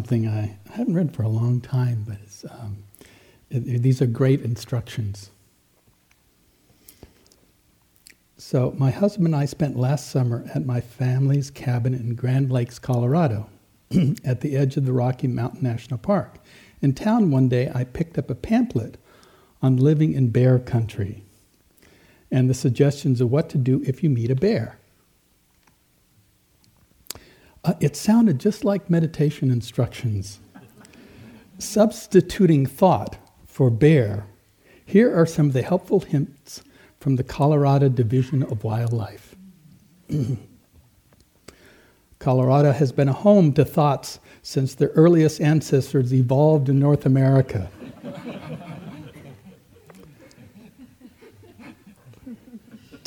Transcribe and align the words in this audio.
something 0.00 0.26
I 0.26 0.56
haven't 0.70 0.94
read 0.94 1.14
for 1.14 1.24
a 1.24 1.28
long 1.28 1.60
time, 1.60 2.06
but 2.08 2.50
um, 2.50 2.84
it, 3.50 3.82
these 3.82 4.00
are 4.00 4.06
great 4.06 4.40
instructions. 4.40 5.30
So, 8.38 8.74
my 8.78 8.90
husband 8.90 9.26
and 9.26 9.36
I 9.36 9.44
spent 9.44 9.76
last 9.76 10.08
summer 10.08 10.46
at 10.54 10.64
my 10.64 10.80
family's 10.80 11.50
cabin 11.50 11.92
in 11.92 12.14
Grand 12.14 12.50
Lakes, 12.50 12.78
Colorado, 12.78 13.50
at 14.24 14.40
the 14.40 14.56
edge 14.56 14.78
of 14.78 14.86
the 14.86 14.94
Rocky 14.94 15.26
Mountain 15.26 15.62
National 15.62 15.98
Park. 15.98 16.38
In 16.80 16.94
town 16.94 17.30
one 17.30 17.50
day, 17.50 17.70
I 17.74 17.84
picked 17.84 18.16
up 18.16 18.30
a 18.30 18.34
pamphlet 18.34 18.96
on 19.60 19.76
living 19.76 20.14
in 20.14 20.30
bear 20.30 20.58
country 20.58 21.24
and 22.30 22.48
the 22.48 22.54
suggestions 22.54 23.20
of 23.20 23.30
what 23.30 23.50
to 23.50 23.58
do 23.58 23.82
if 23.84 24.02
you 24.02 24.08
meet 24.08 24.30
a 24.30 24.34
bear. 24.34 24.78
Uh, 27.62 27.74
it 27.80 27.94
sounded 27.94 28.38
just 28.38 28.64
like 28.64 28.88
meditation 28.88 29.50
instructions. 29.50 30.40
Substituting 31.58 32.64
thought 32.64 33.18
for 33.46 33.70
bear, 33.70 34.26
here 34.84 35.14
are 35.14 35.26
some 35.26 35.48
of 35.48 35.52
the 35.52 35.62
helpful 35.62 36.00
hints 36.00 36.62
from 36.98 37.16
the 37.16 37.24
Colorado 37.24 37.88
Division 37.88 38.42
of 38.42 38.64
Wildlife. 38.64 39.36
Colorado 42.18 42.72
has 42.72 42.92
been 42.92 43.08
a 43.08 43.12
home 43.14 43.52
to 43.54 43.64
thoughts 43.64 44.20
since 44.42 44.74
their 44.74 44.88
earliest 44.90 45.40
ancestors 45.40 46.12
evolved 46.12 46.68
in 46.68 46.78
North 46.78 47.06
America. 47.06 47.70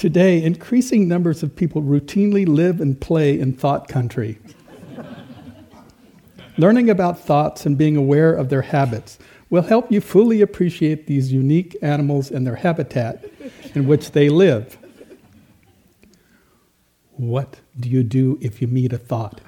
Today, 0.03 0.43
increasing 0.43 1.07
numbers 1.07 1.43
of 1.43 1.55
people 1.55 1.81
routinely 1.81 2.45
live 2.45 2.81
and 2.81 2.99
play 2.99 3.39
in 3.39 3.53
thought 3.53 3.87
country. 3.87 4.37
Learning 6.57 6.89
about 6.89 7.17
thoughts 7.17 7.65
and 7.65 7.77
being 7.77 7.95
aware 7.95 8.33
of 8.33 8.49
their 8.49 8.63
habits 8.63 9.17
will 9.49 9.61
help 9.61 9.89
you 9.89 10.01
fully 10.01 10.41
appreciate 10.41 11.07
these 11.07 11.31
unique 11.31 11.77
animals 11.81 12.31
and 12.31 12.45
their 12.45 12.57
habitat 12.57 13.23
in 13.75 13.87
which 13.87 14.11
they 14.11 14.27
live. 14.27 14.77
What 17.13 17.61
do 17.79 17.87
you 17.87 18.03
do 18.03 18.37
if 18.41 18.61
you 18.61 18.67
meet 18.67 18.91
a 18.91 18.97
thought? 18.97 19.39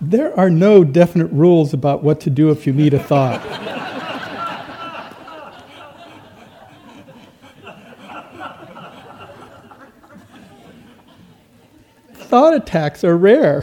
there 0.00 0.34
are 0.40 0.48
no 0.48 0.84
definite 0.84 1.30
rules 1.32 1.74
about 1.74 2.02
what 2.02 2.18
to 2.20 2.30
do 2.30 2.50
if 2.50 2.66
you 2.66 2.72
meet 2.72 2.94
a 2.94 2.98
thought. 2.98 3.42
Thought 12.34 12.52
attacks 12.52 13.04
are 13.04 13.16
rare. 13.16 13.62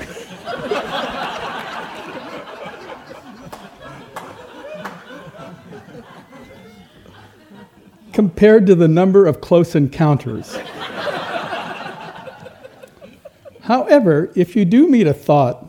compared 8.13 8.65
to 8.65 8.73
the 8.73 8.87
number 8.87 9.25
of 9.25 9.41
close 9.41 9.75
encounters. 9.75 10.57
However, 13.63 14.31
if 14.35 14.55
you 14.55 14.63
do 14.63 14.87
meet 14.87 15.05
a 15.05 15.13
thought 15.13 15.67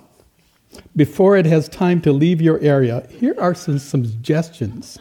before 0.95 1.37
it 1.37 1.47
has 1.47 1.69
time 1.69 2.01
to 2.03 2.13
leave 2.13 2.41
your 2.41 2.61
area, 2.61 3.05
here 3.11 3.35
are 3.37 3.53
some, 3.53 3.81
some 3.81 4.05
suggestions. 4.05 5.01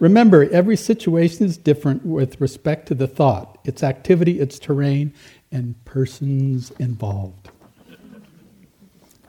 Remember, 0.00 0.50
every 0.50 0.76
situation 0.76 1.44
is 1.44 1.58
different 1.58 2.04
with 2.06 2.40
respect 2.40 2.88
to 2.88 2.94
the 2.94 3.06
thought, 3.06 3.58
its 3.64 3.82
activity, 3.82 4.40
its 4.40 4.58
terrain, 4.58 5.12
and 5.54 5.82
persons 5.84 6.72
involved. 6.80 7.48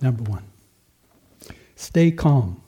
Number 0.01 0.23
one, 0.23 0.43
stay 1.75 2.11
calm. 2.11 2.61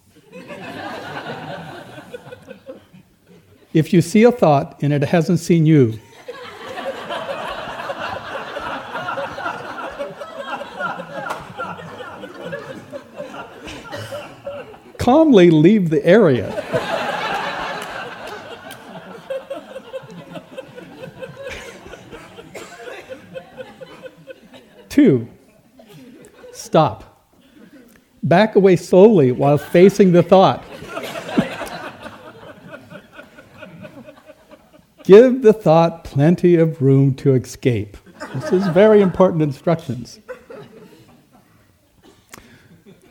if 3.73 3.91
you 3.91 4.01
see 4.01 4.23
a 4.23 4.31
thought 4.31 4.81
and 4.83 4.93
it 4.93 5.03
hasn't 5.03 5.39
seen 5.39 5.65
you, 5.65 5.99
calmly 14.99 15.49
leave 15.49 15.89
the 15.89 16.05
area. 16.05 16.53
Two, 25.07 25.25
stop. 26.51 27.29
Back 28.23 28.57
away 28.57 28.75
slowly 28.75 29.31
while 29.31 29.57
facing 29.57 30.11
the 30.11 30.21
thought. 30.21 30.65
Give 35.05 35.43
the 35.43 35.53
thought 35.53 36.03
plenty 36.03 36.55
of 36.55 36.81
room 36.81 37.13
to 37.15 37.35
escape. 37.35 37.95
This 38.35 38.51
is 38.51 38.67
very 38.67 38.99
important 38.99 39.43
instructions. 39.43 40.19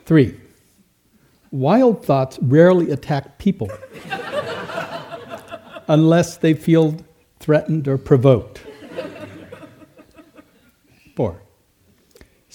Three, 0.04 0.38
wild 1.50 2.04
thoughts 2.04 2.38
rarely 2.42 2.90
attack 2.90 3.38
people 3.38 3.70
unless 5.88 6.36
they 6.36 6.52
feel 6.52 6.98
threatened 7.40 7.88
or 7.88 7.96
provoked. 7.96 8.60
Four, 11.16 11.40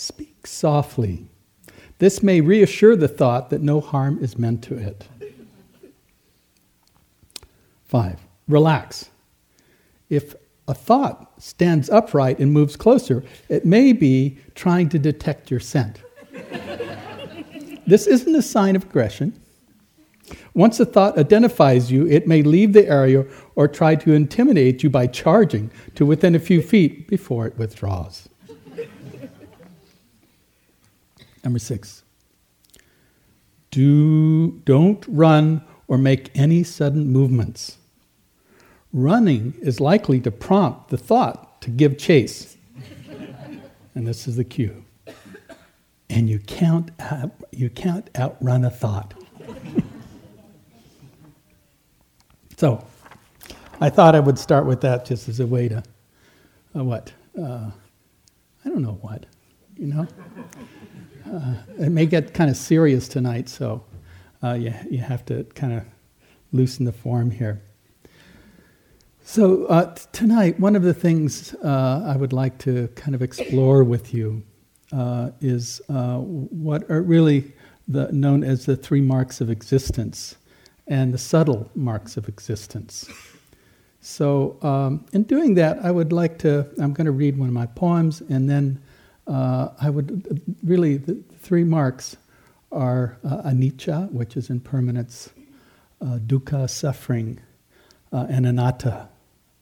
speak 0.01 0.47
softly. 0.47 1.27
This 1.99 2.23
may 2.23 2.41
reassure 2.41 2.95
the 2.95 3.07
thought 3.07 3.51
that 3.51 3.61
no 3.61 3.79
harm 3.79 4.17
is 4.21 4.37
meant 4.37 4.63
to 4.63 4.75
it. 4.75 5.07
Five, 7.85 8.19
relax. 8.47 9.09
If 10.09 10.33
a 10.67 10.73
thought 10.73 11.31
stands 11.39 11.89
upright 11.89 12.39
and 12.39 12.51
moves 12.51 12.75
closer, 12.75 13.23
it 13.49 13.65
may 13.65 13.93
be 13.93 14.39
trying 14.55 14.89
to 14.89 14.99
detect 14.99 15.51
your 15.51 15.59
scent. 15.59 16.01
this 17.85 18.07
isn't 18.07 18.35
a 18.35 18.41
sign 18.41 18.75
of 18.75 18.83
aggression. 18.83 19.39
Once 20.55 20.79
a 20.79 20.85
thought 20.85 21.17
identifies 21.17 21.91
you, 21.91 22.07
it 22.07 22.27
may 22.27 22.41
leave 22.41 22.73
the 22.73 22.87
area 22.87 23.25
or 23.55 23.67
try 23.67 23.95
to 23.95 24.13
intimidate 24.13 24.81
you 24.81 24.89
by 24.89 25.05
charging 25.05 25.69
to 25.93 26.05
within 26.05 26.33
a 26.33 26.39
few 26.39 26.61
feet 26.61 27.07
before 27.07 27.45
it 27.45 27.57
withdraws. 27.57 28.29
Number 31.43 31.59
six. 31.59 32.03
Do, 33.71 34.51
don't 34.65 35.03
run 35.07 35.63
or 35.87 35.97
make 35.97 36.29
any 36.35 36.63
sudden 36.63 37.07
movements. 37.07 37.77
Running 38.93 39.53
is 39.61 39.79
likely 39.79 40.19
to 40.21 40.31
prompt 40.31 40.89
the 40.89 40.97
thought 40.97 41.61
to 41.61 41.69
give 41.69 41.97
chase. 41.97 42.57
and 43.95 44.05
this 44.05 44.27
is 44.27 44.35
the 44.35 44.43
cue. 44.43 44.83
And 46.09 46.29
you 46.29 46.39
can't, 46.39 46.91
out, 46.99 47.31
you 47.51 47.69
can't 47.69 48.09
outrun 48.17 48.65
a 48.65 48.69
thought. 48.69 49.13
so, 52.57 52.85
I 53.79 53.89
thought 53.89 54.13
I 54.13 54.19
would 54.19 54.37
start 54.37 54.65
with 54.65 54.81
that 54.81 55.05
just 55.05 55.29
as 55.29 55.39
a 55.39 55.47
way 55.47 55.69
to, 55.69 55.81
uh, 56.75 56.83
what? 56.83 57.13
Uh, 57.37 57.71
I 58.63 58.69
don't 58.69 58.81
know 58.81 58.99
what, 59.01 59.25
you 59.77 59.87
know? 59.87 60.07
Uh, 61.31 61.53
it 61.79 61.89
may 61.89 62.05
get 62.05 62.33
kind 62.33 62.49
of 62.49 62.57
serious 62.57 63.07
tonight, 63.07 63.47
so 63.47 63.81
uh, 64.43 64.51
you, 64.53 64.73
you 64.89 64.97
have 64.97 65.23
to 65.25 65.45
kind 65.55 65.71
of 65.71 65.83
loosen 66.51 66.85
the 66.85 66.91
form 66.91 67.31
here. 67.31 67.61
So, 69.23 69.65
uh, 69.67 69.93
t- 69.93 70.03
tonight, 70.11 70.59
one 70.59 70.75
of 70.75 70.81
the 70.81 70.93
things 70.93 71.53
uh, 71.63 72.03
I 72.05 72.17
would 72.17 72.33
like 72.33 72.57
to 72.59 72.89
kind 72.95 73.15
of 73.15 73.21
explore 73.21 73.85
with 73.85 74.13
you 74.13 74.43
uh, 74.91 75.29
is 75.39 75.81
uh, 75.87 76.17
what 76.17 76.89
are 76.91 77.01
really 77.01 77.53
the, 77.87 78.11
known 78.11 78.43
as 78.43 78.65
the 78.65 78.75
three 78.75 78.99
marks 78.99 79.39
of 79.39 79.49
existence 79.49 80.35
and 80.87 81.13
the 81.13 81.17
subtle 81.17 81.71
marks 81.75 82.17
of 82.17 82.27
existence. 82.27 83.09
So, 84.01 84.57
um, 84.63 85.05
in 85.13 85.23
doing 85.23 85.53
that, 85.53 85.79
I 85.85 85.91
would 85.91 86.11
like 86.11 86.39
to, 86.39 86.67
I'm 86.77 86.91
going 86.91 87.05
to 87.05 87.11
read 87.11 87.37
one 87.37 87.47
of 87.47 87.53
my 87.53 87.67
poems, 87.67 88.19
and 88.19 88.49
then 88.49 88.81
uh, 89.31 89.69
I 89.79 89.89
would 89.89 90.41
really, 90.63 90.97
the 90.97 91.15
three 91.39 91.63
marks 91.63 92.17
are 92.71 93.17
uh, 93.23 93.43
anicca, 93.43 94.11
which 94.11 94.35
is 94.35 94.49
impermanence, 94.49 95.29
dukkha, 96.01 96.69
suffering, 96.69 97.39
and 98.11 98.45
anatta, 98.45 99.07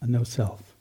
a 0.01 0.07
no 0.07 0.23
self. 0.23 0.75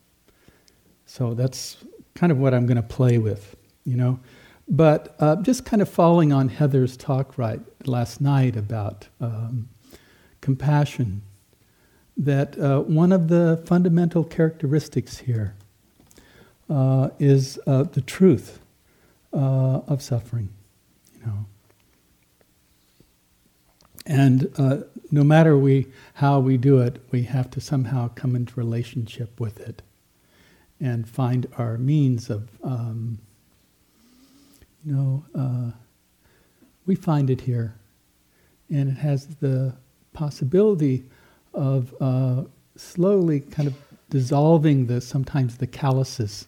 So 1.05 1.33
that's 1.33 1.77
kind 2.15 2.31
of 2.31 2.37
what 2.37 2.53
I'm 2.53 2.65
going 2.65 2.77
to 2.77 2.83
play 2.83 3.17
with, 3.17 3.55
you 3.85 3.95
know. 3.95 4.19
But 4.67 5.15
uh, 5.19 5.37
just 5.37 5.65
kind 5.65 5.81
of 5.81 5.89
following 5.89 6.31
on 6.31 6.49
Heather's 6.49 6.95
talk 6.95 7.37
right 7.37 7.59
last 7.85 8.21
night 8.21 8.55
about 8.55 9.07
um, 9.19 9.69
compassion, 10.41 11.23
that 12.17 12.57
uh, 12.59 12.81
one 12.81 13.11
of 13.11 13.27
the 13.27 13.63
fundamental 13.65 14.23
characteristics 14.23 15.17
here 15.19 15.55
uh, 16.69 17.09
is 17.19 17.59
uh, 17.65 17.83
the 17.83 18.01
truth 18.01 18.58
uh, 19.33 19.81
of 19.87 20.01
suffering, 20.01 20.49
you 21.19 21.25
know. 21.25 21.45
And 24.05 24.51
uh, 24.57 24.77
no 25.11 25.23
matter 25.23 25.57
we 25.57 25.87
how 26.15 26.39
we 26.39 26.57
do 26.57 26.79
it, 26.79 27.01
we 27.11 27.23
have 27.23 27.49
to 27.51 27.61
somehow 27.61 28.09
come 28.09 28.35
into 28.35 28.53
relationship 28.55 29.39
with 29.39 29.59
it 29.59 29.81
and 30.79 31.07
find 31.07 31.47
our 31.57 31.77
means 31.77 32.29
of, 32.29 32.49
um, 32.63 33.19
you 34.85 34.93
know, 34.93 35.25
uh, 35.35 35.71
we 36.85 36.95
find 36.95 37.29
it 37.29 37.41
here, 37.41 37.75
and 38.69 38.89
it 38.89 38.97
has 38.97 39.27
the 39.35 39.73
possibility 40.13 41.03
of 41.53 41.93
uh, 42.01 42.43
slowly 42.75 43.41
kind 43.41 43.67
of 43.67 43.75
dissolving 44.09 44.87
the 44.87 45.01
sometimes 45.01 45.57
the 45.57 45.67
calluses 45.67 46.47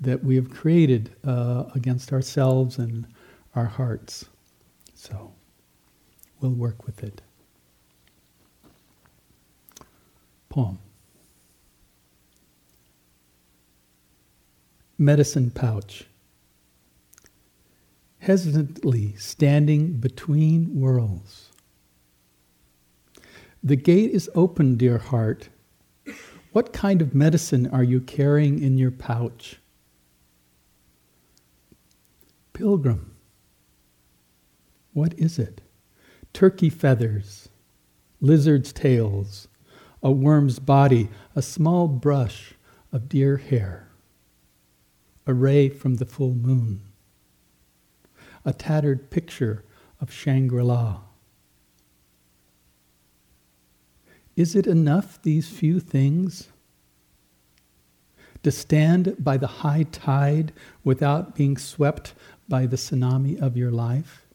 that 0.00 0.24
we 0.24 0.34
have 0.36 0.50
created 0.50 1.14
uh, 1.26 1.64
against 1.74 2.12
ourselves 2.12 2.78
and 2.78 3.06
our 3.54 3.66
hearts. 3.66 4.24
So 4.94 5.32
we'll 6.40 6.52
work 6.52 6.86
with 6.86 7.04
it. 7.04 7.20
Poem. 10.48 10.78
Medicine 14.98 15.50
pouch. 15.50 16.06
Hesitantly 18.18 19.14
standing 19.16 19.94
between 19.94 20.78
worlds. 20.78 21.50
The 23.62 23.76
gate 23.76 24.10
is 24.10 24.30
open, 24.34 24.76
dear 24.76 24.98
heart. 24.98 25.48
What 26.52 26.72
kind 26.72 27.00
of 27.00 27.14
medicine 27.14 27.68
are 27.68 27.84
you 27.84 28.00
carrying 28.00 28.62
in 28.62 28.76
your 28.76 28.90
pouch? 28.90 29.59
Pilgrim. 32.60 33.16
What 34.92 35.14
is 35.18 35.38
it? 35.38 35.62
Turkey 36.34 36.68
feathers, 36.68 37.48
lizard's 38.20 38.70
tails, 38.70 39.48
a 40.02 40.10
worm's 40.10 40.58
body, 40.58 41.08
a 41.34 41.40
small 41.40 41.88
brush 41.88 42.52
of 42.92 43.08
deer 43.08 43.38
hair, 43.38 43.88
a 45.26 45.32
ray 45.32 45.70
from 45.70 45.94
the 45.94 46.04
full 46.04 46.34
moon, 46.34 46.82
a 48.44 48.52
tattered 48.52 49.10
picture 49.10 49.64
of 49.98 50.12
Shangri 50.12 50.62
La. 50.62 51.00
Is 54.36 54.54
it 54.54 54.66
enough, 54.66 55.22
these 55.22 55.48
few 55.48 55.80
things? 55.80 56.50
To 58.42 58.50
stand 58.50 59.16
by 59.18 59.36
the 59.36 59.46
high 59.46 59.84
tide 59.84 60.52
without 60.82 61.34
being 61.34 61.58
swept 61.58 62.14
by 62.50 62.66
the 62.66 62.76
tsunami 62.76 63.40
of 63.40 63.56
your 63.56 63.70
life? 63.70 64.26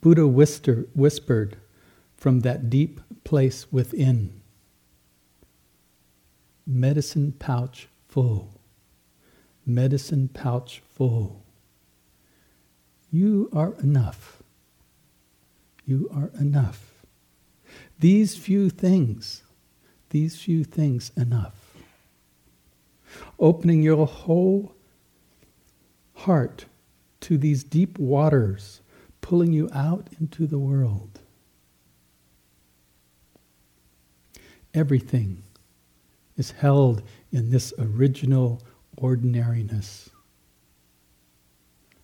Buddha 0.00 0.26
whisper, 0.26 0.88
whispered 0.94 1.56
from 2.16 2.40
that 2.40 2.68
deep 2.68 3.00
place 3.22 3.70
within 3.70 4.40
medicine 6.66 7.32
pouch 7.38 7.88
full, 8.08 8.60
medicine 9.64 10.28
pouch 10.28 10.82
full. 10.94 11.42
You 13.10 13.48
are 13.52 13.74
enough. 13.82 14.42
You 15.86 16.10
are 16.12 16.30
enough. 16.40 17.04
These 17.98 18.36
few 18.36 18.70
things, 18.70 19.42
these 20.10 20.36
few 20.36 20.64
things 20.64 21.12
enough. 21.16 21.76
Opening 23.38 23.82
your 23.82 24.06
whole 24.06 24.73
heart 26.24 26.64
to 27.20 27.36
these 27.36 27.64
deep 27.64 27.98
waters, 27.98 28.80
pulling 29.20 29.52
you 29.52 29.68
out 29.74 30.08
into 30.18 30.46
the 30.46 30.58
world. 30.58 31.20
Everything 34.72 35.42
is 36.36 36.50
held 36.52 37.02
in 37.30 37.50
this 37.50 37.72
original 37.78 38.62
ordinariness. 38.96 40.08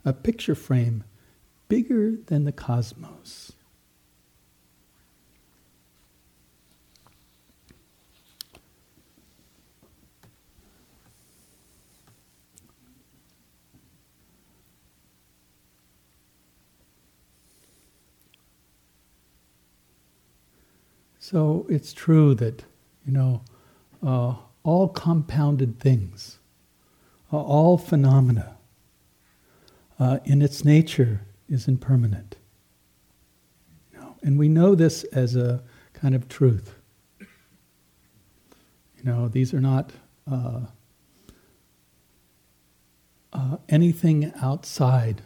A 0.05 0.13
picture 0.13 0.55
frame 0.55 1.05
bigger 1.69 2.13
than 2.27 2.45
the 2.45 2.53
cosmos. 2.53 3.53
So 21.31 21.65
it's 21.69 21.93
true 21.93 22.35
that, 22.35 22.65
you 23.06 23.12
know, 23.12 23.43
uh, 24.05 24.35
all 24.65 24.88
compounded 24.88 25.79
things, 25.79 26.41
uh, 27.32 27.37
all 27.37 27.79
phenomena, 27.79 28.56
uh, 30.00 30.19
in 30.25 30.43
its 30.43 30.65
nature 30.65 31.21
is 31.49 31.69
impermanent. 31.69 32.35
You 33.93 34.00
know, 34.00 34.17
and 34.25 34.41
we 34.41 34.49
know 34.49 34.75
this 34.75 35.05
as 35.05 35.37
a 35.37 35.62
kind 35.93 36.17
of 36.17 36.29
truth. 36.29 36.75
You 37.21 39.05
know, 39.05 39.29
these 39.29 39.55
are 39.55 39.61
not 39.61 39.93
uh, 40.29 40.62
uh, 43.33 43.56
anything 43.69 44.33
outside 44.43 45.23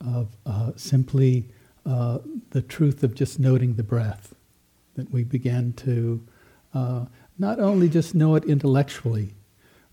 of 0.00 0.36
uh, 0.44 0.72
simply 0.74 1.50
the 1.84 2.62
truth 2.66 3.04
of 3.04 3.14
just 3.14 3.38
noting 3.38 3.74
the 3.74 3.84
breath 3.84 4.35
that 4.96 5.10
we 5.12 5.24
began 5.24 5.72
to 5.74 6.26
uh, 6.74 7.04
not 7.38 7.60
only 7.60 7.88
just 7.88 8.14
know 8.14 8.34
it 8.34 8.44
intellectually, 8.44 9.34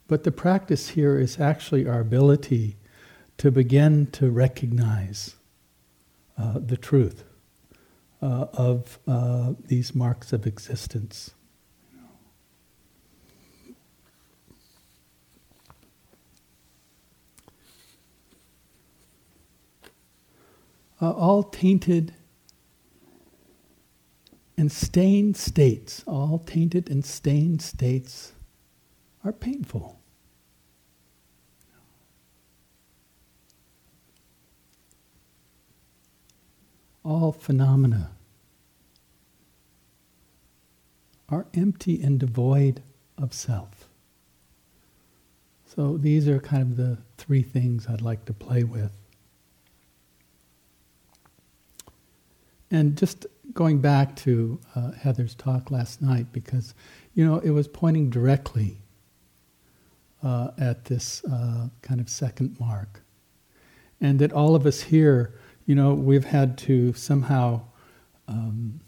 but 0.07 0.23
the 0.23 0.31
practice 0.31 0.89
here 0.89 1.19
is 1.19 1.39
actually 1.39 1.87
our 1.87 1.99
ability 1.99 2.77
to 3.37 3.51
begin 3.51 4.07
to 4.07 4.29
recognize 4.31 5.35
uh, 6.37 6.59
the 6.59 6.77
truth 6.77 7.23
uh, 8.21 8.47
of 8.53 8.99
uh, 9.07 9.53
these 9.67 9.93
marks 9.93 10.31
of 10.33 10.47
existence. 10.47 11.31
Uh, 21.01 21.11
all 21.11 21.43
tainted 21.43 22.13
and 24.57 24.71
stained 24.71 25.35
states, 25.35 26.03
all 26.05 26.39
tainted 26.39 26.89
and 26.89 27.03
stained 27.03 27.61
states, 27.61 28.33
are 29.23 29.31
painful. 29.31 29.99
All 37.03 37.31
phenomena 37.31 38.11
are 41.29 41.47
empty 41.53 42.01
and 42.01 42.19
devoid 42.19 42.81
of 43.17 43.33
self. 43.33 43.89
So 45.65 45.97
these 45.97 46.27
are 46.27 46.39
kind 46.39 46.61
of 46.61 46.77
the 46.77 46.97
three 47.17 47.41
things 47.41 47.87
I'd 47.87 48.01
like 48.01 48.25
to 48.25 48.33
play 48.33 48.63
with. 48.63 48.91
And 52.69 52.95
just 52.95 53.25
going 53.53 53.79
back 53.79 54.15
to 54.17 54.59
uh, 54.75 54.91
Heather's 54.91 55.35
talk 55.35 55.71
last 55.71 56.01
night, 56.01 56.31
because, 56.31 56.73
you 57.13 57.25
know, 57.25 57.37
it 57.39 57.51
was 57.51 57.67
pointing 57.67 58.09
directly 58.09 58.77
uh, 60.23 60.49
at 60.57 60.85
this 60.85 61.23
uh, 61.25 61.67
kind 61.81 61.99
of 61.99 62.09
second 62.09 62.59
mark. 62.59 63.01
And 64.01 64.19
that 64.19 64.33
all 64.33 64.55
of 64.55 64.65
us 64.65 64.81
here, 64.81 65.33
you 65.65 65.75
know, 65.75 65.93
we've 65.93 66.25
had 66.25 66.57
to 66.59 66.93
somehow, 66.93 67.61
um, 68.27 68.79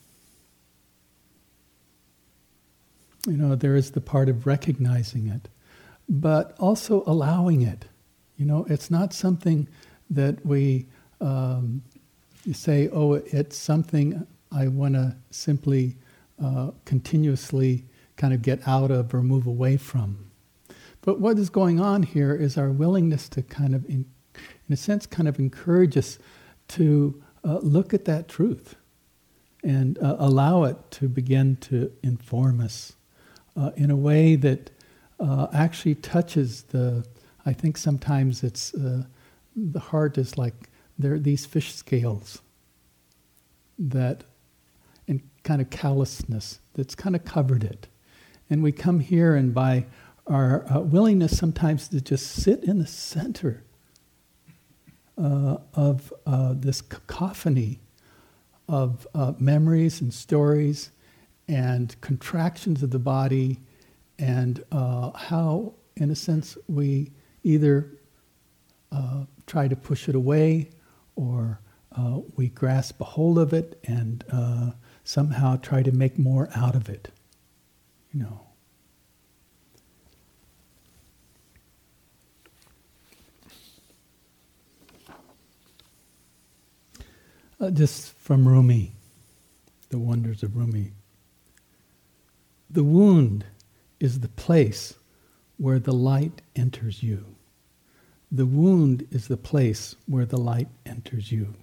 you 3.28 3.38
know, 3.38 3.56
there 3.56 3.76
is 3.76 3.92
the 3.92 4.02
part 4.02 4.30
of 4.30 4.46
recognizing 4.46 5.28
it, 5.28 5.48
but 6.10 6.56
also 6.60 7.04
allowing 7.06 7.62
it. 7.62 7.86
You 8.38 8.46
know, 8.46 8.66
it's 8.70 8.92
not 8.92 9.14
something 9.14 9.68
that 10.10 10.46
we 10.46 10.88
um, 11.22 11.82
say, 12.52 12.90
oh, 12.92 13.14
it's 13.14 13.58
something 13.58 14.28
I 14.56 14.68
want 14.68 14.94
to 14.94 15.16
simply 15.32 15.98
uh, 16.42 16.72
continuously 16.86 17.84
kind 18.16 18.34
of 18.34 18.42
get 18.42 18.66
out 18.68 18.92
of 18.92 19.14
or 19.14 19.22
move 19.22 19.46
away 19.46 19.78
from. 19.78 20.32
But 21.02 21.20
what 21.20 21.38
is 21.38 21.50
going 21.50 21.80
on 21.80 22.04
here 22.04 22.34
is 22.34 22.58
our 22.58 22.70
willingness 22.70 23.30
to 23.30 23.42
kind 23.44 23.76
of, 23.76 23.86
in, 23.86 24.06
in 24.68 24.74
a 24.74 24.78
sense, 24.78 25.06
kind 25.06 25.28
of 25.28 25.38
encourage 25.38 25.98
us 25.98 26.18
to 26.70 27.22
uh, 27.44 27.60
look 27.62 27.94
at 27.94 28.06
that 28.06 28.28
truth 28.28 28.76
and 29.64 29.98
uh, 30.00 30.16
allow 30.20 30.64
it 30.64 30.78
to 30.92 31.08
begin 31.08 31.58
to 31.58 31.92
inform 32.02 32.62
us 32.62 32.94
uh, 33.56 33.72
in 33.76 33.92
a 33.92 33.96
way 33.96 34.36
that 34.36 34.72
uh, 35.20 35.48
actually 35.54 35.96
touches 35.96 36.64
the, 36.64 37.06
I 37.46 37.54
think 37.54 37.78
sometimes 37.78 38.44
it's 38.44 38.74
uh, 38.74 39.04
the 39.56 39.80
heart 39.80 40.18
is 40.18 40.38
like 40.38 40.70
there 40.98 41.14
are 41.14 41.20
these 41.20 41.46
fish 41.46 41.74
scales 41.74 42.42
that, 43.78 44.24
kind 45.46 45.62
of 45.62 45.70
callousness 45.70 46.60
that's 46.74 46.96
kind 46.96 47.16
of 47.16 47.24
covered 47.24 47.64
it. 47.64 47.88
And 48.50 48.62
we 48.62 48.74
come 48.74 49.00
here, 49.00 49.36
and 49.36 49.54
by 49.54 49.86
our 50.28 50.66
uh, 50.70 50.80
willingness 50.80 51.38
sometimes 51.38 51.88
to 51.90 52.02
just 52.02 52.28
sit 52.28 52.64
in 52.64 52.80
the 52.80 52.88
center 52.88 53.64
uh, 55.18 55.58
of 55.74 56.12
uh, 56.26 56.54
this 56.56 56.82
cacophony 56.82 57.80
of 58.68 59.08
uh, 59.14 59.34
memories 59.38 60.02
and 60.02 60.14
stories 60.14 60.92
and 61.48 61.96
contractions 62.02 62.82
of 62.82 62.90
the 62.90 63.00
body, 63.00 63.60
and 64.18 64.64
uh, 64.72 65.12
how, 65.12 65.74
in 65.96 66.10
a 66.10 66.16
sense, 66.16 66.58
we 66.68 67.12
either 67.44 67.92
uh, 68.92 69.26
try 69.46 69.68
to 69.68 69.76
push 69.76 70.10
it 70.10 70.16
away 70.16 70.70
or 71.16 71.60
we 72.36 72.50
grasp 72.50 73.00
a 73.00 73.06
hold 73.06 73.38
of 73.40 73.54
it 73.54 73.80
and 73.86 74.26
somehow 75.06 75.56
try 75.56 75.84
to 75.84 75.92
make 75.92 76.20
more 76.20 76.50
out 76.54 76.76
of 76.76 76.90
it. 76.90 77.10
You 78.12 78.24
know. 78.24 78.42
Uh, 87.58 87.72
just 87.72 88.14
from 88.18 88.48
Rumi, 88.48 88.92
the 89.90 89.98
wonders 89.98 90.44
of 90.44 90.58
Rumi. 90.58 90.92
The 92.70 92.84
wound 92.84 93.46
is 94.00 94.20
the 94.20 94.28
place 94.28 94.96
where 95.58 95.80
the 95.80 95.94
light 95.94 96.42
enters 96.56 97.02
you. 97.02 97.36
The 98.30 98.46
wound 98.46 99.08
is 99.12 99.30
the 99.30 99.38
place 99.38 99.96
where 100.06 100.26
the 100.26 100.38
light 100.38 100.68
enters 100.86 101.32
you. 101.32 101.54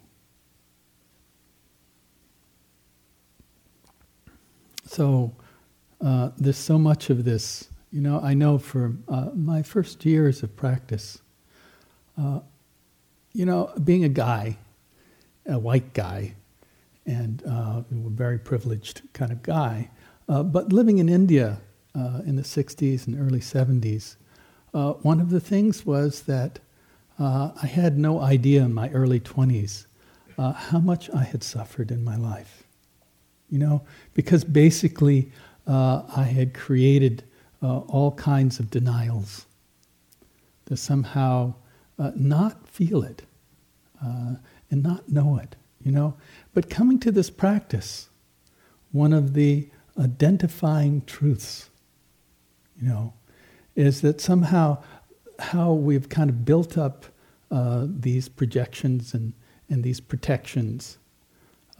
So 4.92 5.32
uh, 6.02 6.32
there's 6.36 6.58
so 6.58 6.78
much 6.78 7.08
of 7.08 7.24
this. 7.24 7.68
You 7.90 8.02
know, 8.02 8.20
I 8.20 8.34
know 8.34 8.58
for 8.58 8.92
uh, 9.08 9.30
my 9.34 9.62
first 9.62 10.04
years 10.04 10.42
of 10.42 10.54
practice, 10.54 11.22
uh, 12.18 12.40
you 13.32 13.46
know, 13.46 13.72
being 13.82 14.04
a 14.04 14.10
guy, 14.10 14.58
a 15.46 15.58
white 15.58 15.94
guy, 15.94 16.34
and 17.06 17.42
uh, 17.48 17.80
a 17.90 18.10
very 18.10 18.38
privileged 18.38 19.00
kind 19.14 19.32
of 19.32 19.42
guy, 19.42 19.88
uh, 20.28 20.42
but 20.42 20.74
living 20.74 20.98
in 20.98 21.08
India 21.08 21.62
uh, 21.94 22.20
in 22.26 22.36
the 22.36 22.42
60s 22.42 23.06
and 23.06 23.18
early 23.18 23.40
70s, 23.40 24.16
uh, 24.74 24.92
one 24.92 25.20
of 25.20 25.30
the 25.30 25.40
things 25.40 25.86
was 25.86 26.20
that 26.24 26.58
I 27.18 27.66
had 27.66 27.96
no 27.98 28.20
idea 28.20 28.62
in 28.62 28.74
my 28.74 28.90
early 28.90 29.20
20s 29.20 29.86
uh, 30.36 30.52
how 30.52 30.80
much 30.80 31.08
I 31.10 31.24
had 31.24 31.42
suffered 31.42 31.90
in 31.90 32.04
my 32.04 32.16
life. 32.16 32.61
You 33.52 33.58
know, 33.58 33.82
because 34.14 34.44
basically 34.44 35.30
uh, 35.66 36.02
I 36.16 36.24
had 36.24 36.54
created 36.54 37.22
uh, 37.62 37.80
all 37.80 38.12
kinds 38.12 38.58
of 38.58 38.70
denials 38.70 39.46
to 40.66 40.76
somehow 40.76 41.54
uh, 41.98 42.12
not 42.16 42.66
feel 42.66 43.02
it 43.02 43.22
and 44.00 44.82
not 44.82 45.08
know 45.08 45.36
it, 45.36 45.54
you 45.84 45.92
know. 45.92 46.14
But 46.54 46.70
coming 46.70 46.98
to 47.00 47.12
this 47.12 47.30
practice, 47.30 48.08
one 48.90 49.12
of 49.12 49.34
the 49.34 49.68
identifying 49.98 51.02
truths 51.02 51.68
you 52.82 52.88
know, 52.88 53.12
is 53.76 54.00
that 54.00 54.20
somehow 54.20 54.82
how 55.38 55.72
we've 55.72 56.08
kind 56.08 56.28
of 56.28 56.44
built 56.44 56.76
up 56.76 57.06
uh, 57.50 57.86
these 57.88 58.28
projections 58.28 59.14
and, 59.14 59.32
and 59.68 59.84
these 59.84 60.00
protections, 60.00 60.98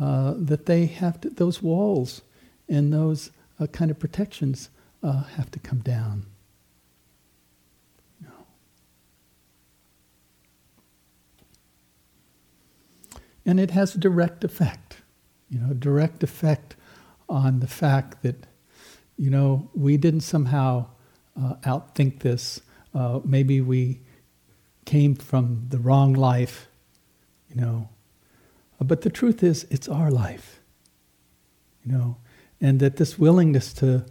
uh, 0.03 0.35
that 0.37 0.67
they 0.67 0.87
have 0.87 1.21
to, 1.21 1.31
those 1.31 1.63
walls 1.63 2.23
and 2.69 2.93
those 2.93 3.31
uh, 3.61 3.67
kind 3.69 3.91
of 3.91 3.99
protections 3.99 4.69
uh, 5.03 5.23
have 5.37 5.51
to 5.51 5.59
come 5.59 5.79
down. 5.79 6.27
Know. 8.21 8.47
And 13.47 13.61
it 13.61 13.71
has 13.71 13.95
a 13.95 13.99
direct 13.99 14.43
effect, 14.43 14.97
you 15.49 15.61
know, 15.61 15.73
direct 15.73 16.23
effect 16.25 16.75
on 17.29 17.61
the 17.61 17.69
fact 17.69 18.23
that 18.23 18.47
you 19.17 19.31
know, 19.31 19.71
we 19.75 19.97
didn't 19.97 20.23
somehow 20.23 20.87
uh, 21.41 21.55
outthink 21.63 22.21
this. 22.21 22.61
Uh, 22.93 23.21
maybe 23.25 23.61
we 23.61 24.01
came 24.85 25.15
from 25.15 25.67
the 25.69 25.79
wrong 25.79 26.13
life, 26.13 26.67
you 27.49 27.61
know. 27.61 27.89
But 28.83 29.03
the 29.03 29.11
truth 29.11 29.43
is, 29.43 29.67
it's 29.71 29.89
our 29.89 30.11
life, 30.11 30.61
you 31.85 31.93
know, 31.93 32.17
and 32.61 32.81
that 32.81 32.97
this 32.97 33.19
willingness 33.19 33.73
to 33.75 34.05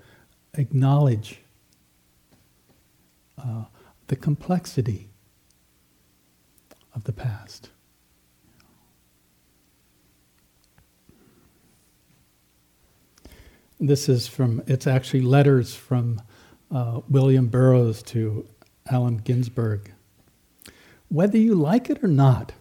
acknowledge 0.54 1.40
uh, 3.38 3.66
the 4.08 4.16
complexity 4.16 5.10
of 6.94 7.06
the 7.06 7.14
past. 7.14 7.70
This 13.80 14.08
is 14.08 14.28
from, 14.28 14.62
it's 14.68 14.86
actually 14.86 15.22
letters 15.22 15.74
from 15.74 16.22
uh, 16.70 17.02
William 17.10 17.48
Burroughs 17.48 18.04
to 18.04 18.48
Allen 18.92 19.18
Ginsberg. 19.18 19.92
Whether 21.10 21.38
you 21.38 21.56
like 21.56 21.90
it 21.90 22.04
or 22.04 22.08
not, 22.08 22.54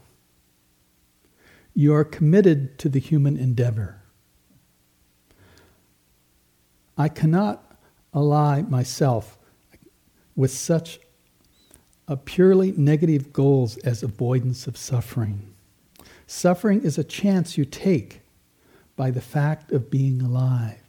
you 1.80 1.94
are 1.94 2.04
committed 2.04 2.78
to 2.78 2.90
the 2.90 2.98
human 2.98 3.38
endeavor. 3.38 4.02
I 6.98 7.08
cannot 7.08 7.78
ally 8.14 8.60
myself 8.60 9.38
with 10.36 10.50
such 10.50 11.00
a 12.06 12.18
purely 12.18 12.72
negative 12.72 13.32
goals 13.32 13.78
as 13.78 14.02
avoidance 14.02 14.66
of 14.66 14.76
suffering. 14.76 15.54
Suffering 16.26 16.82
is 16.82 16.98
a 16.98 17.04
chance 17.04 17.56
you 17.56 17.64
take 17.64 18.20
by 18.94 19.10
the 19.10 19.22
fact 19.22 19.72
of 19.72 19.90
being 19.90 20.20
alive. 20.20 20.82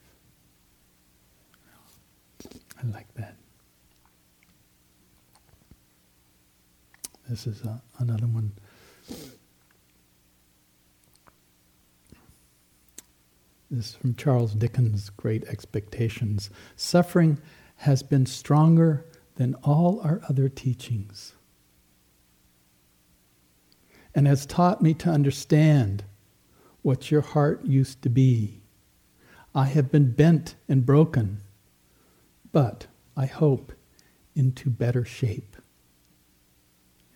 I 2.83 2.87
like 2.87 3.07
that. 3.15 3.37
This 7.29 7.47
is 7.47 7.63
uh, 7.63 7.77
another 7.99 8.27
one. 8.27 8.51
This 13.71 13.91
is 13.91 13.95
from 13.95 14.15
Charles 14.15 14.53
Dickens' 14.53 15.09
Great 15.09 15.45
Expectations. 15.45 16.49
Suffering 16.75 17.39
has 17.77 18.03
been 18.03 18.25
stronger 18.25 19.05
than 19.37 19.55
all 19.63 20.01
our 20.01 20.21
other 20.27 20.49
teachings 20.49 21.33
and 24.13 24.27
has 24.27 24.45
taught 24.45 24.81
me 24.81 24.93
to 24.95 25.09
understand 25.09 26.03
what 26.81 27.09
your 27.09 27.21
heart 27.21 27.63
used 27.63 28.01
to 28.01 28.09
be. 28.09 28.61
I 29.55 29.65
have 29.65 29.89
been 29.89 30.11
bent 30.11 30.55
and 30.67 30.85
broken 30.85 31.41
but 32.51 32.87
I 33.15 33.25
hope 33.25 33.71
into 34.35 34.69
better 34.69 35.05
shape. 35.05 35.55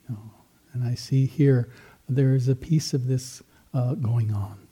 You 0.07 0.15
know, 0.15 0.31
and 0.73 0.83
I 0.83 0.95
see 0.95 1.25
here 1.25 1.69
there 2.07 2.35
is 2.35 2.47
a 2.47 2.55
piece 2.55 2.93
of 2.93 3.07
this 3.07 3.41
uh, 3.73 3.95
going 3.95 4.33
on. 4.33 4.64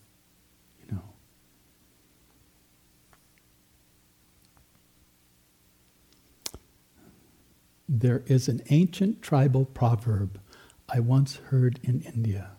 There 7.95 8.23
is 8.25 8.47
an 8.47 8.63
ancient 8.71 9.21
tribal 9.21 9.65
proverb 9.65 10.39
I 10.89 10.99
once 10.99 11.35
heard 11.35 11.79
in 11.83 12.01
India. 12.01 12.53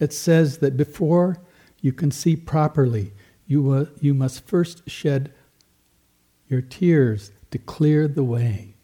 It 0.00 0.14
says 0.14 0.58
that 0.58 0.78
before 0.78 1.42
you 1.82 1.92
can 1.92 2.10
see 2.10 2.34
properly, 2.34 3.12
you, 3.46 3.70
uh, 3.72 3.84
you 4.00 4.14
must 4.14 4.46
first 4.46 4.88
shed 4.88 5.34
your 6.48 6.62
tears 6.62 7.30
to 7.50 7.58
clear 7.58 8.08
the 8.08 8.24
way. 8.24 8.74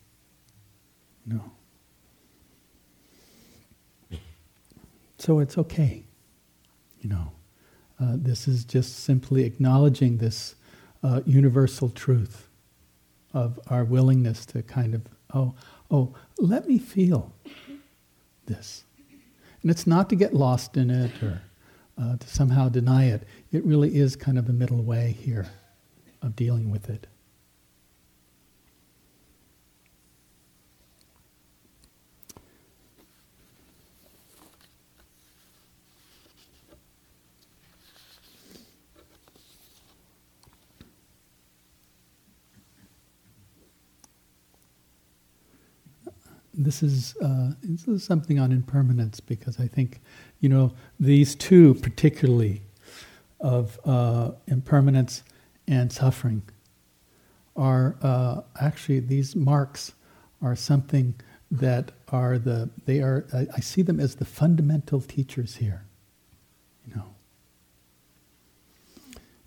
No. 1.25 1.50
So 5.16 5.38
it's 5.38 5.56
okay. 5.56 6.04
You 7.00 7.09
know, 7.09 7.32
uh, 7.99 8.16
this 8.16 8.47
is 8.47 8.66
just 8.66 8.99
simply 8.99 9.44
acknowledging 9.44 10.18
this 10.18 10.56
uh, 11.02 11.23
universal 11.25 11.88
truth 11.88 12.49
of 13.35 13.59
our 13.69 13.85
willingness 13.85 14.45
to 14.47 14.62
kind 14.62 14.95
of, 14.95 15.03
oh, 15.35 15.55
oh, 15.91 16.15
let 16.39 16.69
me 16.69 16.79
feel 16.79 17.33
this. 18.47 18.85
And 19.62 19.71
it's 19.71 19.87
not 19.87 20.11
to 20.11 20.17
get 20.17 20.35
lost 20.35 20.77
in 20.77 20.91
it 20.91 21.23
or 21.23 21.43
uh, 21.99 22.17
to 22.17 22.29
somehow 22.29 22.69
deny 22.69 23.07
it. 23.07 23.23
It 23.53 23.65
really 23.65 23.97
is 23.97 24.17
kind 24.17 24.39
of 24.39 24.49
a 24.49 24.53
middle 24.53 24.83
way 24.83 25.17
here 25.19 25.47
of 26.21 26.37
dealing 26.37 26.71
with 26.71 26.89
it. 26.89 27.07
This 46.64 46.83
is 46.83 47.16
uh, 47.23 47.52
this 47.62 47.87
is 47.88 48.04
something 48.04 48.38
on 48.38 48.52
impermanence 48.52 49.21
because 49.21 49.59
I 49.61 49.66
think, 49.66 50.00
you 50.40 50.49
know, 50.49 50.73
these 50.99 51.35
two 51.35 51.75
particularly 51.75 52.62
of 53.40 53.78
uh, 53.85 54.33
impermanence 54.47 55.23
and 55.66 55.92
suffering 55.92 56.42
are 57.57 57.97
uh, 58.02 58.42
actually 58.61 59.00
these 59.00 59.37
marks 59.37 59.92
are 60.40 60.57
something 60.57 61.14
that 61.50 61.92
are 62.09 62.38
the 62.38 62.71
they 62.87 63.00
are 63.00 63.26
I, 63.33 63.47
I 63.57 63.61
see 63.61 63.83
them 63.83 64.00
as 64.00 64.16
the 64.16 64.25
fundamental 64.25 65.00
teachers 65.00 65.57
here, 65.57 65.85
you 66.87 66.95
know. 66.95 67.14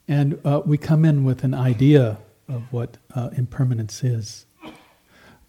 And 0.08 0.40
uh, 0.46 0.62
we 0.66 0.78
come 0.78 1.04
in 1.04 1.24
with 1.24 1.44
an 1.44 1.54
idea 1.54 2.20
of 2.48 2.72
what 2.72 2.98
uh, 3.16 3.30
impermanence 3.36 4.04
is. 4.04 4.46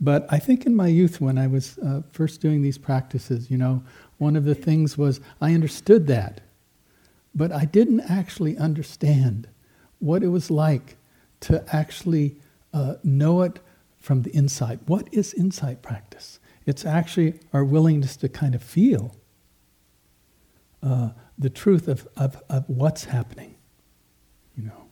But 0.01 0.27
I 0.31 0.39
think 0.39 0.67
in 0.67 0.75
my 0.75 0.89
youth, 0.89 1.21
when 1.21 1.39
I 1.39 1.47
was 1.47 1.79
uh, 1.79 2.03
first 2.11 2.41
doing 2.41 2.63
these 2.63 2.79
practices, 2.79 3.51
you 3.51 3.57
know, 3.57 3.83
one 4.19 4.37
of 4.37 4.45
the 4.45 4.55
things 4.55 4.99
was 4.99 5.21
I 5.41 5.55
understood 5.55 6.07
that, 6.09 6.43
but 7.35 7.53
I 7.53 7.65
didn't 7.65 8.01
actually 8.01 8.57
understand 8.59 9.49
what 9.99 10.23
it 10.23 10.29
was 10.29 10.51
like 10.51 10.97
to 11.41 11.65
actually 11.75 12.37
uh, 12.75 12.95
know 13.03 13.43
it 13.43 13.59
from 13.99 14.23
the 14.23 14.35
inside. 14.37 14.81
What 14.87 15.09
is 15.13 15.33
insight 15.35 15.83
practice? 15.83 16.39
It's 16.67 16.85
actually 16.85 17.41
our 17.53 17.65
willingness 17.65 18.17
to 18.19 18.29
kind 18.29 18.55
of 18.55 18.63
feel 18.63 19.17
uh, 20.83 21.11
the 21.39 21.51
truth 21.51 21.89
of, 21.89 22.07
of, 22.17 22.43
of 22.49 22.65
what's 22.69 23.05
happening, 23.05 23.55
you 24.57 24.65
know. 24.65 24.87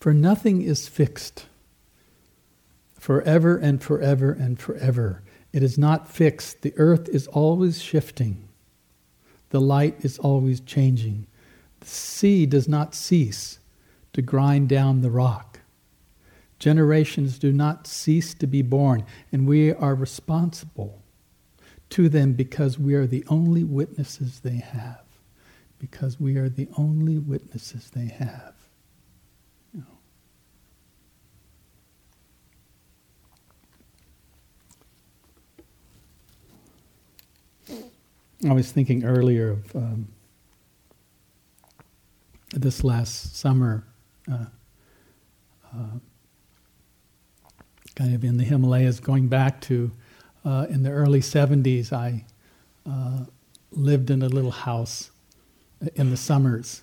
For 0.00 0.12
nothing 0.12 0.62
is 0.62 0.88
fixed 0.88 1.46
forever 3.02 3.56
and 3.56 3.82
forever 3.82 4.30
and 4.30 4.60
forever. 4.60 5.24
It 5.52 5.60
is 5.60 5.76
not 5.76 6.06
fixed. 6.06 6.62
The 6.62 6.72
earth 6.76 7.08
is 7.08 7.26
always 7.26 7.82
shifting. 7.82 8.48
The 9.50 9.60
light 9.60 9.96
is 10.04 10.20
always 10.20 10.60
changing. 10.60 11.26
The 11.80 11.88
sea 11.88 12.46
does 12.46 12.68
not 12.68 12.94
cease 12.94 13.58
to 14.12 14.22
grind 14.22 14.68
down 14.68 15.00
the 15.00 15.10
rock. 15.10 15.58
Generations 16.60 17.40
do 17.40 17.50
not 17.50 17.88
cease 17.88 18.34
to 18.34 18.46
be 18.46 18.62
born, 18.62 19.04
and 19.32 19.48
we 19.48 19.72
are 19.72 19.96
responsible 19.96 21.02
to 21.90 22.08
them 22.08 22.34
because 22.34 22.78
we 22.78 22.94
are 22.94 23.08
the 23.08 23.24
only 23.26 23.64
witnesses 23.64 24.38
they 24.38 24.58
have. 24.58 25.02
Because 25.80 26.20
we 26.20 26.36
are 26.36 26.48
the 26.48 26.68
only 26.78 27.18
witnesses 27.18 27.90
they 27.90 28.06
have. 28.06 28.54
I 38.48 38.52
was 38.52 38.72
thinking 38.72 39.04
earlier 39.04 39.50
of 39.50 39.76
um, 39.76 40.08
this 42.52 42.82
last 42.82 43.36
summer, 43.36 43.84
uh, 44.30 44.46
uh, 45.72 45.98
kind 47.94 48.14
of 48.14 48.24
in 48.24 48.38
the 48.38 48.44
Himalayas, 48.44 48.98
going 48.98 49.28
back 49.28 49.60
to 49.62 49.92
uh, 50.44 50.66
in 50.68 50.82
the 50.82 50.90
early 50.90 51.20
70s, 51.20 51.92
I 51.92 52.24
uh, 52.84 53.26
lived 53.70 54.10
in 54.10 54.22
a 54.22 54.28
little 54.28 54.50
house 54.50 55.12
in 55.94 56.10
the 56.10 56.16
summers. 56.16 56.82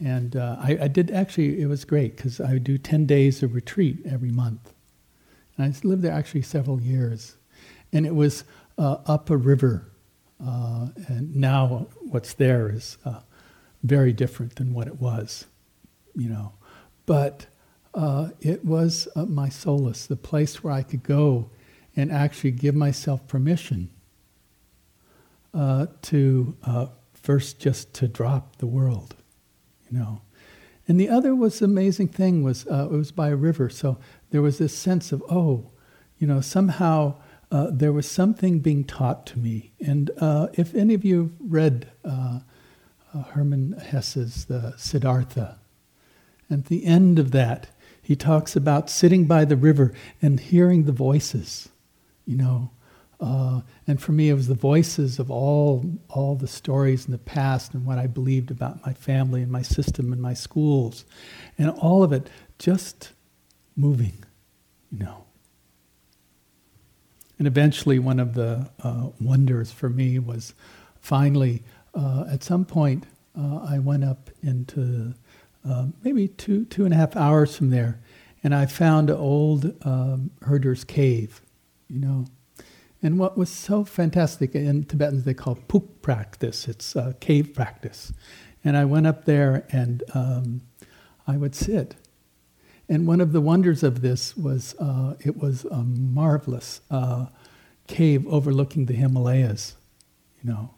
And 0.00 0.34
uh, 0.34 0.56
I, 0.58 0.78
I, 0.82 0.88
did 0.88 1.12
actually, 1.12 1.62
it 1.62 1.66
was 1.66 1.84
great 1.84 2.16
because 2.16 2.40
I 2.40 2.54
would 2.54 2.64
do 2.64 2.76
10 2.76 3.06
days 3.06 3.44
of 3.44 3.54
retreat 3.54 3.98
every 4.04 4.32
month. 4.32 4.72
And 5.56 5.72
I 5.72 5.86
lived 5.86 6.02
there 6.02 6.12
actually 6.12 6.42
several 6.42 6.80
years. 6.80 7.36
And 7.92 8.04
it 8.04 8.16
was 8.16 8.42
uh, 8.76 8.96
up 9.06 9.30
a 9.30 9.36
river 9.36 9.86
uh, 10.44 10.88
and 11.08 11.34
now 11.34 11.86
what's 12.00 12.34
there 12.34 12.70
is 12.70 12.98
uh, 13.04 13.20
very 13.82 14.12
different 14.12 14.56
than 14.56 14.74
what 14.74 14.86
it 14.86 15.00
was, 15.00 15.46
you 16.14 16.28
know. 16.28 16.52
But 17.06 17.46
uh, 17.94 18.30
it 18.40 18.64
was 18.64 19.08
uh, 19.16 19.24
my 19.24 19.48
solace, 19.48 20.06
the 20.06 20.16
place 20.16 20.62
where 20.62 20.72
I 20.72 20.82
could 20.82 21.02
go 21.02 21.50
and 21.96 22.10
actually 22.10 22.50
give 22.50 22.74
myself 22.74 23.26
permission 23.26 23.90
uh, 25.54 25.86
to 26.02 26.56
uh, 26.64 26.86
first 27.14 27.60
just 27.60 27.94
to 27.94 28.08
drop 28.08 28.56
the 28.56 28.66
world, 28.66 29.14
you 29.88 29.98
know. 29.98 30.20
And 30.86 31.00
the 31.00 31.08
other 31.08 31.34
was 31.34 31.62
amazing 31.62 32.08
thing 32.08 32.42
was 32.42 32.66
it 32.66 32.90
was 32.90 33.12
by 33.12 33.28
a 33.28 33.36
river, 33.36 33.70
so 33.70 33.96
there 34.30 34.42
was 34.42 34.58
this 34.58 34.76
sense 34.76 35.12
of 35.12 35.22
oh, 35.30 35.70
you 36.18 36.26
know, 36.26 36.42
somehow 36.42 37.14
uh, 37.54 37.68
there 37.70 37.92
was 37.92 38.10
something 38.10 38.58
being 38.58 38.82
taught 38.82 39.24
to 39.26 39.38
me. 39.38 39.70
And 39.78 40.10
uh, 40.18 40.48
if 40.54 40.74
any 40.74 40.92
of 40.92 41.04
you 41.04 41.22
have 41.22 41.32
read 41.38 41.92
uh, 42.04 42.40
uh, 43.14 43.22
Hermann 43.22 43.74
Hesse's 43.74 44.46
The 44.46 44.74
Siddhartha, 44.76 45.60
at 46.50 46.64
the 46.64 46.84
end 46.84 47.20
of 47.20 47.30
that, 47.30 47.68
he 48.02 48.16
talks 48.16 48.56
about 48.56 48.90
sitting 48.90 49.26
by 49.26 49.44
the 49.44 49.56
river 49.56 49.94
and 50.20 50.40
hearing 50.40 50.82
the 50.82 50.92
voices, 50.92 51.68
you 52.26 52.36
know. 52.36 52.72
Uh, 53.20 53.60
and 53.86 54.02
for 54.02 54.10
me, 54.10 54.30
it 54.30 54.34
was 54.34 54.48
the 54.48 54.54
voices 54.54 55.20
of 55.20 55.30
all, 55.30 55.84
all 56.08 56.34
the 56.34 56.48
stories 56.48 57.06
in 57.06 57.12
the 57.12 57.18
past 57.18 57.72
and 57.72 57.86
what 57.86 57.98
I 57.98 58.08
believed 58.08 58.50
about 58.50 58.84
my 58.84 58.94
family 58.94 59.42
and 59.42 59.52
my 59.52 59.62
system 59.62 60.12
and 60.12 60.20
my 60.20 60.34
schools. 60.34 61.04
And 61.56 61.70
all 61.70 62.02
of 62.02 62.12
it 62.12 62.28
just 62.58 63.12
moving, 63.76 64.24
you 64.90 64.98
know. 64.98 65.23
And 67.44 67.48
eventually, 67.52 67.98
one 67.98 68.20
of 68.20 68.32
the 68.32 68.70
uh, 68.82 69.08
wonders 69.20 69.70
for 69.70 69.90
me 69.90 70.18
was 70.18 70.54
finally, 71.02 71.62
uh, 71.94 72.24
at 72.26 72.42
some 72.42 72.64
point, 72.64 73.04
uh, 73.38 73.58
I 73.68 73.78
went 73.80 74.02
up 74.02 74.30
into 74.42 75.12
uh, 75.62 75.88
maybe 76.02 76.28
two, 76.28 76.64
two 76.64 76.86
and 76.86 76.94
a 76.94 76.96
half 76.96 77.14
hours 77.14 77.54
from 77.54 77.68
there, 77.68 78.00
and 78.42 78.54
I 78.54 78.64
found 78.64 79.10
an 79.10 79.16
old 79.16 79.76
um, 79.84 80.30
herder's 80.40 80.84
cave, 80.84 81.42
you 81.90 82.00
know. 82.00 82.24
And 83.02 83.18
what 83.18 83.36
was 83.36 83.50
so 83.50 83.84
fantastic, 83.84 84.54
in 84.54 84.84
Tibetans 84.84 85.24
they 85.24 85.34
call 85.34 85.56
puk 85.68 86.00
practice, 86.00 86.66
it's 86.66 86.96
cave 87.20 87.52
practice. 87.52 88.14
And 88.64 88.74
I 88.74 88.86
went 88.86 89.06
up 89.06 89.26
there 89.26 89.66
and 89.68 90.02
um, 90.14 90.62
I 91.26 91.36
would 91.36 91.54
sit 91.54 91.94
and 92.88 93.06
one 93.06 93.20
of 93.20 93.32
the 93.32 93.40
wonders 93.40 93.82
of 93.82 94.02
this 94.02 94.36
was 94.36 94.74
uh, 94.78 95.14
it 95.20 95.36
was 95.36 95.64
a 95.64 95.82
marvelous 95.82 96.80
uh, 96.90 97.26
cave 97.86 98.26
overlooking 98.26 98.86
the 98.86 98.94
Himalayas, 98.94 99.76
you 100.42 100.50
know. 100.50 100.74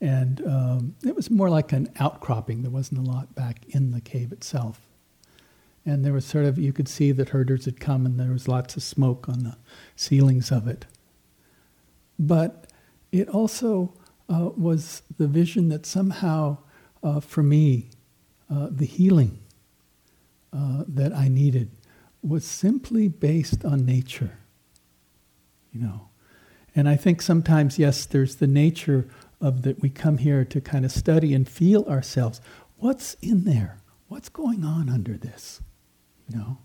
And 0.00 0.44
um, 0.46 0.96
it 1.04 1.14
was 1.14 1.30
more 1.30 1.48
like 1.48 1.72
an 1.72 1.88
outcropping. 2.00 2.62
There 2.62 2.70
wasn't 2.70 3.06
a 3.06 3.10
lot 3.10 3.34
back 3.34 3.64
in 3.68 3.92
the 3.92 4.00
cave 4.00 4.32
itself. 4.32 4.80
And 5.84 6.04
there 6.04 6.12
was 6.12 6.24
sort 6.24 6.44
of, 6.44 6.58
you 6.58 6.72
could 6.72 6.88
see 6.88 7.12
that 7.12 7.30
herders 7.30 7.66
had 7.66 7.78
come 7.80 8.06
and 8.06 8.18
there 8.18 8.32
was 8.32 8.48
lots 8.48 8.76
of 8.76 8.82
smoke 8.82 9.28
on 9.28 9.44
the 9.44 9.56
ceilings 9.94 10.50
of 10.50 10.66
it. 10.66 10.86
But 12.18 12.66
it 13.10 13.28
also 13.28 13.94
uh, 14.28 14.50
was 14.56 15.02
the 15.18 15.26
vision 15.26 15.68
that 15.68 15.86
somehow, 15.86 16.58
uh, 17.02 17.20
for 17.20 17.42
me, 17.42 17.90
uh, 18.50 18.68
the 18.70 18.86
healing 18.86 19.38
uh, 20.52 20.84
that 20.86 21.12
I 21.12 21.28
needed 21.28 21.70
was 22.22 22.44
simply 22.44 23.08
based 23.08 23.64
on 23.64 23.84
nature. 23.84 24.38
You 25.72 25.80
know, 25.80 26.08
and 26.74 26.88
I 26.88 26.96
think 26.96 27.22
sometimes, 27.22 27.78
yes, 27.78 28.06
there's 28.06 28.36
the 28.36 28.46
nature 28.46 29.08
of 29.40 29.62
that 29.62 29.80
we 29.80 29.88
come 29.90 30.18
here 30.18 30.44
to 30.44 30.60
kind 30.60 30.84
of 30.84 30.92
study 30.92 31.34
and 31.34 31.48
feel 31.48 31.84
ourselves. 31.84 32.40
What's 32.76 33.14
in 33.14 33.44
there? 33.44 33.78
What's 34.08 34.28
going 34.28 34.64
on 34.64 34.88
under 34.88 35.16
this? 35.16 35.60
You 36.28 36.36
know. 36.36 36.58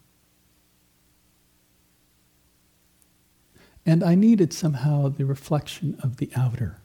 And 3.86 4.04
I 4.04 4.16
needed 4.16 4.52
somehow 4.52 5.08
the 5.08 5.26
reflection 5.26 5.98
of 6.04 6.18
the 6.18 6.30
outer. 6.36 6.78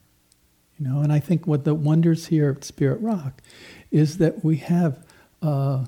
You 0.79 0.87
know, 0.89 1.01
and 1.01 1.13
I 1.13 1.19
think 1.19 1.47
what 1.47 1.65
the 1.65 1.75
wonders 1.75 2.27
here 2.27 2.55
at 2.57 2.65
Spirit 2.65 3.01
Rock 3.01 3.43
is 3.91 4.19
that 4.19 4.45
we 4.45 4.59
have 4.59 5.05
uh, 5.43 5.87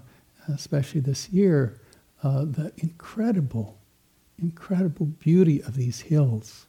especially 0.48 1.00
this 1.00 1.30
year, 1.30 1.80
uh, 2.22 2.44
the 2.44 2.72
incredible, 2.78 3.78
incredible 4.38 5.06
beauty 5.06 5.62
of 5.62 5.76
these 5.76 6.02
hills. 6.02 6.66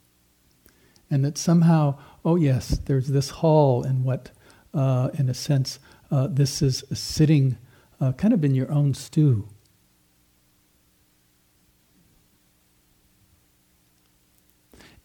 And 1.09 1.23
that 1.23 1.37
somehow, 1.37 1.97
oh 2.23 2.35
yes, 2.35 2.79
there's 2.85 3.07
this 3.07 3.29
hall, 3.29 3.83
and 3.83 4.03
what, 4.03 4.31
uh, 4.73 5.09
in 5.13 5.29
a 5.29 5.33
sense, 5.33 5.79
uh, 6.11 6.27
this 6.27 6.61
is 6.61 6.83
sitting 6.93 7.57
uh, 8.01 8.11
kind 8.13 8.33
of 8.33 8.43
in 8.43 8.55
your 8.55 8.71
own 8.71 8.93
stew. 8.93 9.47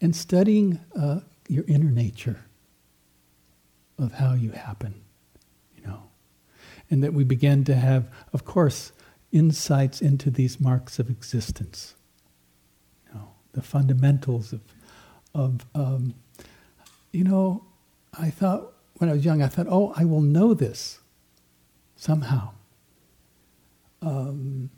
And 0.01 0.17
studying 0.17 0.81
uh, 0.99 1.21
your 1.49 1.65
inner 1.69 1.91
nature 1.91 2.47
of 3.99 4.13
how 4.13 4.33
you 4.33 4.53
happen 4.53 4.95
and 6.91 7.03
that 7.03 7.15
we 7.15 7.25
begin 7.25 7.65
to 7.65 7.75
have, 7.75 8.11
of 8.33 8.45
course, 8.45 8.93
insights 9.33 10.03
into 10.03 10.31
these 10.31 10.61
marks 10.61 10.99
of 10.99 11.09
existence. 11.09 11.95
the 13.53 13.63
fundamentals 13.63 14.53
of, 14.53 14.61
of 15.35 15.67
um, 15.75 16.15
you 17.11 17.25
know, 17.25 17.65
I 18.19 18.31
thought 18.31 18.73
when 18.99 19.09
I 19.09 19.15
was 19.15 19.25
young, 19.25 19.43
I 19.43 19.49
thought, 19.49 19.67
oh, 19.69 19.93
I 19.97 20.05
will 20.05 20.21
know 20.21 20.55
this 20.55 21.01
somehow. 21.97 22.51
Um, 24.03 24.71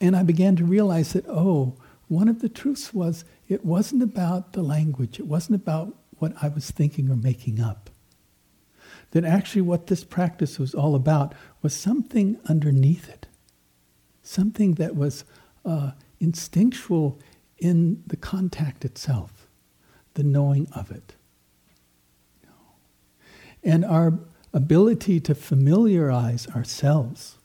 and 0.00 0.16
I 0.16 0.22
began 0.22 0.56
to 0.56 0.64
realize 0.64 1.12
that, 1.12 1.26
oh, 1.28 1.76
one 2.08 2.28
of 2.28 2.40
the 2.40 2.48
truths 2.48 2.92
was 2.92 3.24
it 3.48 3.64
wasn't 3.64 4.02
about 4.02 4.52
the 4.52 4.62
language, 4.62 5.18
it 5.18 5.26
wasn't 5.26 5.56
about 5.56 5.96
what 6.18 6.32
I 6.42 6.48
was 6.48 6.70
thinking 6.70 7.10
or 7.10 7.16
making 7.16 7.60
up. 7.60 7.83
That 9.14 9.24
actually, 9.24 9.62
what 9.62 9.86
this 9.86 10.04
practice 10.04 10.58
was 10.58 10.74
all 10.74 10.94
about 10.94 11.34
was 11.62 11.72
something 11.72 12.38
underneath 12.46 13.08
it, 13.08 13.28
something 14.22 14.74
that 14.74 14.96
was 14.96 15.24
uh, 15.64 15.92
instinctual 16.18 17.18
in 17.58 18.02
the 18.06 18.16
contact 18.16 18.84
itself, 18.84 19.46
the 20.14 20.24
knowing 20.24 20.68
of 20.72 20.90
it. 20.90 21.14
And 23.62 23.84
our 23.84 24.18
ability 24.52 25.20
to 25.20 25.34
familiarize 25.34 26.48
ourselves 26.48 27.38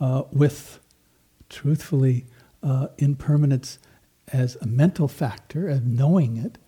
uh, 0.00 0.24
with, 0.32 0.80
truthfully, 1.48 2.26
uh, 2.64 2.88
impermanence 2.98 3.78
as 4.32 4.56
a 4.56 4.66
mental 4.66 5.06
factor, 5.06 5.68
of 5.68 5.86
knowing 5.86 6.36
it, 6.36 6.58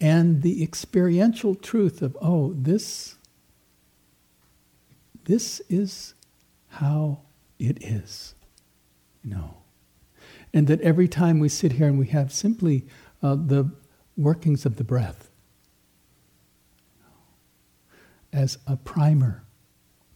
and 0.00 0.42
the 0.42 0.62
experiential 0.62 1.54
truth 1.54 2.00
of, 2.00 2.16
oh, 2.20 2.54
this, 2.56 3.16
this 5.24 5.60
is 5.68 6.14
how 6.68 7.20
it 7.58 7.82
is, 7.82 8.34
know. 9.22 9.56
And 10.52 10.66
that 10.68 10.80
every 10.80 11.08
time 11.08 11.40
we 11.40 11.48
sit 11.48 11.72
here 11.72 11.88
and 11.88 11.98
we 11.98 12.06
have 12.08 12.32
simply 12.32 12.86
uh, 13.22 13.34
the 13.34 13.70
workings 14.16 14.64
of 14.64 14.76
the 14.76 14.84
breath 14.84 15.30
as 18.32 18.58
a 18.66 18.76
primer 18.76 19.44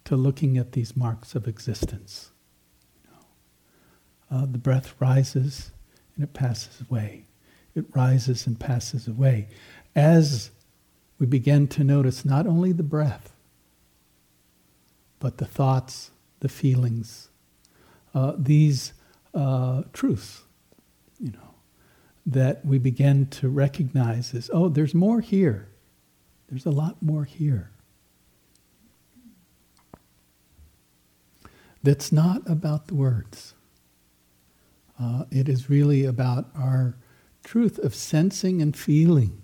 to 0.05 0.17
looking 0.17 0.59
at 0.59 0.73
these 0.73 0.97
marks 0.97 1.35
of 1.35 1.47
existence. 1.47 2.31
Uh, 4.31 4.47
the 4.47 4.59
breath 4.59 4.95
rises 5.01 5.71
and 6.15 6.25
it 6.25 6.35
passes 6.35 6.83
away. 6.89 7.25
It 7.75 7.85
rises 7.95 8.47
and 8.47 8.59
passes 8.59 9.07
away. 9.07 9.49
As 9.95 10.51
we 11.19 11.27
begin 11.27 11.69
to 11.69 11.85
notice 11.85 12.25
not 12.25 12.47
only 12.47 12.73
the 12.73 12.83
breath, 12.83 13.33
but 15.21 15.39
the 15.39 15.45
thoughts, 15.45 16.11
the 16.41 16.49
feelings, 16.49 17.29
uh, 18.15 18.33
these 18.37 18.93
uh, 19.35 19.83
truths, 19.93 20.43
you 21.19 21.33
know, 21.33 21.55
that 22.27 22.65
we 22.65 22.79
begin 22.79 23.27
to 23.27 23.49
recognize 23.49 24.35
as, 24.35 24.51
oh, 24.53 24.69
there's 24.69 24.95
more 24.95 25.21
here. 25.21 25.69
There's 26.49 26.67
a 26.67 26.71
lot 26.71 27.03
more 27.03 27.25
here. 27.25 27.71
That's 31.83 32.11
not 32.13 32.49
about 32.49 32.89
the 32.89 32.95
words. 32.95 33.55
Uh, 35.01 35.25
it 35.31 35.49
is 35.49 35.71
really 35.71 36.05
about 36.05 36.47
our 36.57 36.97
truth 37.45 37.79
of 37.79 37.95
sensing 37.95 38.61
and 38.61 38.77
feeling. 38.77 39.41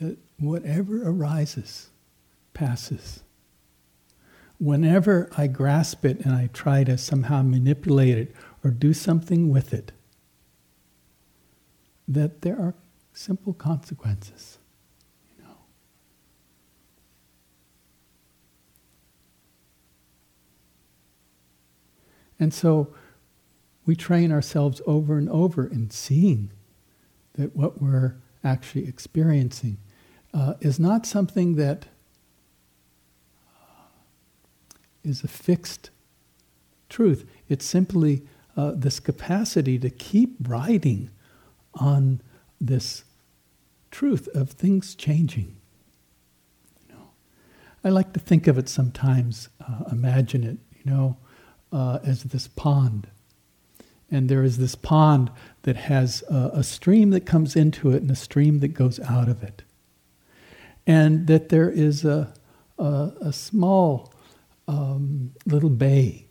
That 0.00 0.18
whatever 0.42 1.08
arises, 1.08 1.90
passes. 2.54 3.22
Whenever 4.58 5.28
I 5.36 5.46
grasp 5.46 6.04
it 6.04 6.20
and 6.20 6.34
I 6.34 6.48
try 6.52 6.84
to 6.84 6.96
somehow 6.96 7.42
manipulate 7.42 8.18
it 8.18 8.34
or 8.62 8.70
do 8.70 8.92
something 8.92 9.50
with 9.50 9.72
it, 9.72 9.92
that 12.06 12.42
there 12.42 12.58
are 12.58 12.74
simple 13.12 13.52
consequences. 13.52 14.58
You 15.36 15.44
know. 15.44 15.56
And 22.38 22.54
so 22.54 22.94
we 23.84 23.96
train 23.96 24.30
ourselves 24.30 24.80
over 24.86 25.18
and 25.18 25.28
over 25.28 25.66
in 25.66 25.90
seeing 25.90 26.50
that 27.34 27.56
what 27.56 27.82
we're 27.82 28.16
actually 28.44 28.86
experiencing 28.86 29.78
uh, 30.34 30.54
is 30.60 30.78
not 30.78 31.06
something 31.06 31.56
that 31.56 31.86
is 35.04 35.24
a 35.24 35.28
fixed 35.28 35.90
truth. 36.88 37.28
It's 37.48 37.64
simply 37.64 38.22
uh, 38.56 38.72
this 38.74 39.00
capacity 39.00 39.78
to 39.78 39.90
keep 39.90 40.36
riding 40.46 41.10
on 41.74 42.20
this 42.60 43.04
truth 43.90 44.28
of 44.34 44.50
things 44.50 44.94
changing. 44.94 45.56
You 46.86 46.94
know, 46.94 47.10
I 47.84 47.88
like 47.88 48.12
to 48.12 48.20
think 48.20 48.46
of 48.46 48.58
it 48.58 48.68
sometimes, 48.68 49.48
uh, 49.60 49.84
imagine 49.90 50.44
it, 50.44 50.58
you 50.84 50.90
know, 50.90 51.16
uh, 51.72 51.98
as 52.04 52.24
this 52.24 52.48
pond. 52.48 53.08
And 54.10 54.28
there 54.28 54.42
is 54.42 54.58
this 54.58 54.74
pond 54.74 55.30
that 55.62 55.76
has 55.76 56.22
a, 56.28 56.50
a 56.54 56.62
stream 56.62 57.10
that 57.10 57.24
comes 57.24 57.56
into 57.56 57.90
it 57.90 58.02
and 58.02 58.10
a 58.10 58.16
stream 58.16 58.60
that 58.60 58.68
goes 58.68 59.00
out 59.00 59.28
of 59.28 59.42
it. 59.42 59.62
And 60.86 61.26
that 61.26 61.48
there 61.48 61.70
is 61.70 62.04
a, 62.04 62.32
a, 62.78 63.12
a 63.20 63.32
small 63.32 64.12
um, 64.66 65.32
little 65.46 65.70
bay 65.70 66.26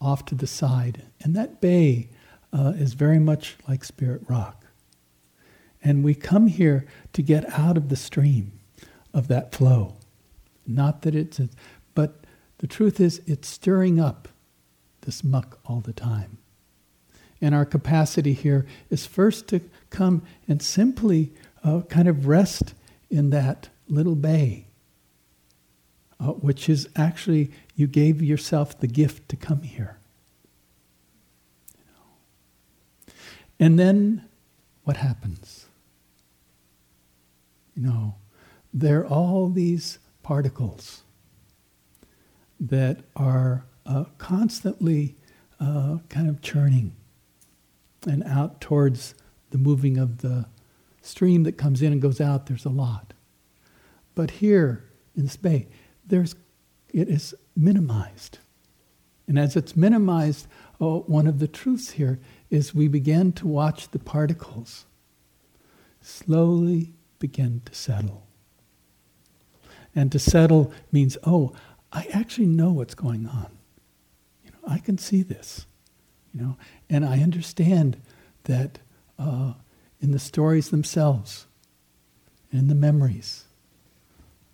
off 0.00 0.24
to 0.26 0.34
the 0.34 0.46
side. 0.46 1.02
And 1.20 1.34
that 1.36 1.60
bay 1.60 2.08
uh, 2.52 2.72
is 2.76 2.94
very 2.94 3.18
much 3.18 3.56
like 3.68 3.84
Spirit 3.84 4.22
Rock. 4.28 4.64
And 5.82 6.02
we 6.02 6.14
come 6.14 6.46
here 6.46 6.86
to 7.12 7.22
get 7.22 7.48
out 7.58 7.76
of 7.76 7.88
the 7.88 7.96
stream 7.96 8.52
of 9.14 9.28
that 9.28 9.54
flow. 9.54 9.96
Not 10.66 11.02
that 11.02 11.14
it's, 11.14 11.38
a, 11.38 11.48
but 11.94 12.24
the 12.58 12.66
truth 12.66 13.00
is, 13.00 13.20
it's 13.26 13.48
stirring 13.48 14.00
up 14.00 14.28
this 15.02 15.22
muck 15.22 15.58
all 15.66 15.80
the 15.80 15.92
time. 15.92 16.38
And 17.40 17.54
our 17.54 17.64
capacity 17.64 18.32
here 18.32 18.66
is 18.90 19.06
first 19.06 19.46
to 19.48 19.60
come 19.90 20.22
and 20.48 20.60
simply 20.62 21.32
uh, 21.62 21.82
kind 21.82 22.08
of 22.08 22.26
rest 22.26 22.74
in 23.10 23.30
that 23.30 23.68
little 23.88 24.16
bay 24.16 24.66
uh, 26.18 26.32
which 26.32 26.68
is 26.68 26.88
actually 26.96 27.50
you 27.74 27.86
gave 27.86 28.22
yourself 28.22 28.78
the 28.78 28.86
gift 28.86 29.28
to 29.28 29.36
come 29.36 29.62
here. 29.62 29.98
And 33.58 33.78
then 33.78 34.24
what 34.84 34.96
happens? 34.98 35.66
You 37.74 37.82
know, 37.82 38.14
there 38.72 39.00
are 39.00 39.06
all 39.06 39.48
these 39.48 39.98
particles 40.22 41.02
that 42.58 43.00
are 43.14 43.64
uh, 43.84 44.04
constantly 44.18 45.16
uh, 45.60 45.98
kind 46.08 46.28
of 46.28 46.40
churning 46.40 46.94
and 48.06 48.22
out 48.24 48.60
towards 48.60 49.14
the 49.50 49.58
moving 49.58 49.98
of 49.98 50.18
the 50.18 50.46
stream 51.06 51.44
that 51.44 51.56
comes 51.56 51.82
in 51.82 51.92
and 51.92 52.02
goes 52.02 52.20
out, 52.20 52.46
there's 52.46 52.64
a 52.64 52.70
lot. 52.70 53.12
But 54.14 54.30
here 54.32 54.84
in 55.16 55.28
space, 55.28 55.66
there's, 56.06 56.34
it 56.92 57.08
is 57.08 57.34
minimized. 57.56 58.38
And 59.28 59.38
as 59.38 59.56
it's 59.56 59.76
minimized, 59.76 60.46
oh, 60.80 61.00
one 61.06 61.26
of 61.26 61.38
the 61.38 61.48
truths 61.48 61.92
here 61.92 62.18
is 62.50 62.74
we 62.74 62.88
begin 62.88 63.32
to 63.32 63.46
watch 63.46 63.90
the 63.90 63.98
particles 63.98 64.86
slowly 66.06 66.92
begin 67.18 67.60
to 67.64 67.74
settle. 67.74 68.26
And 69.94 70.12
to 70.12 70.18
settle 70.18 70.72
means, 70.92 71.16
oh, 71.24 71.52
I 71.92 72.06
actually 72.12 72.46
know 72.46 72.70
what's 72.70 72.94
going 72.94 73.26
on. 73.26 73.50
You 74.44 74.50
know, 74.52 74.72
I 74.72 74.78
can 74.78 74.98
see 74.98 75.22
this. 75.22 75.66
You 76.32 76.42
know, 76.42 76.56
and 76.90 77.04
I 77.04 77.22
understand 77.22 77.96
that 78.44 78.78
uh, 79.18 79.54
in 80.00 80.12
the 80.12 80.18
stories 80.18 80.70
themselves, 80.70 81.46
in 82.52 82.68
the 82.68 82.74
memories, 82.74 83.44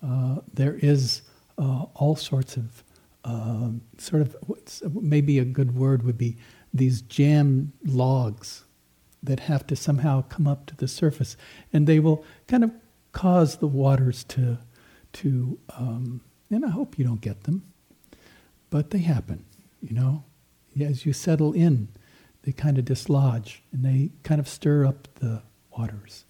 uh, 0.01 0.37
there 0.53 0.75
is 0.81 1.21
uh, 1.57 1.85
all 1.93 2.15
sorts 2.15 2.57
of 2.57 2.83
uh, 3.23 3.69
sort 3.97 4.21
of 4.21 4.35
maybe 5.01 5.39
a 5.39 5.45
good 5.45 5.75
word 5.75 6.03
would 6.03 6.17
be 6.17 6.35
these 6.73 7.01
jam 7.01 7.71
logs 7.85 8.63
that 9.21 9.39
have 9.41 9.65
to 9.67 9.75
somehow 9.75 10.21
come 10.23 10.47
up 10.47 10.65
to 10.65 10.75
the 10.75 10.87
surface, 10.87 11.37
and 11.71 11.87
they 11.87 11.99
will 11.99 12.25
kind 12.47 12.63
of 12.63 12.71
cause 13.13 13.57
the 13.57 13.67
waters 13.67 14.23
to 14.25 14.57
to. 15.13 15.57
Um, 15.77 16.21
and 16.49 16.65
I 16.65 16.69
hope 16.69 16.99
you 16.99 17.05
don't 17.05 17.21
get 17.21 17.43
them, 17.43 17.63
but 18.69 18.89
they 18.89 18.99
happen. 18.99 19.45
You 19.81 19.95
know, 19.95 20.23
as 20.79 21.05
you 21.05 21.13
settle 21.13 21.53
in, 21.53 21.87
they 22.43 22.51
kind 22.51 22.77
of 22.77 22.85
dislodge 22.85 23.63
and 23.71 23.83
they 23.83 24.11
kind 24.23 24.39
of 24.39 24.47
stir 24.47 24.85
up 24.85 25.07
the 25.15 25.41
waters. 25.77 26.25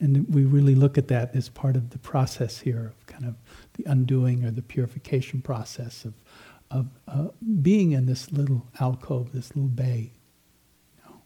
And 0.00 0.28
we 0.28 0.44
really 0.44 0.74
look 0.74 0.98
at 0.98 1.08
that 1.08 1.34
as 1.34 1.48
part 1.48 1.76
of 1.76 1.90
the 1.90 1.98
process 1.98 2.60
here 2.60 2.86
of 2.86 3.06
kind 3.06 3.24
of 3.24 3.36
the 3.74 3.84
undoing 3.90 4.44
or 4.44 4.50
the 4.50 4.62
purification 4.62 5.40
process 5.40 6.04
of, 6.04 6.14
of 6.70 6.86
uh, 7.08 7.28
being 7.62 7.92
in 7.92 8.06
this 8.06 8.30
little 8.32 8.66
alcove, 8.80 9.32
this 9.32 9.54
little 9.54 9.68
bay. 9.68 10.12
You 10.96 11.02
know. 11.10 11.16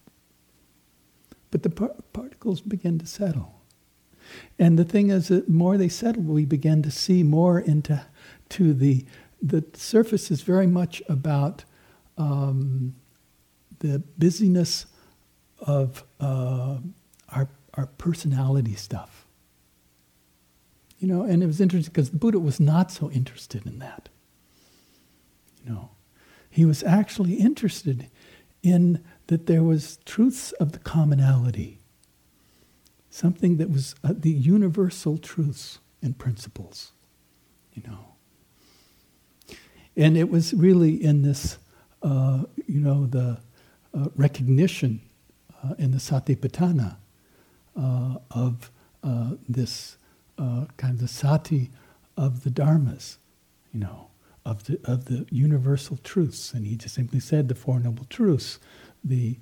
But 1.51 1.63
the 1.63 1.71
par- 1.71 1.95
particles 2.13 2.61
begin 2.61 2.99
to 2.99 3.05
settle. 3.05 3.55
And 4.59 4.77
the 4.77 4.85
thing 4.85 5.09
is 5.09 5.29
that 5.29 5.49
more 5.49 5.77
they 5.77 5.89
settle, 5.89 6.23
we 6.23 6.45
begin 6.45 6.83
to 6.83 6.91
see 6.91 7.23
more 7.23 7.59
into 7.59 8.05
to 8.49 8.73
the 8.73 9.05
the 9.41 9.63
surface 9.73 10.31
is 10.31 10.41
very 10.41 10.67
much 10.67 11.01
about 11.07 11.63
um, 12.17 12.93
the 13.79 13.99
busyness 14.17 14.85
of 15.59 16.03
uh, 16.19 16.77
our 17.29 17.49
our 17.75 17.87
personality 17.97 18.75
stuff. 18.75 19.25
You 20.99 21.07
know, 21.07 21.23
and 21.23 21.41
it 21.41 21.45
was 21.45 21.61
interesting 21.61 21.93
because 21.93 22.09
the 22.09 22.17
Buddha 22.17 22.39
was 22.39 22.59
not 22.59 22.91
so 22.91 23.09
interested 23.11 23.65
in 23.65 23.79
that. 23.79 24.09
You 25.63 25.71
know, 25.71 25.89
he 26.49 26.65
was 26.65 26.83
actually 26.83 27.35
interested 27.35 28.09
in 28.61 29.03
that 29.27 29.45
there 29.45 29.63
was 29.63 29.97
truths 30.05 30.51
of 30.53 30.73
the 30.73 30.79
commonality, 30.79 31.79
something 33.09 33.57
that 33.57 33.69
was 33.69 33.95
uh, 34.03 34.13
the 34.17 34.31
universal 34.31 35.17
truths 35.17 35.79
and 36.01 36.17
principles. 36.17 36.91
You 37.73 37.83
know, 37.87 39.55
and 39.95 40.17
it 40.17 40.29
was 40.29 40.53
really 40.53 41.01
in 41.01 41.21
this, 41.21 41.59
uh, 42.03 42.43
you 42.67 42.81
know, 42.81 43.05
the 43.05 43.39
recognition 44.15 45.01
uh, 45.63 45.73
in 45.77 45.91
the 45.91 45.97
Satipatthana 45.97 46.97
uh, 47.75 48.15
of 48.31 48.71
uh, 49.03 49.31
this 49.47 49.97
uh, 50.37 50.65
kind 50.77 50.93
of 50.95 50.99
the 50.99 51.07
sati 51.07 51.69
of 52.17 52.43
the 52.43 52.49
dharmas, 52.49 53.17
you 53.73 53.79
know, 53.79 54.07
of 54.45 54.65
the 54.65 54.79
of 54.85 55.05
the 55.05 55.25
universal 55.29 55.97
truths, 56.03 56.53
and 56.53 56.65
he 56.65 56.75
just 56.75 56.95
simply 56.95 57.19
said 57.19 57.47
the 57.47 57.55
four 57.55 57.79
noble 57.79 58.05
truths, 58.09 58.59
the 59.03 59.37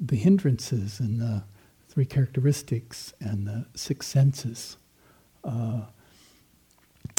the 0.00 0.16
hindrances 0.16 0.98
and 0.98 1.20
the 1.20 1.42
three 1.88 2.06
characteristics 2.06 3.12
and 3.20 3.46
the 3.46 3.66
six 3.74 4.06
senses 4.06 4.78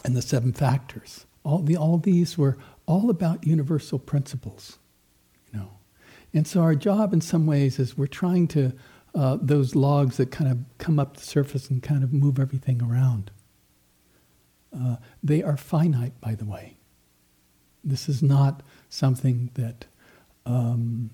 and 0.05 0.15
the 0.15 0.21
seven 0.21 0.53
factors. 0.53 1.25
All, 1.43 1.59
the, 1.59 1.75
all 1.77 1.97
these 1.97 2.37
were 2.37 2.57
all 2.85 3.09
about 3.09 3.45
universal 3.45 3.99
principles. 3.99 4.77
And 6.35 6.45
so 6.45 6.61
our 6.61 6.75
job 6.75 7.13
in 7.13 7.21
some 7.21 7.47
ways 7.47 7.79
is 7.79 7.97
we're 7.97 8.07
trying 8.07 8.49
to, 8.49 8.73
uh, 9.15 9.37
those 9.41 9.73
logs 9.73 10.17
that 10.17 10.31
kind 10.31 10.51
of 10.51 10.57
come 10.77 10.99
up 10.99 11.15
the 11.15 11.23
surface 11.23 11.69
and 11.69 11.81
kind 11.81 12.03
of 12.03 12.11
move 12.11 12.39
everything 12.39 12.83
around. 12.83 13.31
Uh, 14.77 14.97
they 15.23 15.41
are 15.41 15.55
finite, 15.55 16.19
by 16.19 16.35
the 16.35 16.43
way. 16.43 16.75
This 17.85 18.09
is 18.09 18.21
not 18.21 18.61
something 18.89 19.49
that, 19.53 19.85
um, 20.45 21.11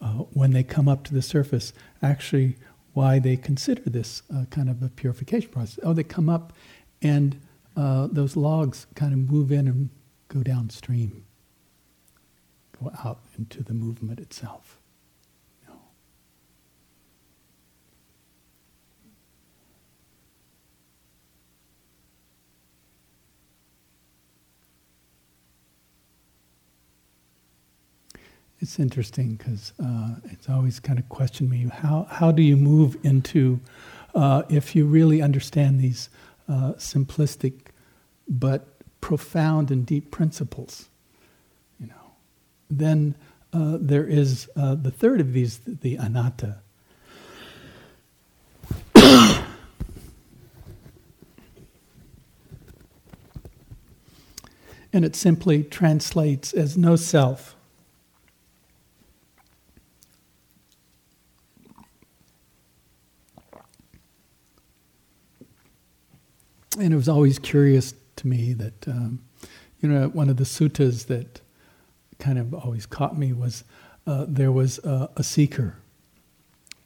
uh, 0.00 0.24
when 0.34 0.50
they 0.52 0.62
come 0.62 0.88
up 0.88 1.04
to 1.04 1.14
the 1.14 1.22
surface, 1.22 1.72
actually, 2.02 2.56
why 2.92 3.18
they 3.18 3.36
consider 3.36 3.82
this 3.88 4.22
uh, 4.32 4.44
kind 4.50 4.68
of 4.68 4.82
a 4.82 4.88
purification 4.88 5.50
process. 5.50 5.78
Oh, 5.82 5.94
they 5.94 6.04
come 6.04 6.28
up 6.28 6.52
and 7.00 7.40
uh, 7.76 8.08
those 8.12 8.36
logs 8.36 8.86
kind 8.94 9.14
of 9.14 9.18
move 9.18 9.50
in 9.50 9.66
and 9.66 9.88
go 10.28 10.42
downstream, 10.42 11.24
out 13.04 13.20
into 13.38 13.62
the 13.62 13.74
movement 13.74 14.20
itself. 14.20 14.78
It's 28.60 28.78
interesting 28.78 29.34
because 29.34 29.74
uh, 29.78 30.14
it's 30.24 30.48
always 30.48 30.80
kind 30.80 30.98
of 30.98 31.06
questioned 31.10 31.50
me 31.50 31.68
how, 31.70 32.06
how 32.08 32.32
do 32.32 32.42
you 32.42 32.56
move 32.56 32.96
into, 33.02 33.60
uh, 34.14 34.44
if 34.48 34.74
you 34.74 34.86
really 34.86 35.20
understand 35.20 35.78
these 35.78 36.08
uh, 36.48 36.72
simplistic 36.78 37.66
but 38.26 38.66
profound 39.02 39.70
and 39.70 39.84
deep 39.84 40.10
principles. 40.10 40.88
Then 42.70 43.14
uh, 43.52 43.78
there 43.80 44.06
is 44.06 44.48
uh, 44.56 44.74
the 44.74 44.90
third 44.90 45.20
of 45.20 45.32
these, 45.32 45.58
the 45.58 45.96
anatta. 45.96 46.58
and 54.94 55.04
it 55.04 55.16
simply 55.16 55.64
translates 55.64 56.52
as 56.52 56.78
no 56.78 56.94
self. 56.94 57.56
And 66.78 66.92
it 66.92 66.96
was 66.96 67.08
always 67.08 67.40
curious 67.40 67.92
to 68.16 68.28
me 68.28 68.52
that, 68.52 68.86
um, 68.86 69.20
you 69.80 69.88
know, 69.88 70.08
one 70.08 70.28
of 70.28 70.36
the 70.36 70.44
suttas 70.44 71.06
that 71.06 71.40
kind 72.18 72.38
of 72.38 72.54
always 72.54 72.86
caught 72.86 73.18
me 73.18 73.32
was 73.32 73.64
uh, 74.06 74.26
there 74.28 74.52
was 74.52 74.78
a, 74.78 75.22
seeker 75.22 75.76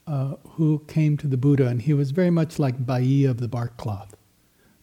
uh, 0.06 0.34
who 0.50 0.82
came 0.86 1.16
to 1.16 1.26
the 1.26 1.36
Buddha, 1.36 1.66
and 1.66 1.82
he 1.82 1.92
was 1.92 2.12
very 2.12 2.30
much 2.30 2.58
like 2.58 2.86
Bahiya 2.86 3.30
of 3.30 3.40
the 3.40 3.48
bark 3.48 3.76
cloth 3.76 4.16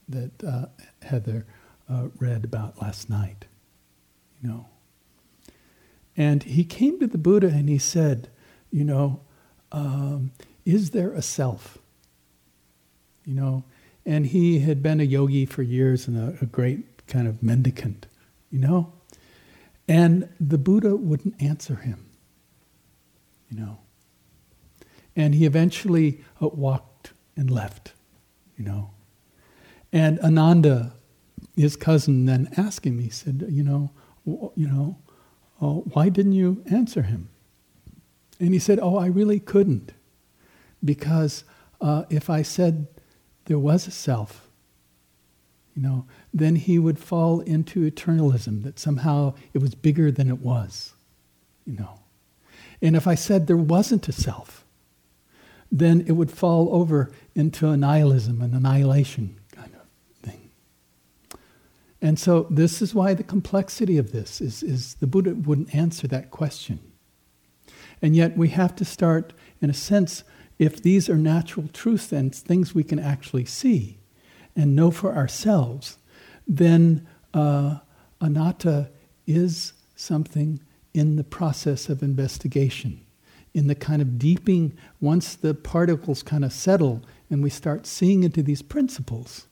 that 0.08 0.44
uh, 0.44 0.66
Heather 1.02 1.46
uh, 1.90 2.08
read 2.20 2.44
about 2.44 2.82
last 2.82 3.10
night, 3.10 3.46
you 4.42 4.50
know. 4.50 4.66
And 6.18 6.44
he 6.44 6.64
came 6.64 7.00
to 7.00 7.08
the 7.08 7.18
Buddha 7.18 7.48
and 7.48 7.68
he 7.68 7.78
said, 7.78 8.30
you 8.72 8.84
know, 8.84 9.22
um, 9.72 10.32
is 10.66 10.92
there 10.92 11.12
a 11.12 11.22
self? 11.22 11.78
You 13.26 13.34
know, 13.34 13.64
and 14.06 14.28
he 14.28 14.60
had 14.60 14.84
been 14.84 15.00
a 15.00 15.04
yogi 15.04 15.46
for 15.46 15.64
years 15.64 16.08
and 16.08 16.18
a, 16.18 16.38
a 16.42 16.46
great 16.46 17.08
kind 17.08 17.28
of 17.28 17.42
mendicant, 17.42 18.06
you 18.52 18.60
know? 18.60 18.94
And 19.88 20.30
the 20.40 20.58
Buddha 20.58 20.96
wouldn't 20.96 21.42
answer 21.42 21.76
him, 21.76 22.10
you 23.50 23.58
know? 23.58 23.80
And 25.16 25.36
he 25.36 25.46
eventually 25.46 26.24
uh, 26.42 26.48
walked 26.48 27.14
and 27.38 27.52
left, 27.52 27.94
you 28.58 28.66
know? 28.66 28.92
And 29.94 30.20
Ananda, 30.20 30.94
his 31.56 31.76
cousin, 31.76 32.26
then 32.26 32.50
asked 32.58 32.86
him, 32.86 33.00
he 33.00 33.10
said, 33.10 33.46
you 33.48 33.64
know, 33.64 33.92
you 34.26 34.68
know, 34.68 34.98
oh, 35.62 35.84
why 35.94 36.10
didn't 36.10 36.34
you 36.34 36.64
answer 36.70 37.04
him? 37.04 37.30
And 38.40 38.54
he 38.54 38.60
said, 38.60 38.80
oh, 38.82 38.98
I 38.98 39.06
really 39.06 39.40
couldn't. 39.40 39.94
Because 40.84 41.44
uh, 41.80 42.04
if 42.10 42.30
I 42.30 42.42
said 42.42 42.88
there 43.46 43.60
was 43.60 43.88
a 43.88 43.92
self, 43.92 44.45
you 45.76 45.82
know, 45.82 46.06
then 46.34 46.56
he 46.56 46.80
would 46.80 46.98
fall 46.98 47.42
into 47.42 47.90
eternalism, 47.90 48.64
that 48.64 48.80
somehow 48.80 49.34
it 49.54 49.60
was 49.60 49.76
bigger 49.76 50.10
than 50.10 50.30
it 50.30 50.40
was, 50.40 50.94
you 51.66 51.74
know. 51.74 52.00
And 52.82 52.96
if 52.96 53.08
I 53.08 53.16
said 53.16 53.48
there 53.48 53.58
wasn't 53.58 54.08
a 54.08 54.14
self, 54.14 54.66
then 55.70 56.02
it 56.08 56.14
would 56.14 56.32
fall 56.32 56.70
over 56.74 57.12
into 57.34 57.68
a 57.68 57.76
nihilism, 57.76 58.42
an 58.42 58.54
annihilation 58.54 59.38
kind 59.52 59.74
of 59.76 59.82
thing. 60.22 60.50
And 62.02 62.18
so 62.18 62.48
this 62.50 62.82
is 62.82 62.96
why 62.96 63.14
the 63.14 63.24
complexity 63.24 63.98
of 63.98 64.14
this 64.14 64.40
is, 64.40 64.64
is 64.64 64.96
the 64.96 65.08
Buddha 65.08 65.36
wouldn't 65.36 65.76
answer 65.76 66.08
that 66.08 66.32
question. 66.32 66.80
And 68.02 68.16
yet 68.16 68.38
we 68.38 68.50
have 68.50 68.76
to 68.78 68.86
start, 68.86 69.34
in 69.62 69.70
a 69.70 69.74
sense, 69.74 70.24
if 70.58 70.82
these 70.82 71.10
are 71.10 71.18
natural 71.18 71.68
truths 71.68 72.14
and 72.14 72.34
things 72.34 72.74
we 72.74 72.84
can 72.84 73.00
actually 73.00 73.46
see 73.46 73.98
and 74.56 74.76
know 74.76 74.92
for 74.92 75.16
ourselves, 75.16 75.98
then 76.48 77.08
uh, 77.34 77.78
anatta 78.22 78.90
is 79.28 79.74
something 79.96 80.60
in 80.94 81.16
the 81.18 81.24
process 81.24 81.90
of 81.90 82.02
investigation, 82.02 83.02
in 83.54 83.68
the 83.68 83.76
kind 83.76 84.02
of 84.02 84.18
deeping, 84.18 84.78
once 85.02 85.36
the 85.36 85.54
particles 85.54 86.24
kind 86.24 86.46
of 86.46 86.54
settle 86.54 87.02
and 87.30 87.44
we 87.44 87.50
start 87.50 87.86
seeing 87.86 88.24
into 88.24 88.42
these 88.42 88.62
principles, 88.62 89.48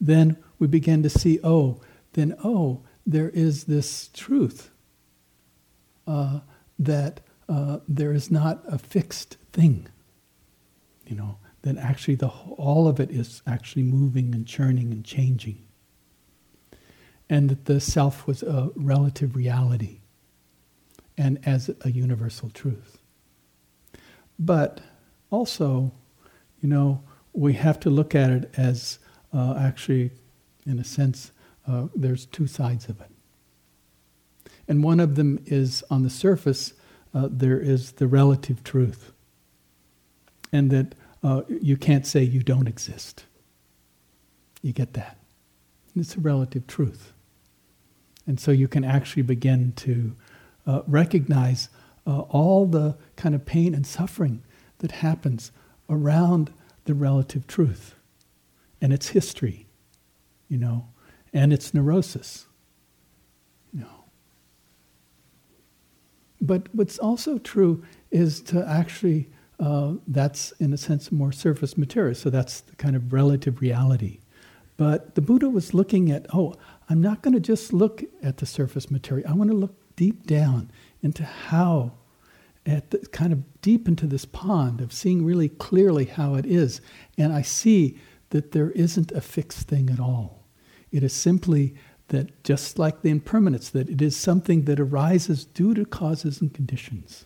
then 0.00 0.36
we 0.58 0.66
begin 0.66 1.02
to 1.02 1.08
see, 1.08 1.40
oh, 1.42 1.80
then, 2.12 2.34
oh, 2.44 2.82
there 3.06 3.30
is 3.30 3.64
this 3.64 4.10
truth 4.12 4.70
uh, 6.06 6.40
that 6.78 7.20
uh, 7.48 7.78
there 7.88 8.12
is 8.12 8.30
not 8.30 8.62
a 8.66 8.78
fixed 8.78 9.36
thing. 9.52 9.86
You 11.06 11.16
know, 11.16 11.38
that 11.66 11.76
actually 11.78 12.14
the 12.14 12.28
all 12.28 12.86
of 12.86 13.00
it 13.00 13.10
is 13.10 13.42
actually 13.44 13.82
moving 13.82 14.32
and 14.36 14.46
churning 14.46 14.92
and 14.92 15.04
changing. 15.04 15.58
And 17.28 17.50
that 17.50 17.64
the 17.64 17.80
self 17.80 18.24
was 18.24 18.44
a 18.44 18.70
relative 18.76 19.34
reality 19.34 19.98
and 21.18 21.40
as 21.44 21.68
a 21.80 21.90
universal 21.90 22.50
truth. 22.50 22.98
But 24.38 24.80
also, 25.30 25.90
you 26.60 26.68
know, 26.68 27.02
we 27.32 27.54
have 27.54 27.80
to 27.80 27.90
look 27.90 28.14
at 28.14 28.30
it 28.30 28.50
as 28.56 29.00
uh, 29.34 29.56
actually, 29.58 30.12
in 30.64 30.78
a 30.78 30.84
sense, 30.84 31.32
uh, 31.66 31.88
there's 31.96 32.26
two 32.26 32.46
sides 32.46 32.88
of 32.88 33.00
it. 33.00 33.10
And 34.68 34.84
one 34.84 35.00
of 35.00 35.16
them 35.16 35.40
is 35.46 35.82
on 35.90 36.04
the 36.04 36.10
surface, 36.10 36.74
uh, 37.12 37.26
there 37.28 37.58
is 37.58 37.92
the 37.92 38.06
relative 38.06 38.62
truth. 38.62 39.10
And 40.52 40.70
that 40.70 40.94
uh, 41.26 41.42
you 41.60 41.76
can't 41.76 42.06
say 42.06 42.22
you 42.22 42.40
don't 42.40 42.68
exist. 42.68 43.24
You 44.62 44.72
get 44.72 44.92
that? 44.94 45.18
It's 45.96 46.14
a 46.14 46.20
relative 46.20 46.66
truth. 46.68 47.12
And 48.28 48.38
so 48.38 48.52
you 48.52 48.68
can 48.68 48.84
actually 48.84 49.22
begin 49.22 49.72
to 49.76 50.14
uh, 50.66 50.82
recognize 50.86 51.68
uh, 52.06 52.20
all 52.20 52.66
the 52.66 52.96
kind 53.16 53.34
of 53.34 53.44
pain 53.44 53.74
and 53.74 53.84
suffering 53.84 54.44
that 54.78 54.92
happens 54.92 55.50
around 55.90 56.52
the 56.84 56.94
relative 56.94 57.48
truth 57.48 57.96
and 58.80 58.92
its 58.92 59.08
history, 59.08 59.66
you 60.48 60.58
know, 60.58 60.86
and 61.32 61.52
its 61.52 61.74
neurosis, 61.74 62.46
you 63.72 63.80
know. 63.80 64.04
But 66.40 66.72
what's 66.72 66.98
also 66.98 67.38
true 67.38 67.84
is 68.12 68.40
to 68.42 68.64
actually, 68.64 69.28
uh, 69.58 69.94
that's 70.06 70.52
in 70.52 70.72
a 70.72 70.76
sense 70.76 71.10
more 71.10 71.32
surface 71.32 71.78
material, 71.78 72.14
so 72.14 72.30
that's 72.30 72.60
the 72.60 72.76
kind 72.76 72.96
of 72.96 73.12
relative 73.12 73.60
reality. 73.60 74.20
But 74.76 75.14
the 75.14 75.22
Buddha 75.22 75.48
was 75.48 75.72
looking 75.72 76.10
at, 76.10 76.26
oh, 76.34 76.54
I'm 76.90 77.00
not 77.00 77.22
going 77.22 77.34
to 77.34 77.40
just 77.40 77.72
look 77.72 78.04
at 78.22 78.36
the 78.36 78.46
surface 78.46 78.90
material. 78.90 79.28
I 79.28 79.34
want 79.34 79.50
to 79.50 79.56
look 79.56 79.74
deep 79.96 80.26
down 80.26 80.70
into 81.02 81.24
how, 81.24 81.92
at 82.66 82.90
the, 82.90 82.98
kind 82.98 83.32
of 83.32 83.42
deep 83.62 83.88
into 83.88 84.06
this 84.06 84.26
pond 84.26 84.80
of 84.80 84.92
seeing 84.92 85.24
really 85.24 85.48
clearly 85.48 86.04
how 86.04 86.34
it 86.34 86.44
is. 86.44 86.82
And 87.16 87.32
I 87.32 87.42
see 87.42 87.98
that 88.30 88.52
there 88.52 88.70
isn't 88.72 89.12
a 89.12 89.20
fixed 89.20 89.66
thing 89.68 89.88
at 89.88 90.00
all. 90.00 90.44
It 90.92 91.02
is 91.02 91.12
simply 91.12 91.74
that, 92.08 92.44
just 92.44 92.78
like 92.78 93.00
the 93.00 93.10
impermanence, 93.10 93.70
that 93.70 93.88
it 93.88 94.02
is 94.02 94.16
something 94.16 94.66
that 94.66 94.78
arises 94.78 95.44
due 95.44 95.74
to 95.74 95.84
causes 95.84 96.40
and 96.40 96.52
conditions. 96.52 97.24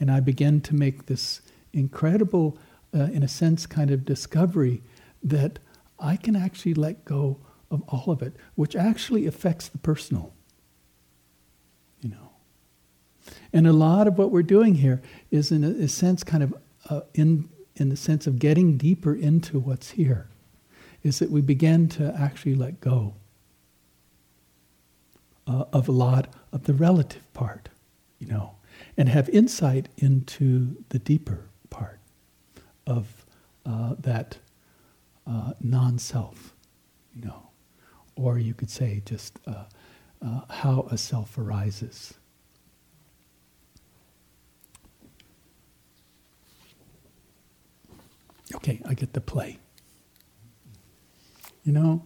And 0.00 0.10
I 0.10 0.20
began 0.20 0.60
to 0.62 0.74
make 0.74 1.06
this 1.06 1.40
incredible, 1.72 2.58
uh, 2.94 3.04
in 3.04 3.22
a 3.22 3.28
sense, 3.28 3.66
kind 3.66 3.90
of 3.90 4.04
discovery 4.04 4.82
that 5.22 5.58
I 5.98 6.16
can 6.16 6.36
actually 6.36 6.74
let 6.74 7.04
go 7.04 7.38
of 7.70 7.82
all 7.88 8.10
of 8.10 8.22
it, 8.22 8.34
which 8.54 8.76
actually 8.76 9.26
affects 9.26 9.68
the 9.68 9.78
personal. 9.78 10.32
You 12.00 12.10
know. 12.10 12.30
And 13.52 13.66
a 13.66 13.72
lot 13.72 14.06
of 14.06 14.16
what 14.18 14.30
we're 14.30 14.42
doing 14.42 14.76
here 14.76 15.02
is, 15.30 15.50
in 15.50 15.64
a, 15.64 15.70
a 15.70 15.88
sense, 15.88 16.22
kind 16.22 16.42
of 16.42 16.54
uh, 16.88 17.00
in, 17.14 17.48
in 17.76 17.88
the 17.88 17.96
sense 17.96 18.26
of 18.26 18.38
getting 18.38 18.76
deeper 18.76 19.14
into 19.14 19.58
what's 19.58 19.90
here, 19.90 20.28
is 21.02 21.18
that 21.18 21.30
we 21.30 21.40
begin 21.40 21.88
to 21.88 22.14
actually 22.18 22.54
let 22.54 22.80
go 22.80 23.14
uh, 25.46 25.64
of 25.72 25.88
a 25.88 25.92
lot 25.92 26.28
of 26.52 26.64
the 26.64 26.74
relative 26.74 27.32
part, 27.32 27.68
you 28.18 28.26
know, 28.26 28.54
and 28.98 29.08
have 29.08 29.28
insight 29.28 29.88
into 29.96 30.76
the 30.88 30.98
deeper 30.98 31.48
part 31.70 32.00
of 32.84 33.24
uh, 33.64 33.94
that 34.00 34.38
uh, 35.24 35.52
non 35.60 35.98
self, 35.98 36.52
you 37.14 37.24
know, 37.24 37.50
or 38.16 38.38
you 38.38 38.52
could 38.52 38.70
say 38.70 39.00
just 39.06 39.38
uh, 39.46 39.64
uh, 40.20 40.40
how 40.50 40.88
a 40.90 40.98
self 40.98 41.38
arises. 41.38 42.14
Okay, 48.56 48.80
I 48.84 48.94
get 48.94 49.12
the 49.12 49.20
play. 49.20 49.58
You 51.62 51.72
know? 51.72 52.04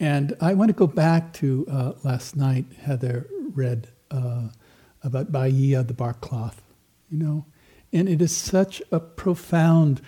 And 0.00 0.36
I 0.40 0.54
want 0.54 0.68
to 0.68 0.74
go 0.74 0.86
back 0.86 1.32
to 1.34 1.66
uh, 1.70 1.92
last 2.04 2.36
night, 2.36 2.66
Heather 2.80 3.28
read 3.54 3.88
uh, 4.10 4.48
about 5.08 5.32
Bahiya, 5.32 5.86
the 5.86 5.94
bark 5.94 6.20
cloth, 6.20 6.62
you 7.10 7.18
know? 7.18 7.46
And 7.92 8.08
it 8.08 8.22
is 8.22 8.36
such 8.36 8.82
a 8.92 9.00
profound 9.00 10.02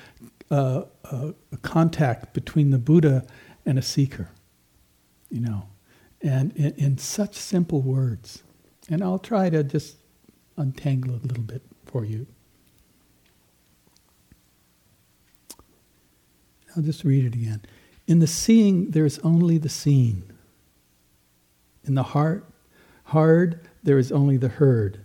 uh, 0.50 0.82
a 1.04 1.56
contact 1.62 2.34
between 2.34 2.70
the 2.70 2.78
Buddha 2.78 3.24
and 3.64 3.78
a 3.78 3.82
seeker, 3.82 4.30
you 5.30 5.40
know, 5.40 5.68
and 6.20 6.52
in, 6.56 6.74
in, 6.74 6.98
such 6.98 7.34
simple 7.36 7.80
words. 7.80 8.42
And 8.88 9.02
I'll 9.02 9.18
try 9.18 9.48
to 9.50 9.62
just 9.62 9.96
untangle 10.56 11.14
it 11.14 11.22
a 11.22 11.26
little 11.26 11.44
bit 11.44 11.62
for 11.86 12.04
you. 12.04 12.26
I'll 16.76 16.82
just 16.82 17.04
read 17.04 17.24
it 17.24 17.34
again. 17.34 17.62
In 18.06 18.18
the 18.18 18.26
seeing, 18.26 18.90
there 18.90 19.06
is 19.06 19.20
only 19.20 19.58
the 19.58 19.68
seen. 19.68 20.24
In 21.84 21.94
the 21.94 22.02
heart, 22.02 22.49
hard, 23.10 23.60
there 23.82 23.98
is 23.98 24.12
only 24.12 24.36
the 24.36 24.48
heard. 24.48 25.00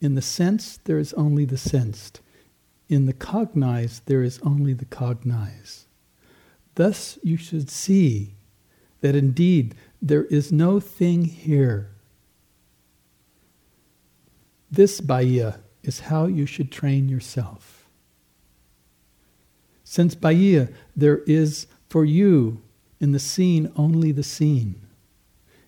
In 0.00 0.14
the 0.14 0.22
sense, 0.22 0.76
there 0.84 0.98
is 0.98 1.12
only 1.14 1.44
the 1.44 1.56
sensed. 1.56 2.20
In 2.88 3.06
the 3.06 3.12
cognized, 3.12 4.02
there 4.06 4.22
is 4.22 4.38
only 4.42 4.72
the 4.72 4.84
cognized. 4.84 5.86
Thus, 6.76 7.18
you 7.22 7.36
should 7.36 7.70
see 7.70 8.34
that 9.00 9.16
indeed 9.16 9.74
there 10.00 10.24
is 10.24 10.52
no 10.52 10.78
thing 10.78 11.24
here. 11.24 11.90
This 14.70 15.00
Bahiya 15.00 15.60
is 15.82 16.00
how 16.00 16.26
you 16.26 16.46
should 16.46 16.70
train 16.70 17.08
yourself. 17.08 17.88
Since 19.82 20.14
Bahiya, 20.14 20.72
there 20.94 21.18
is 21.26 21.66
for 21.88 22.04
you 22.04 22.62
in 23.00 23.12
the 23.12 23.18
seen 23.18 23.72
only 23.76 24.12
the 24.12 24.22
seen, 24.22 24.83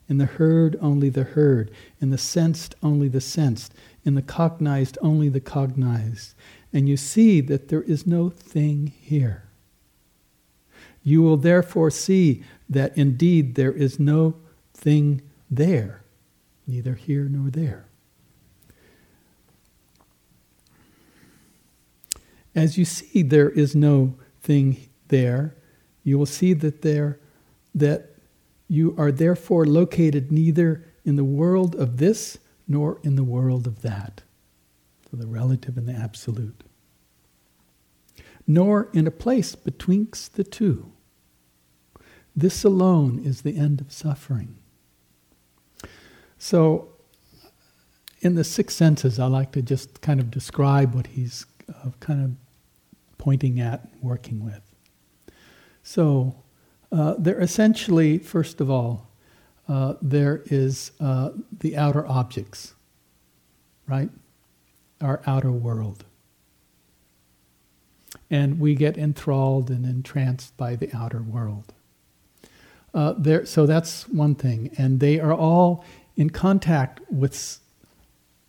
in 0.08 0.18
the 0.18 0.26
heard 0.26 0.76
only 0.80 1.08
the 1.08 1.24
heard, 1.24 1.70
in 2.00 2.10
the 2.10 2.18
sensed 2.18 2.74
only 2.82 3.08
the 3.08 3.20
sensed, 3.20 3.74
in 4.04 4.14
the 4.14 4.22
cognized 4.22 4.96
only 5.02 5.28
the 5.28 5.40
cognized, 5.40 6.34
and 6.72 6.88
you 6.88 6.96
see 6.96 7.40
that 7.40 7.68
there 7.68 7.82
is 7.82 8.06
no 8.06 8.28
thing 8.28 8.92
here. 9.00 9.44
You 11.02 11.22
will 11.22 11.36
therefore 11.36 11.90
see 11.90 12.42
that 12.68 12.96
indeed 12.96 13.54
there 13.54 13.72
is 13.72 13.98
no 13.98 14.36
thing 14.74 15.22
there, 15.50 16.02
neither 16.66 16.94
here 16.94 17.24
nor 17.24 17.50
there. 17.50 17.86
As 22.54 22.78
you 22.78 22.84
see 22.84 23.22
there 23.22 23.50
is 23.50 23.76
no 23.76 24.14
thing 24.42 24.88
there, 25.08 25.54
you 26.02 26.18
will 26.18 26.26
see 26.26 26.54
that 26.54 26.82
there 26.82 27.18
that 27.74 28.15
you 28.68 28.94
are 28.98 29.12
therefore 29.12 29.66
located 29.66 30.32
neither 30.32 30.84
in 31.04 31.16
the 31.16 31.24
world 31.24 31.74
of 31.74 31.98
this 31.98 32.38
nor 32.66 33.00
in 33.02 33.16
the 33.16 33.24
world 33.24 33.66
of 33.66 33.82
that. 33.82 34.22
So 35.10 35.16
the 35.16 35.26
relative 35.26 35.76
and 35.76 35.88
the 35.88 35.92
absolute 35.92 36.64
nor 38.46 38.88
in 38.92 39.06
a 39.06 39.10
place 39.10 39.54
betwixt 39.54 40.36
the 40.36 40.44
two. 40.44 40.92
This 42.34 42.64
alone 42.64 43.18
is 43.24 43.42
the 43.42 43.56
end 43.56 43.80
of 43.80 43.92
suffering. 43.92 44.58
So, 46.38 46.90
in 48.20 48.34
the 48.34 48.44
six 48.44 48.74
senses, 48.74 49.18
I 49.18 49.26
like 49.26 49.52
to 49.52 49.62
just 49.62 50.00
kind 50.00 50.20
of 50.20 50.30
describe 50.30 50.94
what 50.94 51.08
he's 51.08 51.46
uh, 51.68 51.90
kind 52.00 52.22
of 52.24 52.32
pointing 53.18 53.58
at, 53.58 53.88
and 53.92 54.02
working 54.02 54.44
with. 54.44 54.60
So, 55.82 56.36
uh, 56.92 57.14
there 57.18 57.40
essentially, 57.40 58.18
first 58.18 58.60
of 58.60 58.70
all, 58.70 59.08
uh, 59.68 59.94
there 60.00 60.42
is 60.46 60.92
uh, 61.00 61.30
the 61.58 61.76
outer 61.76 62.06
objects, 62.06 62.74
right? 63.86 64.10
Our 65.00 65.20
outer 65.26 65.50
world 65.50 66.04
and 68.30 68.58
we 68.58 68.74
get 68.74 68.96
enthralled 68.98 69.70
and 69.70 69.84
entranced 69.84 70.56
by 70.56 70.76
the 70.76 70.94
outer 70.94 71.22
world. 71.22 71.72
Uh, 72.94 73.14
there, 73.16 73.44
so 73.44 73.66
that's 73.66 74.08
one 74.08 74.34
thing, 74.34 74.70
and 74.78 75.00
they 75.00 75.20
are 75.20 75.34
all 75.34 75.84
in 76.16 76.30
contact 76.30 77.00
with 77.10 77.58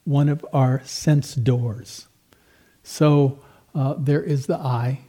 one 0.06 0.30
of 0.30 0.46
our 0.54 0.82
sense 0.86 1.36
doors. 1.36 2.08
So 2.82 3.40
uh, 3.76 3.96
there 3.98 4.24
is 4.24 4.46
the 4.48 4.58
eye, 4.58 5.02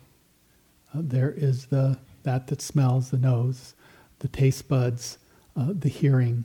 there 0.93 1.31
is 1.31 1.67
the 1.67 1.99
that 2.29 2.47
that 2.47 2.63
smells, 2.63 3.09
the 3.11 3.17
nose, 3.17 3.75
the 4.19 4.29
taste 4.29 4.69
buds, 4.69 5.19
uh, 5.57 5.73
the 5.85 5.89
hearing, 5.89 6.45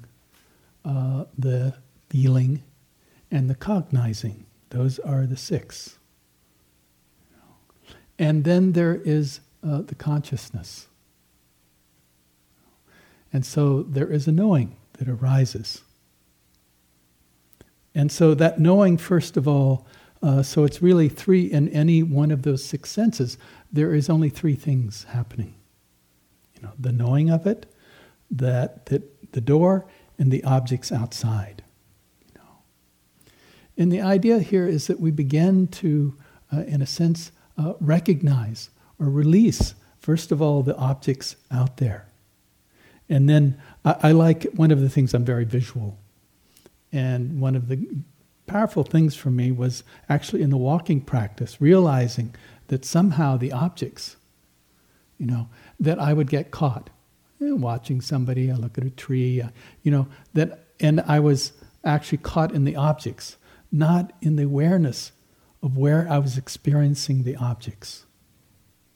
uh, 0.86 1.26
the 1.38 1.74
feeling, 2.10 2.64
and 3.30 3.50
the 3.50 3.56
cognizing. 3.56 4.46
Those 4.70 5.00
are 5.00 5.26
the 5.28 5.38
six. 5.38 6.00
And 8.18 8.44
then 8.44 8.74
there 8.74 8.96
is 9.04 9.42
uh, 9.62 9.82
the 9.82 9.96
consciousness. 9.96 10.88
And 13.34 13.46
so 13.46 13.84
there 13.84 14.14
is 14.14 14.28
a 14.28 14.32
knowing 14.32 14.70
that 14.94 15.10
arises. 15.10 15.84
And 17.96 18.12
so 18.12 18.36
that 18.36 18.58
knowing, 18.58 19.00
first 19.00 19.38
of 19.38 19.48
all, 19.48 19.86
Uh, 20.24 20.42
so 20.42 20.66
it's 20.66 20.82
really 20.82 21.10
three 21.10 21.46
in 21.52 21.68
any 21.74 22.02
one 22.02 22.34
of 22.34 22.42
those 22.42 22.64
six 22.64 22.90
senses. 22.90 23.38
There 23.74 23.98
is 23.98 24.10
only 24.10 24.30
three 24.30 24.56
things 24.56 25.06
happening. 25.10 25.54
Know, 26.64 26.72
the 26.80 26.92
knowing 26.92 27.30
of 27.30 27.46
it, 27.46 27.66
that, 28.32 28.88
that 28.88 29.32
the 29.34 29.42
door, 29.42 29.86
and 30.18 30.32
the 30.32 30.44
objects 30.44 30.92
outside. 30.92 31.64
You 32.26 32.32
know. 32.36 33.32
And 33.78 33.92
the 33.92 34.02
idea 34.02 34.40
here 34.40 34.68
is 34.68 34.88
that 34.88 35.00
we 35.00 35.12
begin 35.12 35.68
to, 35.68 36.16
uh, 36.52 36.62
in 36.62 36.82
a 36.82 36.86
sense, 36.86 37.32
uh, 37.58 37.74
recognize 37.80 38.70
or 39.00 39.10
release, 39.10 39.76
first 40.00 40.32
of 40.32 40.42
all, 40.42 40.64
the 40.64 40.76
objects 40.78 41.36
out 41.52 41.78
there. 41.78 42.08
And 43.10 43.30
then 43.30 43.62
I, 43.84 43.96
I 44.04 44.12
like 44.12 44.44
one 44.56 44.72
of 44.72 44.80
the 44.80 44.90
things 44.90 45.14
I'm 45.14 45.26
very 45.26 45.46
visual. 45.46 45.98
And 46.92 47.42
one 47.42 47.56
of 47.56 47.68
the 47.68 47.88
powerful 48.46 48.84
things 48.84 49.16
for 49.16 49.32
me 49.32 49.52
was 49.52 49.84
actually 50.10 50.42
in 50.42 50.50
the 50.50 50.58
walking 50.58 51.02
practice, 51.02 51.60
realizing 51.60 52.36
that 52.68 52.86
somehow 52.86 53.38
the 53.38 53.52
objects, 53.52 54.16
you 55.18 55.26
know, 55.26 55.50
that 55.84 56.00
I 56.00 56.14
would 56.14 56.30
get 56.30 56.52
caught. 56.52 56.90
You 57.40 57.50
know, 57.50 57.56
watching 57.56 58.02
somebody, 58.02 58.50
I 58.50 58.56
look 58.56 58.78
at 58.78 58.86
a 58.86 58.90
tree, 58.90 59.42
uh, 59.42 59.50
you 59.84 59.92
know, 59.92 60.08
that, 60.34 60.66
and 60.80 61.02
I 61.02 61.20
was 61.20 61.52
actually 61.84 62.20
caught 62.20 62.54
in 62.54 62.64
the 62.64 62.76
objects, 62.76 63.38
not 63.72 64.14
in 64.22 64.38
the 64.38 64.44
awareness 64.44 65.12
of 65.62 65.78
where 65.78 66.08
I 66.10 66.20
was 66.20 66.38
experiencing 66.38 67.24
the 67.24 67.36
objects. 67.36 68.06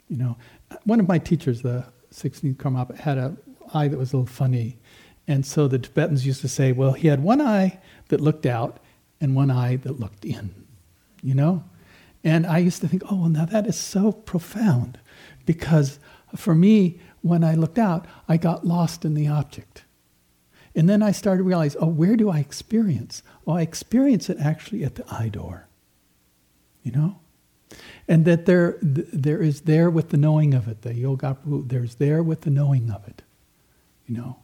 You 0.08 0.18
know, 0.18 0.38
one 0.86 1.00
of 1.00 1.08
my 1.08 1.20
teachers, 1.20 1.62
the 1.62 1.86
16th 2.14 2.56
Karmapa, 2.56 2.96
had 2.96 3.18
an 3.18 3.38
eye 3.74 3.90
that 3.90 3.98
was 3.98 4.14
a 4.14 4.18
little 4.18 4.34
funny. 4.34 4.78
And 5.28 5.46
so 5.46 5.68
the 5.68 5.80
Tibetans 5.80 6.26
used 6.26 6.42
to 6.42 6.48
say, 6.48 6.72
well, 6.72 6.94
he 6.94 7.10
had 7.10 7.22
one 7.22 7.42
eye 7.42 7.80
that 8.08 8.22
looked 8.22 8.46
out 8.46 8.80
and 9.20 9.36
one 9.36 9.52
eye 9.52 9.76
that 9.78 10.00
looked 10.00 10.24
in, 10.24 10.54
you 11.22 11.36
know? 11.36 11.66
And 12.24 12.46
I 12.46 12.60
used 12.60 12.82
to 12.82 12.88
think, 12.88 13.04
oh, 13.10 13.22
well, 13.22 13.30
now 13.30 13.46
that 13.46 13.68
is 13.68 13.78
so 13.78 14.14
profound 14.14 15.00
because 15.46 16.00
for 16.36 16.56
me, 16.56 17.00
when 17.22 17.44
I 17.44 17.56
looked 17.56 17.80
out, 17.80 18.06
I 18.28 18.38
got 18.38 18.66
lost 18.66 19.06
in 19.06 19.14
the 19.14 19.28
object. 19.28 19.84
And 20.76 20.88
then 20.88 21.02
I 21.02 21.12
started 21.12 21.40
to 21.40 21.44
realize, 21.44 21.76
oh, 21.80 21.88
where 21.88 22.16
do 22.16 22.30
I 22.30 22.40
experience? 22.40 23.24
Oh, 23.46 23.54
I 23.54 23.62
experience 23.62 24.30
it 24.30 24.38
actually 24.40 24.84
at 24.84 24.96
the 24.96 25.06
eye 25.12 25.30
door, 25.30 25.68
you 26.84 26.92
know? 26.92 27.20
And 28.08 28.26
that 28.26 28.46
there, 28.46 28.78
there 28.82 29.42
is 29.42 29.62
there 29.62 29.90
with 29.90 30.10
the 30.10 30.18
knowing 30.18 30.54
of 30.54 30.68
it, 30.68 30.84
the 30.84 30.94
yoga, 30.94 31.38
there's 31.46 31.96
there 31.96 32.22
with 32.22 32.42
the 32.42 32.50
knowing 32.50 32.92
of 32.92 33.08
it 33.08 33.24
you 34.08 34.16
know, 34.16 34.38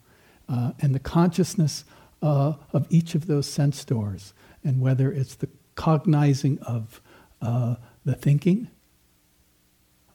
uh, 0.48 0.74
and 0.82 0.94
the 0.94 1.00
consciousness 1.00 1.86
uh, 2.22 2.54
of 2.74 2.86
each 2.90 3.16
of 3.16 3.28
those 3.28 3.48
sense 3.48 3.84
doors, 3.86 4.34
and 4.64 4.80
whether 4.80 5.12
it's 5.12 5.36
the 5.36 5.50
cognizing 5.76 6.60
of 6.60 7.02
uh, 7.42 7.76
the 8.06 8.14
thinking, 8.14 8.70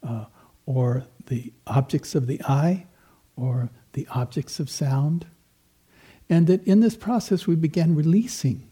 uh, 0.06 0.26
or 0.68 1.06
the 1.28 1.50
objects 1.66 2.14
of 2.14 2.26
the 2.26 2.42
eye, 2.42 2.84
or 3.36 3.70
the 3.94 4.06
objects 4.10 4.60
of 4.60 4.68
sound. 4.68 5.26
And 6.28 6.46
that 6.46 6.62
in 6.64 6.80
this 6.80 6.94
process 6.94 7.46
we 7.46 7.56
begin 7.56 7.94
releasing. 7.94 8.68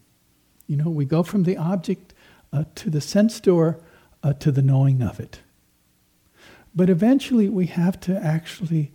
You 0.67 0.77
know, 0.77 0.91
we 0.91 1.07
go 1.07 1.23
from 1.23 1.45
the 1.45 1.57
object 1.57 2.13
uh, 2.53 2.65
to 2.75 2.91
the 2.91 3.01
sense 3.01 3.41
door 3.41 3.81
uh, 4.23 4.35
to 4.35 4.53
the 4.53 4.61
knowing 4.61 5.01
of 5.01 5.19
it. 5.19 5.41
But 6.75 6.91
eventually 6.91 7.49
we 7.49 7.65
have 7.69 7.99
to 8.01 8.23
actually 8.23 8.93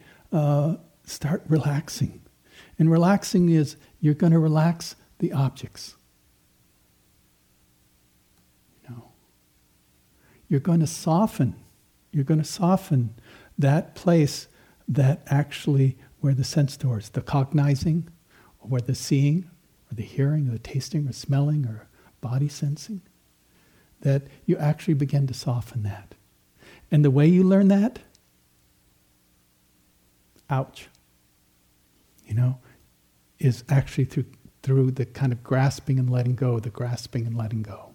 start 1.03 1.43
relaxing. 1.47 2.21
And 2.77 2.91
relaxing 2.91 3.49
is 3.49 3.77
you're 3.99 4.13
going 4.13 4.33
to 4.33 4.39
relax 4.39 4.95
the 5.17 5.33
objects. 5.33 5.95
You 8.83 8.95
know, 8.95 9.11
you're 10.47 10.59
going 10.59 10.81
to 10.81 10.87
soften. 10.87 11.55
You're 12.11 12.23
going 12.23 12.41
to 12.41 12.45
soften 12.45 13.15
that 13.57 13.95
place 13.95 14.47
that 14.87 15.21
actually 15.27 15.97
where 16.19 16.33
the 16.33 16.43
sense 16.43 16.77
doors, 16.77 17.09
the 17.09 17.21
cognizing, 17.21 18.09
or 18.59 18.69
where 18.69 18.81
the 18.81 18.95
seeing, 18.95 19.49
or 19.91 19.95
the 19.95 20.03
hearing, 20.03 20.47
or 20.47 20.51
the 20.51 20.59
tasting, 20.59 21.07
or 21.07 21.13
smelling, 21.13 21.65
or 21.65 21.87
body 22.19 22.47
sensing, 22.47 23.01
that 24.01 24.23
you 24.45 24.57
actually 24.57 24.93
begin 24.93 25.27
to 25.27 25.33
soften 25.33 25.83
that. 25.83 26.15
And 26.91 27.05
the 27.05 27.11
way 27.11 27.27
you 27.27 27.43
learn 27.43 27.69
that, 27.69 27.99
ouch 30.49 30.89
you 32.31 32.37
know, 32.37 32.57
is 33.39 33.65
actually 33.67 34.05
through, 34.05 34.23
through 34.63 34.89
the 34.91 35.05
kind 35.05 35.33
of 35.33 35.43
grasping 35.43 35.99
and 35.99 36.09
letting 36.09 36.33
go, 36.33 36.61
the 36.61 36.69
grasping 36.69 37.27
and 37.27 37.35
letting 37.35 37.61
go, 37.61 37.91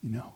you 0.00 0.10
know. 0.10 0.34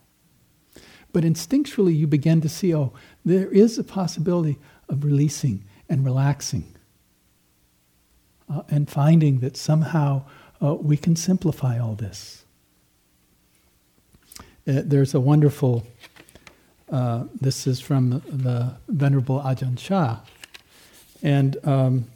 But 1.17 1.25
instinctually, 1.25 1.97
you 1.97 2.07
begin 2.07 2.43
to 2.43 2.49
see, 2.51 2.75
oh, 2.75 2.93
there 3.25 3.51
is 3.51 3.79
a 3.79 3.83
possibility 3.83 4.59
of 4.91 5.03
releasing 5.03 5.64
and 5.89 6.05
relaxing. 6.05 6.75
Uh, 8.51 8.64
and 8.69 8.87
finding 8.87 9.39
that 9.39 9.57
somehow 9.57 10.25
uh, 10.62 10.75
we 10.75 10.99
can 10.99 11.17
simplify 11.17 11.79
all 11.79 11.95
this. 11.95 12.45
Uh, 14.69 14.83
there's 14.85 15.14
a 15.14 15.19
wonderful, 15.19 15.87
uh, 16.93 17.25
this 17.41 17.67
is 17.67 17.81
from 17.81 18.23
the 18.29 18.77
Venerable 18.87 19.41
Ajahn 19.41 19.79
Chah. 19.79 20.21
And 21.23 21.57
um, 21.67 22.11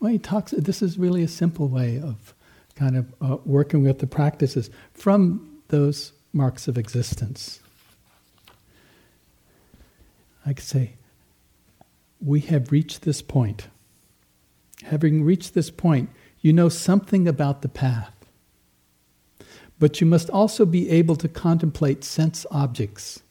well, 0.00 0.10
he 0.10 0.18
talks, 0.18 0.52
this 0.52 0.80
is 0.80 0.96
really 0.96 1.22
a 1.22 1.28
simple 1.28 1.68
way 1.68 2.00
of 2.00 2.32
kind 2.76 2.96
of 2.96 3.12
uh, 3.20 3.36
working 3.44 3.82
with 3.82 3.98
the 3.98 4.06
practices 4.06 4.70
from 4.94 5.60
those 5.68 6.14
marks 6.32 6.66
of 6.66 6.78
existence. 6.78 7.60
I 10.48 10.54
could 10.54 10.64
say, 10.64 10.94
we 12.20 12.40
have 12.40 12.72
reached 12.72 13.02
this 13.02 13.22
point. 13.22 13.68
Having 14.84 15.24
reached 15.24 15.54
this 15.54 15.70
point, 15.70 16.10
you 16.40 16.52
know 16.52 16.68
something 16.68 17.28
about 17.28 17.62
the 17.62 17.68
path. 17.68 18.14
But 19.78 20.00
you 20.00 20.06
must 20.06 20.30
also 20.30 20.66
be 20.66 20.90
able 20.90 21.16
to 21.16 21.28
contemplate 21.28 22.02
sense 22.02 22.46
objects 22.50 23.22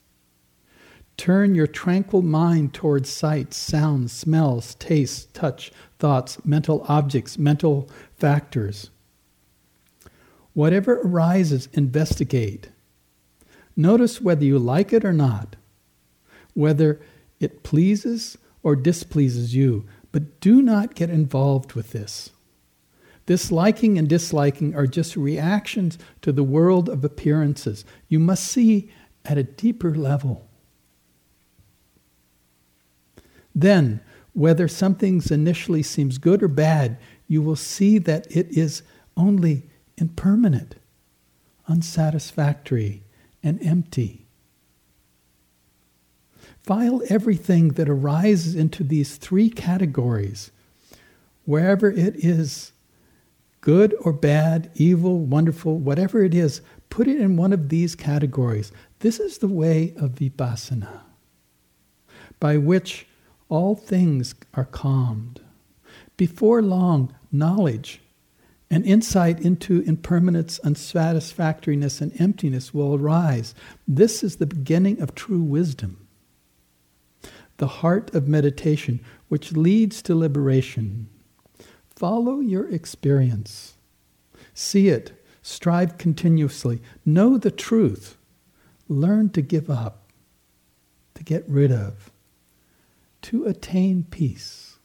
Turn 1.18 1.56
your 1.56 1.66
tranquil 1.66 2.22
mind 2.22 2.76
towards 2.76 3.10
sights, 3.10 3.58
sounds, 3.58 4.14
smells, 4.14 4.76
tastes, 4.76 5.26
touch, 5.34 5.72
thoughts, 5.98 6.38
mental 6.46 6.86
objects, 6.88 7.40
mental 7.40 7.90
factors. 8.16 8.92
Whatever 10.54 11.02
arises, 11.02 11.70
investigate. 11.74 12.70
Notice 13.76 14.22
whether 14.22 14.46
you 14.46 14.60
like 14.60 14.94
it 14.94 15.04
or 15.04 15.14
not, 15.14 15.56
whether 16.58 17.00
it 17.40 17.62
pleases 17.62 18.36
or 18.64 18.76
displeases 18.76 19.54
you, 19.54 19.86
but 20.12 20.42
do 20.42 20.60
not 20.60 20.96
get 20.96 21.08
involved 21.08 21.74
with 21.74 21.92
this. 21.92 22.32
This 23.28 23.52
liking 23.52 24.00
and 24.00 24.10
disliking 24.10 24.74
are 24.74 24.88
just 24.88 25.16
reactions 25.16 26.00
to 26.24 26.32
the 26.32 26.44
world 26.44 26.90
of 26.90 27.06
appearances. 27.06 27.86
You 28.08 28.18
must 28.20 28.44
see 28.46 28.90
at 29.24 29.38
a 29.38 29.44
deeper 29.44 29.94
level. 29.94 30.50
Then, 33.54 34.02
whether 34.34 34.68
something 34.68 35.22
initially 35.30 35.84
seems 35.84 36.18
good 36.18 36.42
or 36.42 36.48
bad, 36.48 36.98
you 37.28 37.44
will 37.44 37.56
see 37.56 38.00
that 38.00 38.26
it 38.36 38.48
is 38.50 38.82
only 39.16 39.70
impermanent, 39.98 40.76
unsatisfactory, 41.68 43.04
and 43.44 43.62
empty. 43.62 44.27
File 46.68 47.02
everything 47.08 47.70
that 47.70 47.88
arises 47.88 48.54
into 48.54 48.84
these 48.84 49.16
three 49.16 49.50
categories, 49.50 50.52
wherever 51.46 51.90
it 51.90 52.18
is 52.18 52.74
good 53.62 53.96
or 54.02 54.12
bad, 54.12 54.70
evil, 54.76 55.20
wonderful, 55.20 55.80
whatever 55.80 56.26
it 56.26 56.36
is, 56.36 56.60
put 56.90 57.08
it 57.08 57.22
in 57.22 57.38
one 57.38 57.54
of 57.54 57.70
these 57.70 57.96
categories. 57.96 58.74
This 59.00 59.18
is 59.18 59.38
the 59.38 59.48
way 59.48 59.94
of 59.96 60.16
vipassana, 60.16 61.04
by 62.38 62.58
which 62.58 63.08
all 63.48 63.74
things 63.74 64.36
are 64.54 64.66
calmed. 64.66 65.40
Before 66.18 66.62
long, 66.62 67.16
knowledge 67.32 68.02
and 68.70 68.86
insight 68.86 69.40
into 69.40 69.84
impermanence, 69.84 70.60
unsatisfactoriness, 70.66 72.02
and 72.02 72.20
emptiness 72.20 72.74
will 72.74 72.94
arise. 72.94 73.56
This 73.88 74.22
is 74.22 74.36
the 74.36 74.46
beginning 74.46 75.02
of 75.02 75.16
true 75.16 75.42
wisdom, 75.42 76.07
the 77.58 77.68
heart 77.68 78.14
of 78.14 78.28
meditation, 78.28 79.00
which 79.28 79.54
leads 79.54 80.02
to 80.04 80.16
liberation. 80.16 81.10
Follow 81.96 82.40
your 82.40 82.70
experience, 82.70 83.76
see 84.54 84.90
it, 84.90 85.24
strive 85.42 85.98
continuously, 85.98 86.82
know 87.06 87.38
the 87.38 87.52
truth, 87.52 88.18
learn 88.88 89.30
to 89.32 89.42
give 89.42 89.70
up, 89.70 90.12
to 91.16 91.24
get 91.24 91.44
rid 91.48 91.72
of 91.72 92.12
to 93.28 93.46
attain 93.46 94.06
peace. 94.10 94.78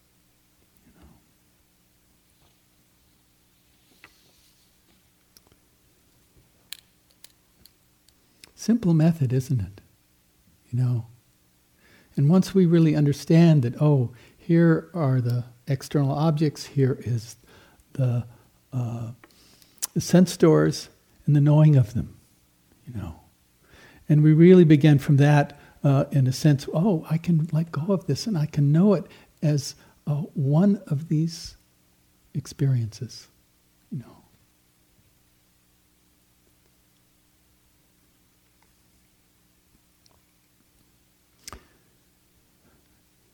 Simple 8.55 8.95
method, 8.95 9.33
isn't 9.33 9.61
it? 9.61 9.81
You 10.70 10.79
know? 10.81 11.07
And 12.17 12.29
once 12.29 12.55
we 12.55 12.67
really 12.67 12.95
understand 12.95 13.63
that, 13.63 13.81
oh, 13.81 14.13
here 14.37 14.91
are 14.95 15.21
the 15.21 15.45
external 15.67 16.13
objects, 16.13 16.67
here 16.67 16.99
is 17.01 17.37
the, 17.95 18.25
uh, 18.73 19.13
the 19.95 20.01
sense 20.01 20.37
doors, 20.37 20.89
and 21.27 21.37
the 21.37 21.41
knowing 21.41 21.77
of 21.77 21.95
them, 21.95 22.17
you 22.87 22.95
know. 22.95 23.15
And 24.09 24.23
we 24.23 24.33
really 24.33 24.65
begin 24.65 24.99
from 24.99 25.17
that 25.19 25.59
uh, 25.85 26.05
in 26.11 26.27
a 26.27 26.33
sense, 26.33 26.69
oh, 26.73 27.07
I 27.09 27.19
can 27.19 27.49
let 27.53 27.73
go 27.73 27.93
of 27.93 28.07
this 28.07 28.27
and 28.27 28.37
I 28.37 28.47
can 28.47 28.73
know 28.73 28.95
it 28.95 29.07
as 29.43 29.75
uh, 30.07 30.23
one 30.35 30.81
of 30.87 31.09
these 31.09 31.57
experiences, 32.35 33.29
you 33.91 33.99
know. 33.99 34.23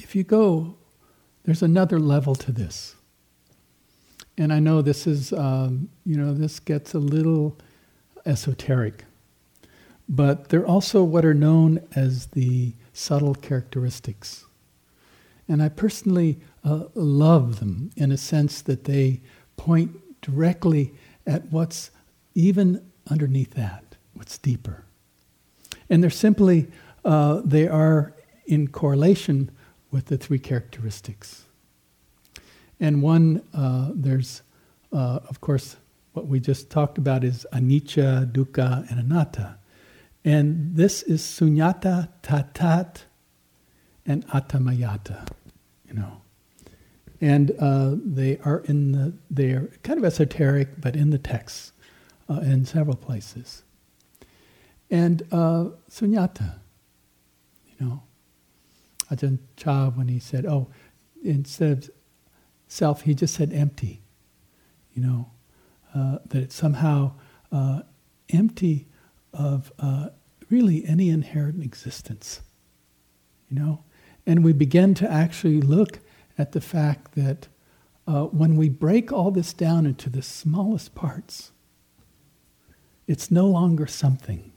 If 0.08 0.16
you 0.16 0.24
go, 0.24 0.74
there's 1.44 1.62
another 1.62 2.00
level 2.00 2.34
to 2.36 2.50
this. 2.50 2.96
And 4.38 4.54
I 4.54 4.58
know 4.58 4.80
this 4.80 5.06
is, 5.06 5.34
um, 5.34 5.90
you 6.06 6.16
know, 6.16 6.32
this 6.32 6.60
gets 6.60 6.94
a 6.94 6.98
little 6.98 7.58
esoteric. 8.24 9.04
But 10.08 10.48
they're 10.48 10.66
also 10.66 11.04
what 11.04 11.26
are 11.26 11.34
known 11.34 11.86
as 11.94 12.28
the 12.28 12.72
subtle 12.94 13.34
characteristics. 13.34 14.46
And 15.46 15.62
I 15.62 15.68
personally 15.68 16.38
uh, 16.64 16.84
love 16.94 17.60
them 17.60 17.90
in 17.94 18.10
a 18.10 18.16
sense 18.16 18.62
that 18.62 18.84
they 18.84 19.20
point 19.58 20.22
directly 20.22 20.94
at 21.26 21.52
what's 21.52 21.90
even 22.34 22.82
underneath 23.10 23.50
that, 23.56 23.84
what's 24.14 24.38
deeper. 24.38 24.86
And 25.90 26.02
they're 26.02 26.08
simply, 26.08 26.68
uh, 27.04 27.42
they 27.44 27.68
are 27.68 28.14
in 28.46 28.68
correlation 28.68 29.50
with 29.90 30.06
the 30.06 30.18
three 30.18 30.38
characteristics. 30.38 31.44
And 32.80 33.02
one, 33.02 33.42
uh, 33.54 33.90
there's, 33.94 34.42
uh, 34.92 35.20
of 35.28 35.40
course, 35.40 35.76
what 36.12 36.26
we 36.26 36.40
just 36.40 36.70
talked 36.70 36.98
about 36.98 37.24
is 37.24 37.46
anicca, 37.52 38.30
dukkha, 38.30 38.90
and 38.90 39.00
anatta. 39.00 39.56
And 40.24 40.74
this 40.74 41.02
is 41.02 41.22
sunyata, 41.22 42.08
tathata, 42.22 43.02
and 44.04 44.26
atammayata, 44.28 45.28
you 45.86 45.94
know. 45.94 46.22
And 47.20 47.52
uh, 47.58 47.94
they 48.04 48.38
are 48.44 48.60
in 48.60 48.92
the, 48.92 49.12
they 49.30 49.50
are 49.50 49.70
kind 49.82 49.98
of 49.98 50.04
esoteric, 50.04 50.80
but 50.80 50.94
in 50.96 51.10
the 51.10 51.18
texts 51.18 51.72
uh, 52.28 52.40
in 52.40 52.64
several 52.64 52.96
places. 52.96 53.62
And 54.90 55.22
uh, 55.32 55.70
sunyata, 55.90 56.54
you 57.66 57.86
know, 57.86 58.02
Ajahn 59.10 59.38
Chah, 59.56 59.90
when 59.90 60.08
he 60.08 60.18
said, 60.18 60.46
oh, 60.46 60.68
instead 61.22 61.84
of 61.84 61.90
self, 62.66 63.02
he 63.02 63.14
just 63.14 63.34
said 63.34 63.52
empty, 63.52 64.02
you 64.94 65.02
know, 65.02 65.30
uh, 65.94 66.18
that 66.26 66.42
it's 66.42 66.54
somehow 66.54 67.12
uh, 67.50 67.80
empty 68.30 68.86
of 69.32 69.72
uh, 69.78 70.08
really 70.50 70.84
any 70.84 71.08
inherent 71.08 71.62
existence, 71.62 72.40
you 73.50 73.58
know? 73.58 73.84
And 74.26 74.44
we 74.44 74.52
begin 74.52 74.94
to 74.94 75.10
actually 75.10 75.60
look 75.60 76.00
at 76.36 76.52
the 76.52 76.60
fact 76.60 77.14
that 77.14 77.48
uh, 78.06 78.24
when 78.24 78.56
we 78.56 78.68
break 78.68 79.12
all 79.12 79.30
this 79.30 79.52
down 79.52 79.86
into 79.86 80.08
the 80.10 80.22
smallest 80.22 80.94
parts, 80.94 81.52
it's 83.06 83.30
no 83.30 83.46
longer 83.46 83.86
something, 83.86 84.52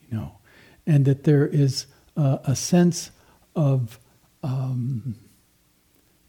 you 0.00 0.16
know, 0.16 0.38
and 0.86 1.04
that 1.04 1.24
there 1.24 1.46
is 1.46 1.86
uh, 2.16 2.38
a 2.44 2.56
sense 2.56 3.10
of, 3.54 3.98
um, 4.42 5.16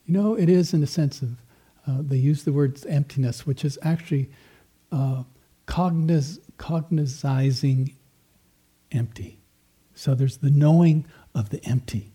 you 0.05 0.13
know, 0.13 0.35
it 0.35 0.49
is 0.49 0.73
in 0.73 0.83
a 0.83 0.87
sense 0.87 1.21
of, 1.21 1.29
uh, 1.87 1.97
they 1.99 2.17
use 2.17 2.43
the 2.43 2.53
word 2.53 2.79
emptiness, 2.87 3.45
which 3.45 3.65
is 3.65 3.77
actually 3.81 4.29
uh, 4.91 5.23
cogniz- 5.67 6.39
cognizing 6.57 7.93
empty. 8.91 9.39
So 9.95 10.15
there's 10.15 10.37
the 10.37 10.49
knowing 10.49 11.05
of 11.35 11.49
the 11.49 11.63
empty, 11.65 12.11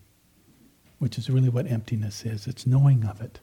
which 0.97 1.17
is 1.17 1.29
really 1.29 1.49
what 1.49 1.69
emptiness 1.69 2.25
is 2.25 2.47
it's 2.47 2.65
knowing 2.67 3.05
of 3.05 3.21
it. 3.21 3.39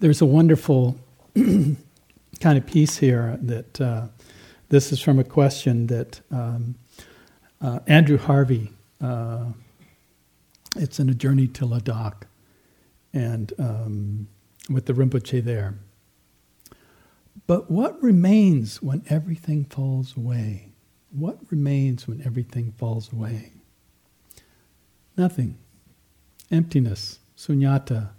There's 0.00 0.20
a 0.20 0.26
wonderful 0.26 0.98
kind 1.34 2.58
of 2.58 2.66
piece 2.66 2.96
here 2.98 3.38
that 3.42 3.80
uh, 3.80 4.06
this 4.68 4.92
is 4.92 5.00
from 5.00 5.18
a 5.18 5.24
question 5.24 5.86
that 5.88 6.20
um, 6.30 6.74
uh, 7.60 7.80
Andrew 7.86 8.18
Harvey, 8.18 8.70
uh, 9.02 9.46
it's 10.76 10.98
in 11.00 11.08
a 11.08 11.14
journey 11.14 11.48
to 11.48 11.66
Ladakh, 11.66 12.22
and 13.12 13.52
um, 13.58 14.28
with 14.70 14.86
the 14.86 14.92
Rinpoche 14.92 15.44
there. 15.44 15.74
But 17.46 17.70
what 17.70 18.02
remains 18.02 18.80
when 18.82 19.02
everything 19.08 19.64
falls 19.64 20.16
away? 20.16 20.72
What 21.10 21.38
remains 21.50 22.06
when 22.06 22.22
everything 22.24 22.72
falls 22.72 23.12
away? 23.12 23.52
Nothing. 25.16 25.58
Emptiness, 26.50 27.18
sunyata. 27.36 28.10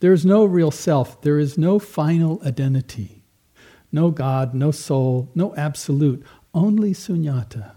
There 0.00 0.12
is 0.12 0.26
no 0.26 0.44
real 0.44 0.70
self. 0.70 1.20
There 1.22 1.38
is 1.38 1.56
no 1.56 1.78
final 1.78 2.40
identity. 2.44 3.22
No 3.90 4.10
God, 4.10 4.54
no 4.54 4.70
soul, 4.70 5.30
no 5.34 5.54
absolute. 5.56 6.24
Only 6.52 6.92
sunyata. 6.92 7.75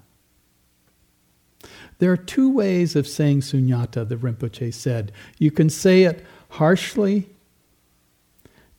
There 2.00 2.12
are 2.12 2.18
two 2.18 2.50
ways 2.50 2.96
of 2.96 3.08
saying 3.08 3.42
sunyata, 3.42 4.08
the 4.08 4.16
Rinpoche 4.16 4.74
said. 4.74 5.12
You 5.38 5.52
can 5.52 5.70
say 5.70 6.04
it 6.04 6.26
harshly, 6.50 7.30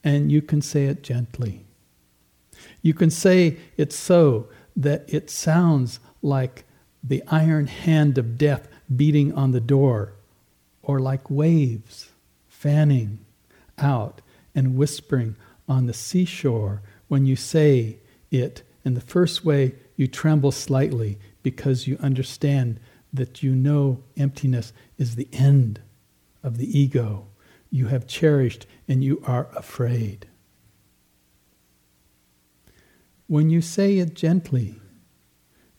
and 0.02 0.32
you 0.32 0.42
can 0.42 0.62
say 0.62 0.86
it 0.86 1.02
gently. 1.02 1.64
You 2.82 2.94
can 2.94 3.10
say 3.10 3.58
it 3.76 3.92
so 3.92 4.48
that 4.74 5.04
it 5.06 5.30
sounds 5.30 6.00
like 6.22 6.64
the 7.02 7.22
iron 7.28 7.66
hand 7.66 8.18
of 8.18 8.38
death 8.38 8.68
beating 8.94 9.32
on 9.34 9.52
the 9.52 9.60
door, 9.60 10.14
or 10.82 10.98
like 10.98 11.30
waves 11.30 12.10
fanning 12.48 13.18
out 13.78 14.20
and 14.54 14.76
whispering 14.76 15.36
on 15.68 15.86
the 15.86 15.94
seashore 15.94 16.82
when 17.08 17.26
you 17.26 17.36
say 17.36 17.98
it. 18.30 18.62
In 18.84 18.94
the 18.94 19.00
first 19.00 19.44
way, 19.44 19.74
you 19.96 20.06
tremble 20.06 20.52
slightly 20.52 21.18
because 21.42 21.86
you 21.86 21.98
understand 22.00 22.80
that 23.12 23.42
you 23.42 23.54
know 23.54 24.02
emptiness 24.16 24.72
is 24.98 25.16
the 25.16 25.28
end 25.32 25.80
of 26.42 26.58
the 26.58 26.78
ego 26.78 27.26
you 27.70 27.86
have 27.86 28.06
cherished 28.06 28.66
and 28.88 29.04
you 29.04 29.22
are 29.26 29.48
afraid. 29.54 30.26
When 33.26 33.48
you 33.48 33.60
say 33.60 33.98
it 33.98 34.14
gently, 34.14 34.80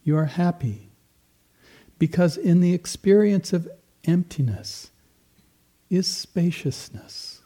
you 0.04 0.18
are 0.18 0.26
happy. 0.26 0.90
Because 2.00 2.38
in 2.38 2.62
the 2.62 2.74
experience 2.74 3.54
of 3.54 3.70
emptiness 4.06 4.90
is 5.90 6.08
spaciousness 6.08 7.42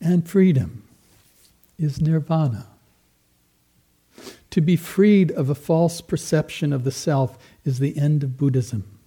and 0.00 0.28
freedom 0.28 0.84
is 1.78 2.00
nirvana. 2.00 2.66
To 4.58 4.62
be 4.62 4.74
freed 4.74 5.30
of 5.30 5.48
a 5.48 5.54
false 5.54 6.00
perception 6.00 6.72
of 6.72 6.82
the 6.82 6.90
self 6.90 7.38
is 7.64 7.78
the 7.78 7.96
end 7.96 8.24
of 8.24 8.36
Buddhism. 8.36 8.98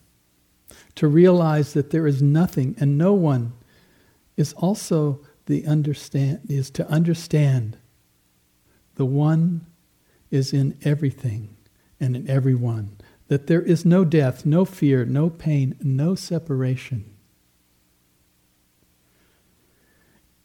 To 0.96 1.10
realize 1.10 1.74
that 1.74 1.90
there 1.90 2.08
is 2.08 2.22
nothing 2.22 2.74
and 2.80 2.98
no 2.98 3.12
one 3.12 3.52
is 4.38 4.54
also 4.54 5.20
the 5.48 5.68
understand 5.68 6.40
is 6.48 6.70
to 6.70 6.88
understand 6.88 7.76
the 8.96 9.04
one 9.04 9.66
is 10.30 10.54
in 10.54 10.78
everything 10.86 11.58
and 12.00 12.16
in 12.16 12.30
everyone. 12.30 12.96
That 13.28 13.48
there 13.48 13.62
is 13.62 13.84
no 13.84 14.06
death, 14.06 14.46
no 14.46 14.64
fear, 14.64 15.04
no 15.04 15.30
pain, 15.30 15.76
no 15.82 16.16
separation. 16.16 17.04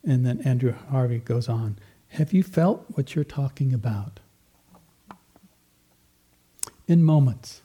And 0.02 0.26
then 0.26 0.40
Andrew 0.40 0.74
Harvey 0.90 1.18
goes 1.18 1.48
on 1.48 1.78
Have 2.08 2.32
you 2.32 2.42
felt 2.42 2.86
what 2.96 3.14
you're 3.14 3.22
talking 3.24 3.72
about? 3.72 4.18
In 6.86 7.02
moments. 7.02 7.62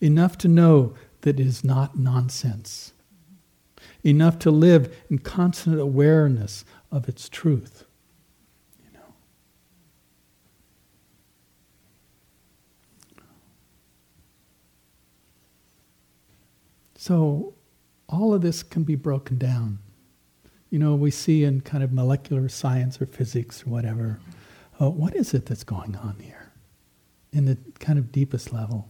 Enough 0.00 0.36
to 0.38 0.48
know 0.48 0.94
that 1.20 1.38
it 1.38 1.46
is 1.46 1.62
not 1.62 1.98
nonsense 1.98 2.92
enough 4.04 4.38
to 4.40 4.50
live 4.50 4.94
in 5.10 5.18
constant 5.18 5.78
awareness 5.78 6.64
of 6.90 7.08
its 7.08 7.28
truth. 7.28 7.84
You 8.84 8.98
know. 8.98 9.14
So, 16.96 17.54
all 18.08 18.34
of 18.34 18.42
this 18.42 18.62
can 18.62 18.82
be 18.84 18.96
broken 18.96 19.38
down. 19.38 19.78
You 20.70 20.78
know, 20.78 20.94
we 20.94 21.10
see 21.10 21.44
in 21.44 21.60
kind 21.60 21.84
of 21.84 21.92
molecular 21.92 22.48
science 22.48 23.00
or 23.00 23.06
physics 23.06 23.66
or 23.66 23.70
whatever, 23.70 24.20
uh, 24.80 24.90
what 24.90 25.14
is 25.14 25.34
it 25.34 25.46
that's 25.46 25.64
going 25.64 25.96
on 25.96 26.18
here 26.18 26.41
in 27.32 27.46
the 27.46 27.56
kind 27.78 27.98
of 27.98 28.12
deepest 28.12 28.52
level? 28.52 28.88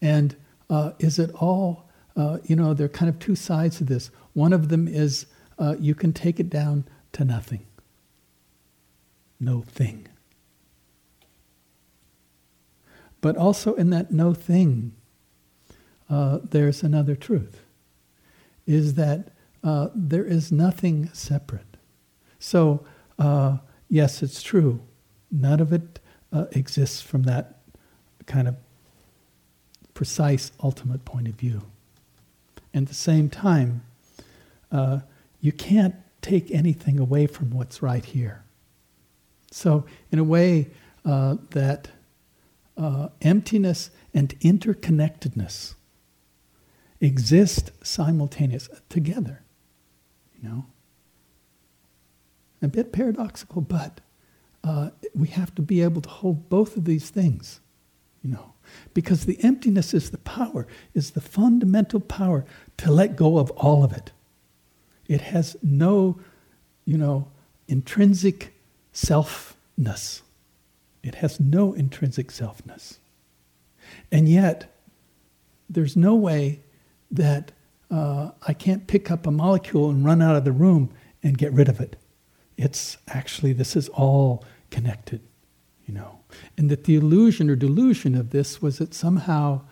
And 0.00 0.36
uh, 0.68 0.92
is 0.98 1.18
it 1.18 1.30
all, 1.34 1.88
uh, 2.16 2.38
you 2.44 2.56
know, 2.56 2.74
there 2.74 2.86
are 2.86 2.88
kind 2.88 3.08
of 3.08 3.18
two 3.18 3.36
sides 3.36 3.78
to 3.78 3.84
this. 3.84 4.10
One 4.32 4.52
of 4.52 4.68
them 4.68 4.88
is 4.88 5.26
uh, 5.58 5.76
you 5.78 5.94
can 5.94 6.12
take 6.12 6.40
it 6.40 6.50
down 6.50 6.84
to 7.12 7.24
nothing, 7.24 7.66
no 9.38 9.62
thing. 9.62 10.08
But 13.20 13.36
also 13.36 13.74
in 13.74 13.90
that 13.90 14.10
no 14.10 14.34
thing, 14.34 14.94
uh, 16.10 16.40
there's 16.42 16.82
another 16.82 17.14
truth, 17.14 17.62
is 18.66 18.94
that 18.94 19.28
uh, 19.62 19.88
there 19.94 20.24
is 20.24 20.50
nothing 20.50 21.08
separate. 21.12 21.76
So, 22.38 22.84
uh, 23.18 23.58
yes, 23.88 24.22
it's 24.22 24.42
true. 24.42 24.80
None 25.30 25.60
of 25.60 25.72
it 25.72 26.00
uh, 26.32 26.46
exists 26.52 27.00
from 27.00 27.24
that 27.24 27.58
kind 28.26 28.48
of 28.48 28.56
precise 29.94 30.52
ultimate 30.62 31.04
point 31.04 31.28
of 31.28 31.34
view. 31.34 31.62
And 32.72 32.86
at 32.86 32.88
the 32.88 32.94
same 32.94 33.28
time, 33.28 33.82
uh, 34.70 35.00
you 35.40 35.52
can't 35.52 35.94
take 36.22 36.50
anything 36.50 36.98
away 36.98 37.26
from 37.26 37.50
what's 37.50 37.82
right 37.82 38.04
here. 38.04 38.44
So, 39.50 39.84
in 40.10 40.18
a 40.18 40.24
way, 40.24 40.70
uh, 41.04 41.36
that 41.50 41.88
uh, 42.76 43.08
emptiness 43.20 43.90
and 44.14 44.38
interconnectedness 44.40 45.74
exist 47.00 47.72
simultaneous 47.82 48.70
together. 48.88 49.42
You 50.40 50.48
know, 50.48 50.66
a 52.62 52.68
bit 52.68 52.92
paradoxical, 52.92 53.60
but 53.60 54.00
uh, 54.64 54.90
we 55.14 55.28
have 55.28 55.54
to 55.54 55.62
be 55.62 55.82
able 55.82 56.00
to 56.02 56.08
hold 56.08 56.48
both 56.48 56.76
of 56.76 56.84
these 56.84 57.10
things. 57.10 57.60
You 58.22 58.30
know, 58.30 58.52
because 58.94 59.26
the 59.26 59.42
emptiness 59.42 59.92
is 59.92 60.10
the 60.10 60.18
power, 60.18 60.66
is 60.94 61.10
the 61.10 61.20
fundamental 61.20 62.00
power 62.00 62.44
to 62.78 62.90
let 62.90 63.16
go 63.16 63.38
of 63.38 63.50
all 63.52 63.82
of 63.82 63.92
it. 63.92 64.12
It 65.08 65.20
has 65.20 65.56
no, 65.62 66.20
you 66.84 66.96
know, 66.96 67.28
intrinsic 67.66 68.54
selfness. 68.94 70.22
It 71.02 71.16
has 71.16 71.40
no 71.40 71.72
intrinsic 71.72 72.28
selfness. 72.28 72.98
And 74.10 74.28
yet, 74.28 74.72
there's 75.68 75.96
no 75.96 76.14
way 76.14 76.60
that 77.10 77.50
uh, 77.90 78.30
I 78.46 78.54
can't 78.54 78.86
pick 78.86 79.10
up 79.10 79.26
a 79.26 79.30
molecule 79.30 79.90
and 79.90 80.04
run 80.04 80.22
out 80.22 80.36
of 80.36 80.44
the 80.44 80.52
room 80.52 80.90
and 81.22 81.36
get 81.36 81.52
rid 81.52 81.68
of 81.68 81.80
it. 81.80 81.96
It's 82.56 82.98
actually, 83.08 83.52
this 83.52 83.76
is 83.76 83.88
all 83.90 84.44
connected, 84.70 85.20
you 85.86 85.94
know. 85.94 86.20
And 86.56 86.70
that 86.70 86.84
the 86.84 86.96
illusion 86.96 87.50
or 87.50 87.56
delusion 87.56 88.14
of 88.14 88.30
this 88.30 88.62
was 88.62 88.78
that 88.78 88.94
somehow 88.94 89.62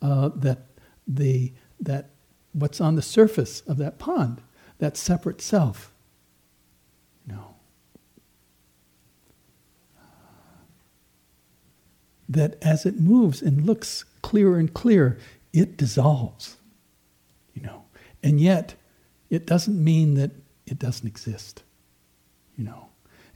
uh, 0.00 0.30
that 0.36 0.66
the, 1.06 1.52
that 1.80 2.10
what's 2.52 2.80
on 2.80 2.94
the 2.94 3.02
surface 3.02 3.60
of 3.62 3.76
that 3.78 3.98
pond, 3.98 4.40
that 4.78 4.96
separate 4.96 5.40
self, 5.40 5.92
you 7.26 7.34
know, 7.34 7.54
that 12.28 12.62
as 12.62 12.84
it 12.84 13.00
moves 13.00 13.40
and 13.42 13.64
looks 13.64 14.04
clearer 14.22 14.58
and 14.58 14.74
clearer, 14.74 15.18
it 15.52 15.76
dissolves. 15.76 16.56
You 17.54 17.62
know. 17.62 17.84
And 18.22 18.40
yet, 18.40 18.74
it 19.30 19.46
doesn't 19.46 19.82
mean 19.82 20.14
that 20.14 20.32
it 20.66 20.78
doesn't 20.78 21.06
exist. 21.06 21.62
You 22.58 22.64
know. 22.64 22.88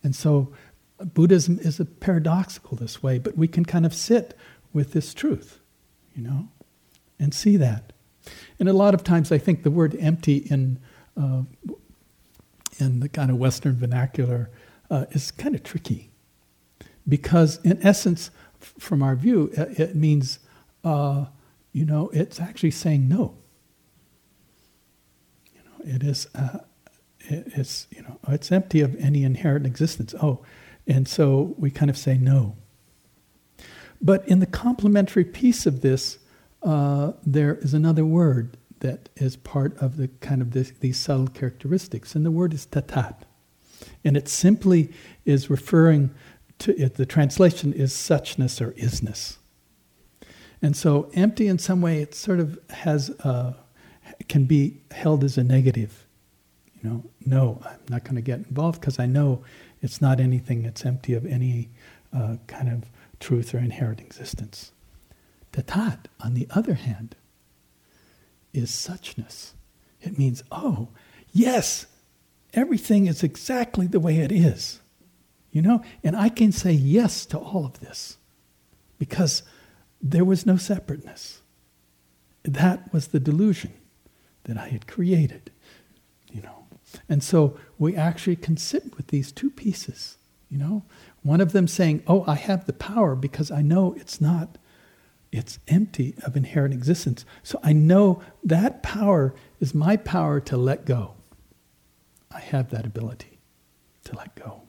And 0.05 0.15
so 0.15 0.53
Buddhism 0.99 1.59
is 1.63 1.81
paradoxical 2.01 2.77
this 2.77 3.03
way, 3.03 3.19
but 3.19 3.39
we 3.39 3.49
can 3.49 3.65
kind 3.65 3.87
of 3.87 3.95
sit 3.95 4.37
with 4.73 4.93
this 4.93 5.15
truth, 5.15 5.61
you 6.15 6.23
know, 6.23 6.49
and 7.19 7.33
see 7.33 7.57
that. 7.57 7.93
And 8.59 8.69
a 8.69 8.73
lot 8.73 8.95
of 8.95 9.03
times 9.03 9.33
I 9.33 9.39
think 9.39 9.63
the 9.63 9.71
word 9.71 9.97
empty 9.99 10.37
in, 10.37 10.79
uh, 11.17 11.43
in 12.79 13.01
the 13.01 13.09
kind 13.09 13.31
of 13.31 13.37
Western 13.39 13.77
vernacular 13.77 14.51
uh, 14.91 15.07
is 15.11 15.31
kind 15.31 15.55
of 15.55 15.63
tricky. 15.63 16.11
Because 17.09 17.59
in 17.65 17.85
essence, 17.85 18.31
from 18.61 19.03
our 19.03 19.17
view, 19.17 19.51
it 19.57 19.97
means, 19.97 20.39
uh, 20.85 21.27
you 21.73 21.85
know, 21.85 22.11
it's 22.11 22.41
actually 22.41 22.71
saying 22.71 23.09
no. 23.09 23.37
You 25.53 25.61
know, 25.65 25.97
it 25.97 26.03
is, 26.05 26.29
uh, 26.35 26.59
it, 26.59 26.72
it's, 27.29 27.87
you 27.91 28.03
know, 28.03 28.19
it's 28.29 28.51
empty 28.53 28.81
of 28.81 28.97
any 28.97 29.25
inherent 29.25 29.67
existence. 29.67 30.15
Oh, 30.21 30.45
and 30.87 31.07
so 31.07 31.55
we 31.59 31.71
kind 31.71 31.91
of 31.91 31.97
say 31.97 32.19
no. 32.19 32.57
But 34.01 34.27
in 34.27 34.41
the 34.41 34.47
complementary 34.47 35.25
piece 35.25 35.65
of 35.65 35.81
this, 35.81 36.19
uh, 36.63 37.13
there 37.25 37.57
is 37.57 37.75
another 37.75 38.05
word 38.05 38.57
that 38.81 39.09
is 39.17 39.37
part 39.37 39.77
of 39.79 39.97
the 39.97 40.09
kind 40.21 40.43
of 40.43 40.51
this, 40.51 40.73
these 40.81 40.99
subtle 40.99 41.29
characteristics, 41.29 42.17
and 42.17 42.27
the 42.27 42.31
word 42.31 42.53
is 42.53 42.67
tathata. 42.67 43.23
And 44.05 44.17
it 44.17 44.29
simply 44.29 44.93
is 45.25 45.49
referring 45.49 46.11
to 46.59 46.81
it, 46.81 46.95
the 46.95 47.07
translation 47.07 47.73
is 47.73 47.93
suchness 47.93 48.61
or 48.61 48.73
isness. 48.73 49.37
And 50.61 50.77
so 50.77 51.11
empty 51.15 51.49
in 51.49 51.59
some 51.59 51.81
way, 51.81 52.01
it 52.01 52.15
sort 52.15 52.39
of 52.41 52.59
has, 52.71 53.11
uh, 53.21 53.55
can 54.29 54.45
be 54.45 54.81
held 54.91 55.25
as 55.25 55.39
a 55.39 55.45
negative. 55.45 56.02
You 56.83 56.91
know, 56.91 57.05
no, 57.25 57.63
I'm 57.65 57.79
not 57.89 58.05
going 58.05 58.17
to 58.17 58.23
get 58.23 58.39
involved 58.39 58.81
because 58.81 58.99
I 58.99 59.07
know 59.07 59.45
it's 59.81 60.01
not 60.01 60.21
anything 60.21 60.63
that's 60.63 60.85
empty 60.85 61.15
of 61.15 61.25
any 61.25 61.71
uh, 62.13 62.37
kind 62.47 62.69
of 62.69 62.91
truth 63.21 63.55
or 63.55 63.59
inherent 63.59 64.01
existence. 64.01 64.73
Tathata, 65.53 66.07
on 66.21 66.35
the 66.35 66.49
other 66.51 66.75
hand, 66.75 67.15
is 68.53 68.71
suchness. 68.71 69.53
It 70.01 70.19
means, 70.19 70.43
oh, 70.51 70.89
yes, 71.33 71.87
everything 72.53 73.07
is 73.07 73.23
exactly 73.23 73.87
the 73.87 74.01
way 74.01 74.19
it 74.19 74.33
is. 74.33 74.81
You 75.53 75.63
know, 75.63 75.83
and 76.03 76.17
I 76.17 76.31
can 76.31 76.51
say 76.51 76.73
yes 76.73 77.27
to 77.27 77.39
all 77.39 77.67
of 77.67 77.81
this 77.81 78.17
because 78.99 79.43
there 80.01 80.25
was 80.25 80.47
no 80.47 80.57
separateness. 80.57 81.43
That 82.43 82.93
was 82.93 83.09
the 83.09 83.21
delusion 83.21 83.75
that 84.45 84.57
I 84.57 84.69
had 84.69 84.87
created. 84.87 85.52
And 87.09 87.23
so 87.23 87.57
we 87.79 87.97
actually 87.97 88.37
can 88.37 88.57
sit 88.57 88.97
with 88.97 89.09
these 89.09 89.33
two 89.33 89.51
pieces, 89.51 90.19
you 90.51 90.59
know. 90.59 90.85
One 91.23 91.41
of 91.41 91.53
them 91.53 91.69
saying, 91.69 92.03
Oh, 92.07 92.25
I 92.27 92.35
have 92.35 92.67
the 92.67 92.73
power 92.73 93.15
because 93.15 93.51
I 93.51 93.63
know 93.63 93.95
it's 93.97 94.21
not, 94.21 94.59
it's 95.31 95.59
empty 95.69 96.15
of 96.25 96.37
inherent 96.37 96.75
existence. 96.75 97.25
So 97.43 97.59
I 97.63 97.73
know 97.73 98.23
that 98.45 98.83
power 98.83 99.35
is 99.61 99.75
my 99.75 99.97
power 99.97 100.41
to 100.41 100.57
let 100.57 100.85
go. 100.85 101.15
I 102.31 102.41
have 102.41 102.71
that 102.71 102.87
ability 102.87 103.39
to 104.05 104.17
let 104.17 104.35
go. 104.35 104.63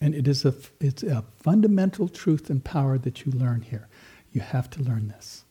And 0.00 0.14
it 0.14 0.26
is 0.26 0.44
a, 0.44 0.54
it's 0.80 1.02
a 1.02 1.24
fundamental 1.36 2.08
truth 2.08 2.48
and 2.48 2.64
power 2.64 2.96
that 2.98 3.24
you 3.24 3.32
learn 3.32 3.62
here. 3.62 3.88
You 4.32 4.40
have 4.40 4.70
to 4.70 4.82
learn 4.82 5.08
this. 5.08 5.44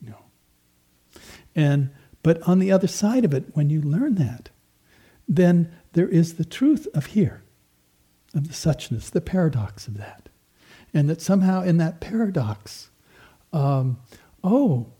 You 0.00 0.10
know. 0.10 1.20
And 1.54 1.90
but 2.22 2.40
on 2.42 2.58
the 2.58 2.70
other 2.70 2.86
side 2.86 3.24
of 3.24 3.34
it, 3.34 3.46
when 3.54 3.70
you 3.70 3.80
learn 3.80 4.14
that, 4.16 4.50
then 5.28 5.72
there 5.92 6.08
is 6.08 6.34
the 6.34 6.44
truth 6.44 6.86
of 6.94 7.06
here, 7.06 7.42
of 8.34 8.48
the 8.48 8.54
suchness, 8.54 9.10
the 9.10 9.20
paradox 9.20 9.86
of 9.86 9.98
that. 9.98 10.28
And 10.94 11.08
that 11.08 11.20
somehow 11.20 11.62
in 11.62 11.78
that 11.78 12.00
paradox, 12.00 12.90
um, 13.52 13.98
oh, 14.44 14.92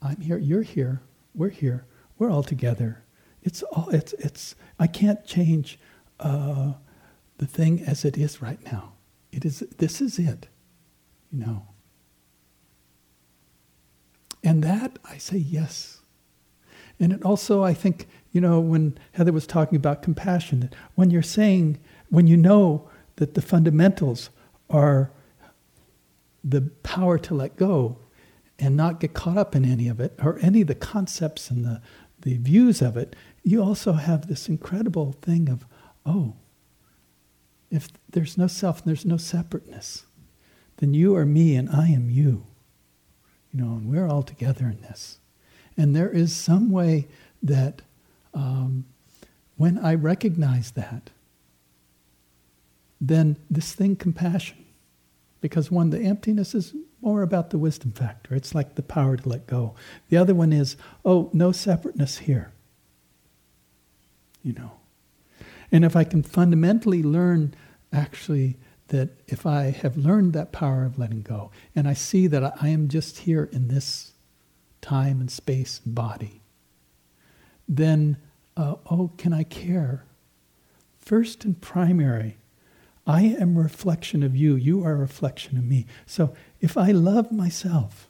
I'm 0.00 0.20
here, 0.20 0.38
you're 0.38 0.62
here, 0.62 1.00
we're 1.34 1.50
here, 1.50 1.86
we're 2.18 2.30
all 2.30 2.42
together. 2.42 3.04
It's 3.42 3.62
all, 3.62 3.90
it's, 3.90 4.12
it's, 4.14 4.54
I 4.78 4.86
can't 4.86 5.24
change 5.24 5.78
uh, 6.20 6.74
the 7.38 7.46
thing 7.46 7.82
as 7.82 8.04
it 8.04 8.16
is 8.16 8.40
right 8.40 8.62
now. 8.64 8.94
It 9.32 9.44
is, 9.44 9.60
this 9.78 10.00
is 10.00 10.18
it, 10.18 10.48
you 11.30 11.40
know. 11.40 11.66
And 14.42 14.62
that, 14.62 14.98
I 15.04 15.18
say 15.18 15.38
yes. 15.38 16.00
And 17.00 17.12
it 17.12 17.22
also, 17.22 17.62
I 17.62 17.74
think, 17.74 18.06
you 18.32 18.40
know, 18.40 18.60
when 18.60 18.98
Heather 19.12 19.32
was 19.32 19.46
talking 19.46 19.76
about 19.76 20.02
compassion, 20.02 20.60
that 20.60 20.74
when 20.94 21.10
you're 21.10 21.22
saying, 21.22 21.78
when 22.08 22.26
you 22.26 22.36
know 22.36 22.88
that 23.16 23.34
the 23.34 23.42
fundamentals 23.42 24.30
are 24.70 25.10
the 26.42 26.62
power 26.82 27.18
to 27.18 27.34
let 27.34 27.56
go 27.56 27.98
and 28.58 28.76
not 28.76 29.00
get 29.00 29.14
caught 29.14 29.36
up 29.36 29.56
in 29.56 29.64
any 29.64 29.88
of 29.88 29.98
it, 29.98 30.14
or 30.22 30.38
any 30.40 30.60
of 30.60 30.68
the 30.68 30.74
concepts 30.74 31.50
and 31.50 31.64
the, 31.64 31.80
the 32.20 32.36
views 32.36 32.80
of 32.80 32.96
it, 32.96 33.16
you 33.42 33.62
also 33.62 33.92
have 33.92 34.28
this 34.28 34.48
incredible 34.48 35.12
thing 35.22 35.48
of, 35.48 35.66
oh, 36.06 36.34
if 37.70 37.88
there's 38.08 38.38
no 38.38 38.46
self 38.46 38.78
and 38.78 38.88
there's 38.88 39.04
no 39.04 39.16
separateness, 39.16 40.04
then 40.76 40.94
you 40.94 41.16
are 41.16 41.26
me 41.26 41.56
and 41.56 41.68
I 41.68 41.88
am 41.88 42.10
you. 42.10 42.46
You 43.52 43.64
know, 43.64 43.72
and 43.72 43.88
we're 43.88 44.08
all 44.08 44.22
together 44.22 44.66
in 44.66 44.80
this. 44.82 45.18
And 45.76 45.94
there 45.94 46.10
is 46.10 46.34
some 46.34 46.70
way 46.70 47.08
that 47.42 47.82
um, 48.32 48.84
when 49.56 49.78
I 49.78 49.94
recognize 49.94 50.72
that, 50.72 51.10
then 53.00 53.36
this 53.50 53.74
thing, 53.74 53.96
compassion. 53.96 54.64
Because 55.40 55.70
one, 55.70 55.90
the 55.90 56.00
emptiness 56.00 56.54
is 56.54 56.74
more 57.02 57.22
about 57.22 57.50
the 57.50 57.58
wisdom 57.58 57.92
factor. 57.92 58.34
It's 58.34 58.54
like 58.54 58.76
the 58.76 58.82
power 58.82 59.16
to 59.16 59.28
let 59.28 59.46
go. 59.46 59.74
The 60.08 60.16
other 60.16 60.34
one 60.34 60.52
is, 60.52 60.76
oh, 61.04 61.28
no 61.32 61.52
separateness 61.52 62.18
here. 62.18 62.52
You 64.42 64.54
know. 64.54 64.72
And 65.70 65.84
if 65.84 65.96
I 65.96 66.04
can 66.04 66.22
fundamentally 66.22 67.02
learn 67.02 67.54
actually 67.92 68.56
that 68.88 69.10
if 69.26 69.44
I 69.44 69.70
have 69.70 69.96
learned 69.96 70.32
that 70.32 70.52
power 70.52 70.84
of 70.84 70.98
letting 70.98 71.22
go, 71.22 71.50
and 71.74 71.86
I 71.86 71.94
see 71.94 72.26
that 72.28 72.62
I 72.62 72.68
am 72.68 72.88
just 72.88 73.18
here 73.18 73.48
in 73.52 73.68
this 73.68 74.13
time 74.84 75.18
and 75.20 75.30
space 75.30 75.80
and 75.84 75.94
body, 75.94 76.42
then, 77.66 78.18
uh, 78.56 78.74
oh, 78.90 79.10
can 79.16 79.32
I 79.32 79.42
care? 79.42 80.04
First 81.00 81.44
and 81.44 81.58
primary, 81.58 82.36
I 83.06 83.22
am 83.22 83.56
a 83.56 83.62
reflection 83.62 84.22
of 84.22 84.36
you. 84.36 84.56
You 84.56 84.84
are 84.84 84.92
a 84.92 84.96
reflection 84.96 85.56
of 85.56 85.64
me. 85.64 85.86
So 86.04 86.34
if 86.60 86.76
I 86.76 86.90
love 86.90 87.32
myself, 87.32 88.08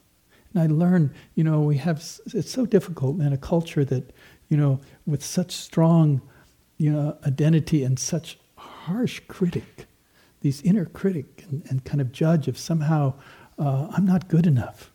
and 0.53 0.61
I 0.63 0.67
learn, 0.67 1.13
you 1.33 1.43
know, 1.43 1.61
we 1.61 1.77
have, 1.77 1.97
it's 2.33 2.51
so 2.51 2.65
difficult 2.65 3.19
in 3.19 3.31
a 3.31 3.37
culture 3.37 3.85
that, 3.85 4.11
you 4.49 4.57
know, 4.57 4.81
with 5.05 5.23
such 5.23 5.51
strong, 5.51 6.21
you 6.77 6.91
know, 6.91 7.17
identity 7.25 7.83
and 7.83 7.97
such 7.97 8.37
harsh 8.57 9.21
critic, 9.27 9.85
these 10.41 10.61
inner 10.61 10.85
critic 10.85 11.45
and, 11.49 11.63
and 11.69 11.85
kind 11.85 12.01
of 12.01 12.11
judge 12.11 12.47
of 12.47 12.57
somehow 12.57 13.13
uh, 13.57 13.87
I'm 13.91 14.05
not 14.05 14.27
good 14.27 14.45
enough. 14.45 14.91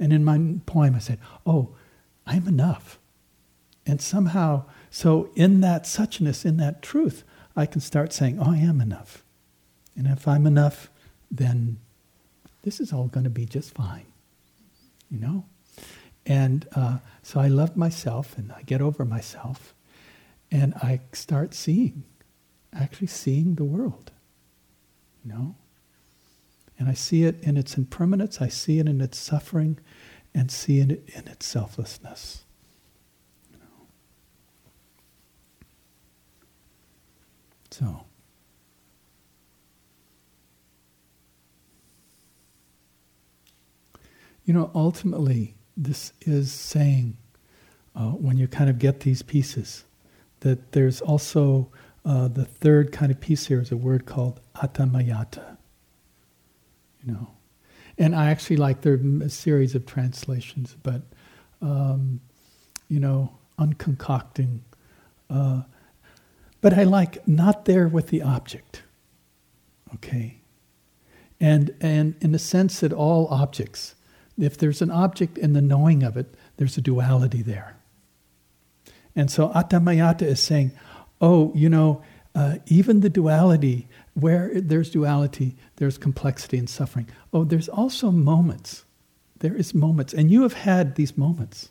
And 0.00 0.12
in 0.12 0.24
my 0.24 0.40
poem, 0.64 0.96
I 0.96 0.98
said, 0.98 1.18
Oh, 1.46 1.76
I'm 2.26 2.48
enough. 2.48 2.98
And 3.86 4.00
somehow, 4.00 4.64
so 4.90 5.30
in 5.36 5.60
that 5.60 5.84
suchness, 5.84 6.44
in 6.44 6.56
that 6.56 6.82
truth, 6.82 7.22
I 7.54 7.66
can 7.66 7.80
start 7.80 8.12
saying, 8.12 8.38
Oh, 8.40 8.52
I 8.52 8.56
am 8.56 8.80
enough. 8.80 9.22
And 9.94 10.06
if 10.06 10.26
I'm 10.26 10.46
enough, 10.46 10.90
then 11.30 11.78
this 12.62 12.80
is 12.80 12.92
all 12.92 13.08
going 13.08 13.24
to 13.24 13.30
be 13.30 13.44
just 13.44 13.74
fine. 13.74 14.06
You 15.10 15.20
know? 15.20 15.44
And 16.24 16.66
uh, 16.74 16.98
so 17.22 17.40
I 17.40 17.48
love 17.48 17.76
myself 17.76 18.38
and 18.38 18.52
I 18.52 18.62
get 18.62 18.80
over 18.80 19.04
myself 19.04 19.74
and 20.50 20.74
I 20.74 21.00
start 21.12 21.54
seeing, 21.54 22.04
actually 22.72 23.08
seeing 23.08 23.54
the 23.54 23.64
world. 23.64 24.10
You 25.24 25.32
know? 25.32 25.54
And 26.80 26.88
I 26.88 26.94
see 26.94 27.24
it 27.24 27.36
in 27.42 27.58
its 27.58 27.76
impermanence, 27.76 28.40
I 28.40 28.48
see 28.48 28.78
it 28.78 28.88
in 28.88 29.02
its 29.02 29.18
suffering, 29.18 29.78
and 30.32 30.50
see 30.50 30.80
it 30.80 30.90
in 31.14 31.28
its 31.28 31.44
selflessness. 31.44 32.44
So, 37.70 38.06
you 44.46 44.54
know, 44.54 44.70
ultimately, 44.74 45.56
this 45.76 46.14
is 46.22 46.50
saying, 46.50 47.18
uh, 47.94 48.12
when 48.12 48.38
you 48.38 48.48
kind 48.48 48.70
of 48.70 48.78
get 48.78 49.00
these 49.00 49.20
pieces, 49.20 49.84
that 50.40 50.72
there's 50.72 51.02
also 51.02 51.70
uh, 52.06 52.28
the 52.28 52.46
third 52.46 52.90
kind 52.90 53.12
of 53.12 53.20
piece 53.20 53.48
here 53.48 53.60
is 53.60 53.70
a 53.70 53.76
word 53.76 54.06
called 54.06 54.40
atammayata. 54.54 55.58
You 57.04 57.12
know, 57.12 57.30
and 57.98 58.14
I 58.14 58.30
actually 58.30 58.56
like 58.56 58.82
there 58.82 59.00
a 59.22 59.28
series 59.28 59.74
of 59.74 59.86
translations, 59.86 60.76
but 60.82 61.02
um, 61.62 62.20
you 62.88 63.00
know, 63.00 63.32
unconcocting. 63.58 64.60
Uh, 65.28 65.62
but 66.60 66.74
I 66.74 66.82
like 66.84 67.26
not 67.26 67.64
there 67.64 67.88
with 67.88 68.08
the 68.08 68.22
object. 68.22 68.82
Okay? 69.94 70.40
And, 71.40 71.74
and 71.80 72.14
in 72.20 72.32
the 72.32 72.38
sense 72.38 72.80
that 72.80 72.92
all 72.92 73.26
objects, 73.28 73.94
if 74.38 74.58
there's 74.58 74.82
an 74.82 74.90
object 74.90 75.38
in 75.38 75.54
the 75.54 75.62
knowing 75.62 76.02
of 76.02 76.16
it, 76.16 76.34
there's 76.56 76.76
a 76.76 76.82
duality 76.82 77.42
there. 77.42 77.76
And 79.16 79.30
so 79.30 79.48
Atammayata 79.50 80.22
is 80.22 80.40
saying, 80.40 80.72
oh, 81.20 81.52
you 81.54 81.68
know, 81.68 82.02
uh, 82.34 82.56
even 82.66 83.00
the 83.00 83.10
duality, 83.10 83.88
where 84.20 84.50
there's 84.54 84.90
duality, 84.90 85.56
there's 85.76 85.98
complexity 85.98 86.58
and 86.58 86.68
suffering. 86.68 87.08
Oh, 87.32 87.44
there's 87.44 87.68
also 87.68 88.10
moments. 88.10 88.84
There 89.38 89.54
is 89.54 89.74
moments. 89.74 90.12
And 90.12 90.30
you 90.30 90.42
have 90.42 90.52
had 90.52 90.94
these 90.94 91.16
moments, 91.16 91.70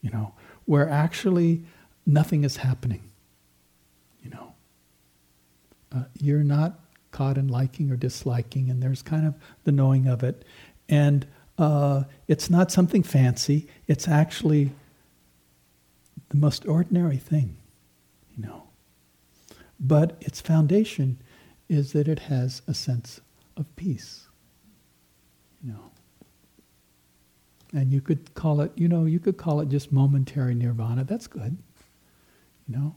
you 0.00 0.10
know, 0.10 0.34
where 0.64 0.88
actually 0.88 1.62
nothing 2.06 2.44
is 2.44 2.58
happening. 2.58 3.02
You 4.22 4.30
know, 4.30 4.54
uh, 5.94 6.04
you're 6.18 6.44
not 6.44 6.80
caught 7.10 7.38
in 7.38 7.48
liking 7.48 7.90
or 7.90 7.96
disliking, 7.96 8.70
and 8.70 8.82
there's 8.82 9.02
kind 9.02 9.26
of 9.26 9.34
the 9.64 9.72
knowing 9.72 10.06
of 10.06 10.22
it. 10.22 10.44
And 10.88 11.26
uh, 11.58 12.04
it's 12.26 12.50
not 12.50 12.72
something 12.72 13.02
fancy, 13.02 13.68
it's 13.86 14.08
actually 14.08 14.72
the 16.30 16.36
most 16.36 16.66
ordinary 16.66 17.18
thing, 17.18 17.56
you 18.36 18.42
know. 18.42 18.64
But 19.78 20.16
its 20.20 20.40
foundation 20.40 21.18
is 21.72 21.92
that 21.92 22.06
it 22.06 22.18
has 22.18 22.60
a 22.68 22.74
sense 22.74 23.20
of 23.56 23.74
peace, 23.76 24.26
you 25.64 25.72
know. 25.72 25.90
And 27.72 27.90
you 27.90 28.02
could 28.02 28.34
call 28.34 28.60
it, 28.60 28.72
you 28.76 28.88
know, 28.88 29.06
you 29.06 29.18
could 29.18 29.38
call 29.38 29.60
it 29.60 29.70
just 29.70 29.90
momentary 29.90 30.54
nirvana. 30.54 31.04
That's 31.04 31.26
good, 31.26 31.56
you 32.68 32.76
know. 32.76 32.94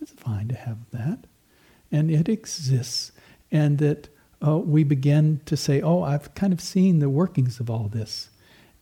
It's 0.00 0.12
fine 0.12 0.46
to 0.48 0.54
have 0.54 0.78
that. 0.92 1.26
And 1.90 2.08
it 2.08 2.28
exists. 2.28 3.10
And 3.50 3.78
that 3.78 4.08
uh, 4.46 4.58
we 4.58 4.84
begin 4.84 5.40
to 5.46 5.56
say, 5.56 5.82
oh, 5.82 6.02
I've 6.02 6.32
kind 6.34 6.52
of 6.52 6.60
seen 6.60 7.00
the 7.00 7.10
workings 7.10 7.58
of 7.58 7.68
all 7.68 7.88
this. 7.88 8.30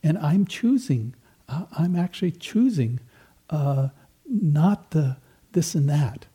And 0.03 0.19
I'm 0.19 0.47
choosing, 0.47 1.15
uh, 1.49 1.65
I'm 1.79 1.97
actually 1.97 2.33
choosing 2.33 3.01
uh, 3.49 3.89
not 4.27 4.91
the 4.91 5.17
this 5.53 5.75
and 5.75 5.89
that, 5.89 6.27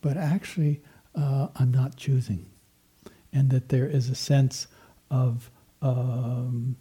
but 0.00 0.16
actually 0.16 0.80
uh, 1.16 1.48
I'm 1.56 1.72
not 1.72 1.96
choosing. 1.96 2.46
And 3.32 3.50
that 3.50 3.68
there 3.68 3.86
is 3.86 4.08
a 4.08 4.14
sense 4.14 4.66
of, 5.10 5.50
um, 5.82 6.76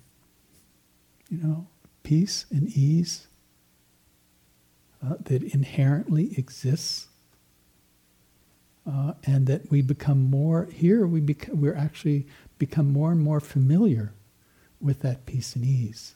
you 1.29 1.37
know, 1.37 1.67
peace 2.03 2.45
and 2.51 2.69
ease 2.69 3.27
uh, 5.03 5.15
that 5.25 5.43
inherently 5.43 6.37
exists 6.37 7.07
uh, 8.87 9.13
and 9.23 9.47
that 9.47 9.69
we 9.71 9.81
become 9.81 10.29
more 10.29 10.67
here 10.71 11.07
we 11.07 11.19
bec- 11.19 11.49
we're 11.51 11.75
actually 11.75 12.27
become 12.59 12.91
more 12.91 13.11
and 13.11 13.21
more 13.21 13.39
familiar 13.39 14.13
with 14.79 15.01
that 15.01 15.25
peace 15.25 15.55
and 15.55 15.65
ease 15.65 16.14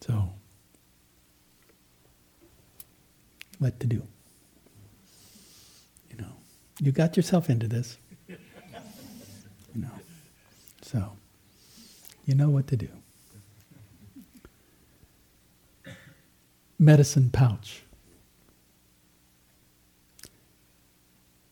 so 0.00 0.30
what 3.58 3.78
to 3.80 3.86
do 3.86 4.02
you 6.10 6.16
know 6.16 6.32
you 6.78 6.92
got 6.92 7.16
yourself 7.16 7.50
into 7.50 7.66
this 7.66 7.98
you 8.28 8.36
know 9.74 9.90
so 10.82 11.12
you 12.30 12.36
know 12.36 12.48
what 12.48 12.68
to 12.68 12.76
do. 12.76 12.88
Medicine 16.78 17.28
pouch. 17.30 17.82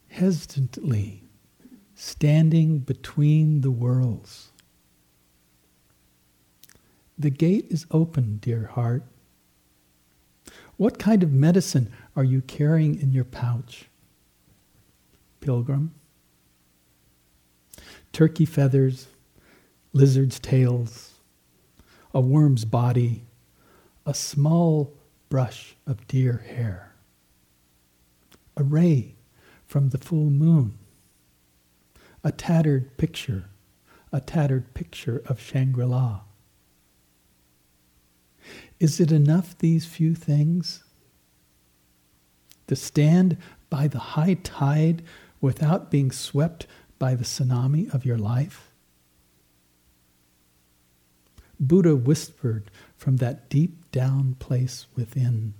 Hesitantly 0.09 1.25
standing 1.97 2.79
between 2.79 3.63
the 3.63 3.73
worlds. 3.73 4.53
The 7.19 7.31
gate 7.31 7.67
is 7.69 7.85
open, 7.91 8.39
dear 8.41 8.67
heart. 8.67 9.03
What 10.77 11.01
kind 11.01 11.25
of 11.25 11.33
medicine 11.33 11.93
are 12.15 12.23
you 12.23 12.41
carrying 12.43 13.01
in 13.01 13.13
your 13.13 13.25
pouch? 13.25 13.89
Pilgrim? 15.41 15.93
Turkey 18.13 18.45
feathers, 18.45 19.09
lizard's 19.93 20.39
tails, 20.39 21.15
a 22.15 22.21
worm's 22.21 22.65
body, 22.65 23.25
a 24.07 24.15
small 24.15 24.95
brush 25.29 25.75
of 25.89 26.07
deer 26.07 26.45
hair, 26.49 26.95
a 28.57 28.63
ray 28.63 29.17
from 29.67 29.89
the 29.89 29.99
full 29.99 30.31
moon, 30.31 30.79
a 32.23 32.31
tattered 32.31 32.97
picture, 32.97 33.47
a 34.13 34.21
tattered 34.21 34.73
picture 34.75 35.21
of 35.27 35.41
Shangri 35.41 35.85
La. 35.85 36.21
Is 38.79 39.01
it 39.01 39.11
enough, 39.13 39.57
these 39.59 39.87
few 39.87 40.15
things? 40.15 40.85
To 42.67 42.77
stand 42.77 43.37
by 43.71 43.89
the 43.89 43.99
high 43.99 44.35
tide 44.35 45.03
without 45.41 45.91
being 45.91 46.11
swept 46.11 46.67
by 46.99 47.15
the 47.15 47.25
tsunami 47.25 47.93
of 47.93 48.05
your 48.05 48.19
life? 48.19 48.71
Buddha 51.61 51.97
whispered 51.97 52.71
from 52.97 53.17
that 53.17 53.49
deep 53.49 53.91
down 53.91 54.37
place 54.39 54.87
within. 54.95 55.55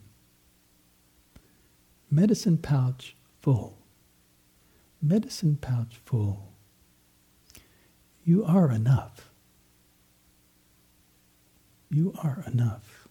Medicine 2.11 2.57
pouch 2.57 3.17
full. 3.41 3.79
Medicine 5.03 5.57
pouch 5.61 6.01
full. 6.05 6.53
You 8.25 8.45
are 8.45 8.71
enough. 8.71 9.28
You 11.91 12.15
are 12.23 12.45
enough. 12.47 13.09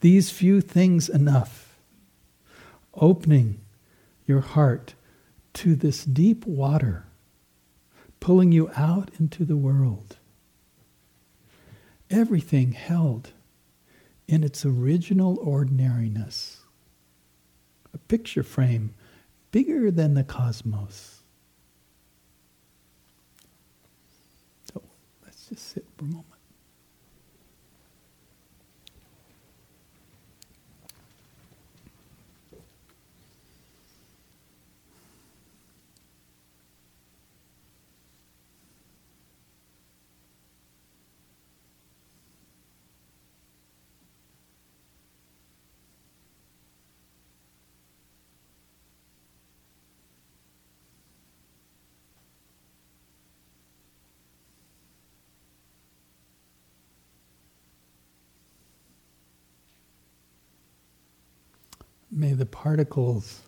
These 0.00 0.30
few 0.30 0.60
things 0.60 1.08
enough. 1.08 1.78
Opening 2.94 3.60
your 4.26 4.40
heart 4.40 4.94
to 5.54 5.74
this 5.74 6.04
deep 6.04 6.46
water, 6.46 7.06
pulling 8.20 8.52
you 8.52 8.70
out 8.76 9.10
into 9.18 9.44
the 9.44 9.56
world. 9.56 10.16
Everything 12.10 12.72
held 12.72 13.32
in 14.28 14.44
its 14.44 14.64
original 14.64 15.38
ordinariness. 15.40 16.60
A 17.94 17.98
picture 17.98 18.42
frame 18.42 18.94
bigger 19.50 19.90
than 19.90 20.14
the 20.14 20.24
cosmos. 20.24 21.20
So 24.72 24.82
let's 25.24 25.48
just 25.48 25.68
sit 25.68 25.84
for 25.96 26.04
a 26.04 26.08
moment. 26.08 26.31
May 62.14 62.34
the 62.34 62.46
particles 62.46 63.40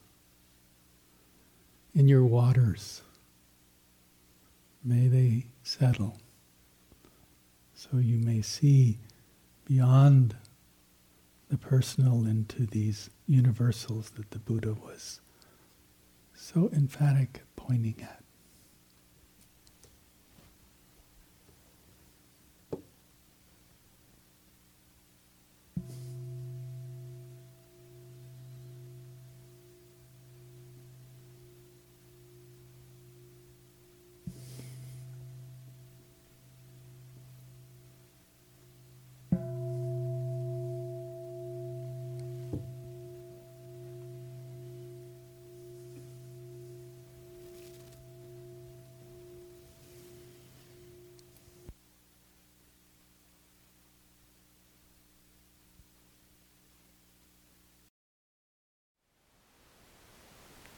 in 1.94 2.08
your 2.08 2.24
waters, 2.24 3.02
may 4.82 5.06
they 5.06 5.46
settle 5.62 6.16
so 7.74 7.98
you 7.98 8.16
may 8.18 8.40
see 8.40 8.98
beyond 9.66 10.34
the 11.50 11.58
personal 11.58 12.24
into 12.26 12.64
these 12.66 13.10
universals 13.26 14.10
that 14.10 14.30
the 14.30 14.38
Buddha 14.38 14.72
was 14.72 15.20
so 16.32 16.70
emphatic 16.72 17.42
pointing 17.56 17.96
at. 18.00 18.23